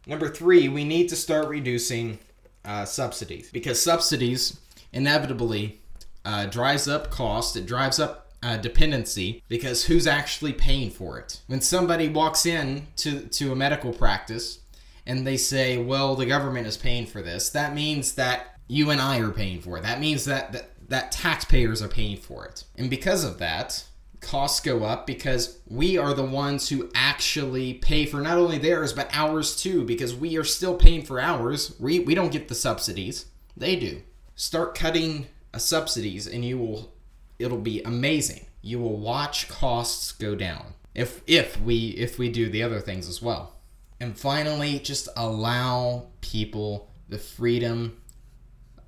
Number 0.07 0.29
three, 0.29 0.69
we 0.69 0.83
need 0.83 1.09
to 1.09 1.15
start 1.15 1.47
reducing 1.47 2.19
uh, 2.63 2.85
subsidies 2.85 3.49
because 3.51 3.81
subsidies 3.81 4.59
inevitably 4.93 5.79
uh, 6.23 6.45
drives 6.45 6.87
up 6.87 7.11
cost. 7.11 7.55
It 7.55 7.65
drives 7.65 7.99
up 7.99 8.31
uh, 8.41 8.57
dependency 8.57 9.43
because 9.47 9.85
who's 9.85 10.07
actually 10.07 10.53
paying 10.53 10.89
for 10.89 11.17
it? 11.19 11.41
When 11.47 11.61
somebody 11.61 12.09
walks 12.09 12.45
in 12.45 12.87
to, 12.97 13.21
to 13.21 13.51
a 13.51 13.55
medical 13.55 13.91
practice 13.91 14.59
and 15.05 15.25
they 15.25 15.37
say, 15.37 15.77
well, 15.77 16.15
the 16.15 16.25
government 16.25 16.67
is 16.67 16.77
paying 16.77 17.05
for 17.05 17.21
this, 17.21 17.49
that 17.51 17.75
means 17.75 18.13
that 18.13 18.55
you 18.67 18.89
and 18.89 18.99
I 18.99 19.19
are 19.19 19.31
paying 19.31 19.61
for 19.61 19.77
it. 19.77 19.83
That 19.83 19.99
means 19.99 20.25
that, 20.25 20.51
that, 20.53 20.71
that 20.89 21.11
taxpayers 21.11 21.81
are 21.81 21.87
paying 21.87 22.17
for 22.17 22.45
it. 22.45 22.63
And 22.75 22.89
because 22.89 23.23
of 23.23 23.37
that, 23.37 23.83
costs 24.21 24.59
go 24.59 24.83
up 24.83 25.05
because 25.05 25.59
we 25.67 25.97
are 25.97 26.13
the 26.13 26.25
ones 26.25 26.69
who 26.69 26.89
actually 26.95 27.75
pay 27.75 28.05
for 28.05 28.21
not 28.21 28.37
only 28.37 28.57
theirs 28.57 28.91
but 28.91 29.09
ours 29.13 29.55
too 29.55 29.83
because 29.83 30.15
we 30.15 30.35
are 30.37 30.43
still 30.43 30.75
paying 30.75 31.03
for 31.03 31.21
ours. 31.21 31.75
We, 31.79 31.99
we 31.99 32.15
don't 32.15 32.31
get 32.31 32.47
the 32.47 32.55
subsidies. 32.55 33.27
They 33.55 33.75
do. 33.75 34.01
Start 34.35 34.73
cutting 34.73 35.27
uh, 35.53 35.59
subsidies 35.59 36.25
and 36.27 36.43
you 36.43 36.57
will 36.57 36.93
it'll 37.37 37.59
be 37.59 37.81
amazing. 37.83 38.47
You 38.61 38.79
will 38.79 38.97
watch 38.97 39.47
costs 39.47 40.11
go 40.11 40.33
down. 40.33 40.73
If 40.95 41.21
if 41.27 41.61
we 41.61 41.89
if 41.89 42.17
we 42.17 42.29
do 42.29 42.49
the 42.49 42.63
other 42.63 42.79
things 42.79 43.07
as 43.07 43.21
well 43.21 43.54
and 43.99 44.17
finally 44.17 44.79
just 44.79 45.07
allow 45.15 46.07
people 46.21 46.89
the 47.09 47.17
freedom 47.17 48.01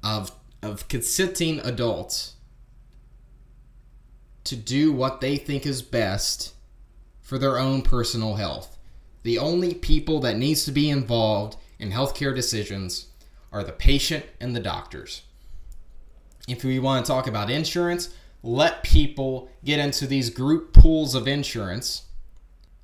of 0.03 0.31
of 0.61 0.87
consenting 0.87 1.59
adults 1.59 2.35
to 4.43 4.55
do 4.55 4.91
what 4.91 5.21
they 5.21 5.37
think 5.37 5.65
is 5.65 5.81
best 5.81 6.53
for 7.21 7.37
their 7.37 7.59
own 7.59 7.81
personal 7.81 8.35
health. 8.35 8.77
The 9.23 9.37
only 9.37 9.73
people 9.73 10.19
that 10.21 10.37
needs 10.37 10.63
to 10.65 10.71
be 10.71 10.89
involved 10.89 11.57
in 11.79 11.91
healthcare 11.91 12.33
decisions 12.33 13.07
are 13.51 13.63
the 13.63 13.73
patient 13.73 14.25
and 14.39 14.55
the 14.55 14.61
doctors. 14.61 15.23
If 16.47 16.63
we 16.63 16.79
want 16.79 17.05
to 17.05 17.11
talk 17.11 17.27
about 17.27 17.49
insurance, 17.49 18.09
let 18.41 18.83
people 18.83 19.49
get 19.65 19.79
into 19.79 20.07
these 20.07 20.29
group 20.29 20.71
pools 20.71 21.13
of 21.13 21.27
insurance. 21.27 22.03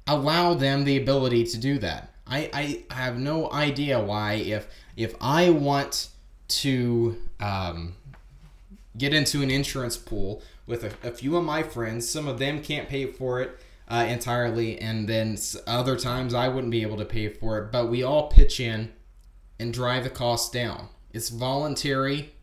Allow 0.06 0.56
them 0.56 0.84
the 0.84 0.98
ability 0.98 1.46
to 1.46 1.58
do 1.58 1.78
that. 1.80 2.13
I, 2.34 2.84
I 2.90 2.94
have 2.96 3.18
no 3.18 3.52
idea 3.52 4.00
why 4.00 4.34
if 4.34 4.68
if 4.96 5.16
I 5.22 5.52
want 5.52 6.10
to 6.48 7.18
um, 7.40 7.96
get 8.98 9.14
into 9.14 9.42
an 9.42 9.52
insurance 9.52 9.98
pool 9.98 10.42
with 10.66 10.84
a, 10.84 11.08
a, 11.08 11.12
few 11.12 11.36
of 11.38 11.44
my 11.44 11.64
friends. 11.64 12.10
Some 12.10 12.28
of 12.28 12.40
them 12.40 12.62
can't 12.62 12.90
pay 12.90 13.06
for 13.06 13.42
it 13.42 13.60
uh, 13.88 14.06
entirely, 14.08 14.80
and 14.80 15.08
then 15.08 15.38
other 15.68 15.98
times 15.98 16.34
I 16.34 16.48
wouldn't 16.48 16.72
be 16.72 16.82
able 16.82 16.98
to 16.98 17.06
pay 17.06 17.30
for 17.30 17.60
it. 17.60 17.72
But 17.72 17.90
we 17.90 18.04
all 18.04 18.30
pitch 18.30 18.60
in 18.60 18.94
and 19.60 19.74
drive 19.74 20.04
the 20.04 20.10
cost 20.10 20.52
down. 20.54 20.90
It's 21.12 21.30
voluntary 21.30 22.34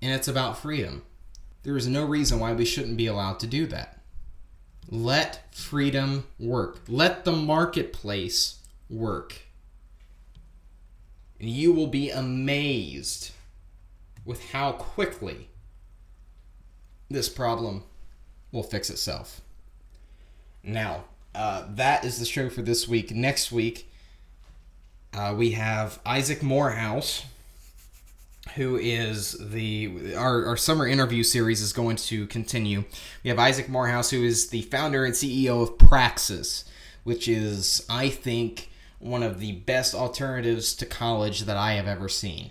and 0.00 0.12
it's 0.12 0.28
about 0.28 0.58
freedom. 0.58 1.02
There 1.62 1.76
is 1.76 1.86
no 1.86 2.04
reason 2.04 2.38
why 2.38 2.52
we 2.52 2.64
shouldn't 2.64 2.96
be 2.96 3.06
allowed 3.06 3.40
to 3.40 3.46
do 3.46 3.66
that. 3.66 4.00
Let 4.88 5.54
freedom 5.54 6.26
work, 6.38 6.80
let 6.88 7.24
the 7.24 7.32
marketplace 7.32 8.60
work. 8.88 9.42
And 11.40 11.50
you 11.50 11.72
will 11.72 11.86
be 11.86 12.10
amazed 12.10 13.32
with 14.24 14.50
how 14.50 14.72
quickly 14.72 15.48
this 17.10 17.28
problem 17.28 17.84
will 18.52 18.62
fix 18.62 18.90
itself. 18.90 19.40
Now, 20.62 21.04
uh, 21.34 21.64
that 21.74 22.04
is 22.04 22.18
the 22.18 22.24
show 22.24 22.48
for 22.48 22.62
this 22.62 22.88
week. 22.88 23.10
Next 23.10 23.52
week, 23.52 23.90
uh, 25.14 25.34
we 25.36 25.52
have 25.52 26.00
Isaac 26.04 26.42
Morehouse, 26.42 27.24
who 28.54 28.76
is 28.76 29.36
the 29.38 30.14
our, 30.16 30.46
our 30.46 30.56
summer 30.56 30.86
interview 30.86 31.22
series 31.22 31.60
is 31.60 31.72
going 31.72 31.96
to 31.96 32.26
continue. 32.26 32.84
We 33.22 33.30
have 33.30 33.38
Isaac 33.38 33.68
Morehouse, 33.68 34.10
who 34.10 34.24
is 34.24 34.48
the 34.48 34.62
founder 34.62 35.04
and 35.04 35.14
CEO 35.14 35.62
of 35.62 35.78
Praxis, 35.78 36.64
which 37.04 37.28
is, 37.28 37.84
I 37.88 38.08
think, 38.08 38.70
one 38.98 39.22
of 39.22 39.40
the 39.40 39.52
best 39.52 39.94
alternatives 39.94 40.74
to 40.76 40.86
college 40.86 41.42
that 41.42 41.56
I 41.56 41.72
have 41.74 41.86
ever 41.86 42.08
seen. 42.08 42.50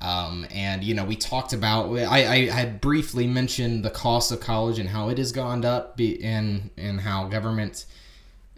Um, 0.00 0.46
and 0.50 0.82
you 0.82 0.94
know, 0.94 1.04
we 1.04 1.16
talked 1.16 1.52
about 1.52 1.90
I, 1.96 2.26
I 2.26 2.50
had 2.50 2.80
briefly 2.80 3.26
mentioned 3.26 3.84
the 3.84 3.90
cost 3.90 4.32
of 4.32 4.40
college 4.40 4.78
and 4.78 4.88
how 4.88 5.08
it 5.08 5.18
has 5.18 5.32
gone 5.32 5.64
up, 5.64 5.98
and 5.98 6.70
and 6.76 7.00
how 7.00 7.28
government 7.28 7.86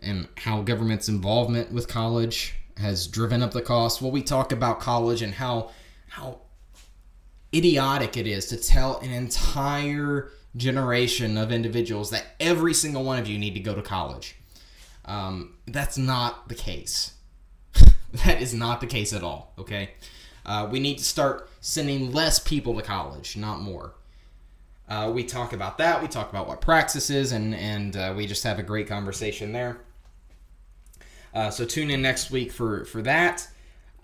and 0.02 0.28
how 0.38 0.62
government's 0.62 1.08
involvement 1.08 1.72
with 1.72 1.88
college 1.88 2.54
has 2.78 3.06
driven 3.06 3.42
up 3.42 3.52
the 3.52 3.62
cost. 3.62 4.02
Well, 4.02 4.10
we 4.10 4.22
talk 4.22 4.52
about 4.52 4.80
college 4.80 5.22
and 5.22 5.34
how 5.34 5.70
how 6.08 6.40
idiotic 7.54 8.16
it 8.16 8.26
is 8.26 8.46
to 8.46 8.56
tell 8.56 8.98
an 8.98 9.12
entire 9.12 10.30
generation 10.56 11.36
of 11.36 11.52
individuals 11.52 12.10
that 12.10 12.24
every 12.40 12.74
single 12.74 13.04
one 13.04 13.18
of 13.18 13.28
you 13.28 13.38
need 13.38 13.54
to 13.54 13.60
go 13.60 13.74
to 13.74 13.82
college. 13.82 14.36
Um, 15.04 15.54
that's 15.66 15.96
not 15.96 16.48
the 16.48 16.54
case. 16.54 17.12
that 18.24 18.40
is 18.40 18.54
not 18.54 18.80
the 18.80 18.86
case 18.86 19.12
at 19.12 19.22
all. 19.22 19.52
Okay. 19.58 19.90
Uh, 20.44 20.68
we 20.70 20.78
need 20.78 20.98
to 20.98 21.04
start 21.04 21.50
sending 21.60 22.12
less 22.12 22.38
people 22.38 22.74
to 22.74 22.82
college, 22.82 23.36
not 23.36 23.60
more. 23.60 23.94
Uh, 24.88 25.10
we 25.12 25.24
talk 25.24 25.52
about 25.52 25.78
that. 25.78 26.00
We 26.00 26.06
talk 26.06 26.30
about 26.30 26.46
what 26.46 26.60
praxis 26.60 27.10
is, 27.10 27.32
and 27.32 27.54
and 27.54 27.96
uh, 27.96 28.14
we 28.16 28.26
just 28.26 28.44
have 28.44 28.60
a 28.60 28.62
great 28.62 28.86
conversation 28.86 29.52
there. 29.52 29.78
Uh, 31.34 31.50
so 31.50 31.64
tune 31.64 31.90
in 31.90 32.00
next 32.00 32.30
week 32.30 32.52
for 32.52 32.84
for 32.84 33.02
that. 33.02 33.48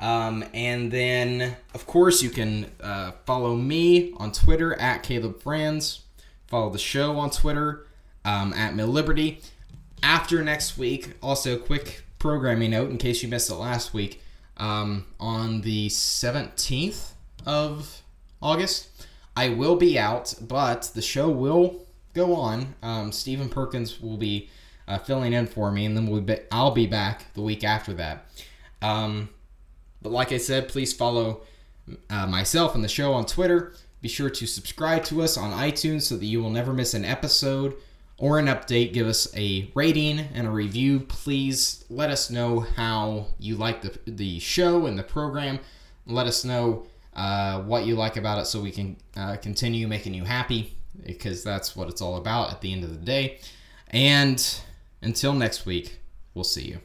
Um, 0.01 0.45
and 0.53 0.91
then, 0.91 1.57
of 1.75 1.87
course, 1.87 2.23
you 2.23 2.31
can 2.31 2.67
uh, 2.81 3.13
follow 3.25 3.55
me 3.55 4.13
on 4.17 4.33
Twitter 4.33 4.75
at 4.75 5.05
Caleb 5.05 5.41
Franz. 5.41 6.01
Follow 6.49 6.71
the 6.71 6.79
show 6.79 7.17
on 7.19 7.31
Twitter 7.31 7.87
um, 8.25 8.53
at 8.53 8.75
MilLiberty. 8.75 9.45
After 10.03 10.43
next 10.43 10.77
week, 10.77 11.15
also 11.23 11.57
quick 11.57 12.02
programming 12.23 12.71
note 12.71 12.89
in 12.89 12.99
case 12.99 13.21
you 13.21 13.29
missed 13.29 13.51
it 13.51 13.57
last 13.57 13.93
week. 13.93 14.23
Um, 14.57 15.07
on 15.19 15.63
the 15.63 15.89
17th 15.89 17.15
of 17.45 18.03
August, 18.41 18.89
I 19.37 19.49
will 19.49 19.75
be 19.75 19.99
out, 19.99 20.33
but 20.41 20.93
the 20.95 21.03
show 21.03 21.29
will 21.29 21.85
go 22.15 22.37
on. 22.37 22.77
Um, 22.81 23.11
Stephen 23.11 23.49
Perkins 23.49 24.01
will 24.01 24.17
be 24.17 24.49
uh, 24.87 24.99
filling 24.99 25.33
in 25.33 25.49
for 25.49 25.73
me, 25.73 25.85
and 25.85 25.97
then 25.97 26.07
we'll 26.07 26.21
be, 26.21 26.39
I'll 26.53 26.71
be 26.71 26.87
back 26.87 27.35
the 27.35 27.43
week 27.43 27.65
after 27.65 27.93
that. 27.95 28.27
Um, 28.81 29.29
but 30.01 30.13
like 30.13 30.31
I 30.31 30.39
said, 30.39 30.69
please 30.69 30.93
follow 30.93 31.41
uh, 32.09 32.29
myself 32.29 32.77
and 32.77 32.85
the 32.85 32.89
show 32.89 33.13
on 33.15 33.27
Twitter. 33.27 33.75
Be 34.01 34.09
sure 34.09 34.31
to 34.31 34.47
subscribe 34.47 35.03
to 35.07 35.23
us 35.23 35.37
on 35.37 35.51
iTunes 35.51 36.03
so 36.03 36.17
that 36.17 36.27
you 36.27 36.41
will 36.41 36.51
never 36.51 36.73
miss 36.73 36.95
an 36.95 37.05
episode 37.05 37.75
or 38.23 38.39
an 38.39 38.47
update. 38.47 38.93
Give 38.93 39.09
us 39.09 39.27
a 39.37 39.69
rating 39.75 40.21
and 40.21 40.47
a 40.47 40.51
review. 40.51 41.01
Please 41.01 41.85
let 41.91 42.09
us 42.09 42.31
know 42.31 42.61
how 42.61 43.27
you 43.41 43.57
like 43.57 43.83
the, 43.83 43.99
the 44.07 44.39
show 44.39 44.87
and 44.87 44.97
the 44.97 45.03
program. 45.03 45.59
Let 46.07 46.29
us 46.29 46.45
know 46.45 46.87
uh, 47.15 47.63
what 47.63 47.85
you 47.85 47.97
like 47.97 48.17
about 48.17 48.39
it 48.39 48.47
so 48.47 48.61
we 48.61 48.71
can 48.71 48.97
uh, 49.17 49.37
continue 49.39 49.89
making 49.89 50.15
you 50.15 50.23
happy 50.23 50.73
because 51.05 51.43
that's 51.43 51.75
what 51.75 51.89
it's 51.89 52.01
all 52.01 52.17
about 52.17 52.53
at 52.53 52.61
the 52.61 52.73
end 52.73 52.85
of 52.85 52.91
the 52.91 53.05
day. 53.05 53.41
And 53.89 54.41
until 55.03 55.33
next 55.33 55.67
week, 55.67 55.99
we'll 56.33 56.45
see 56.45 56.63
you. 56.63 56.79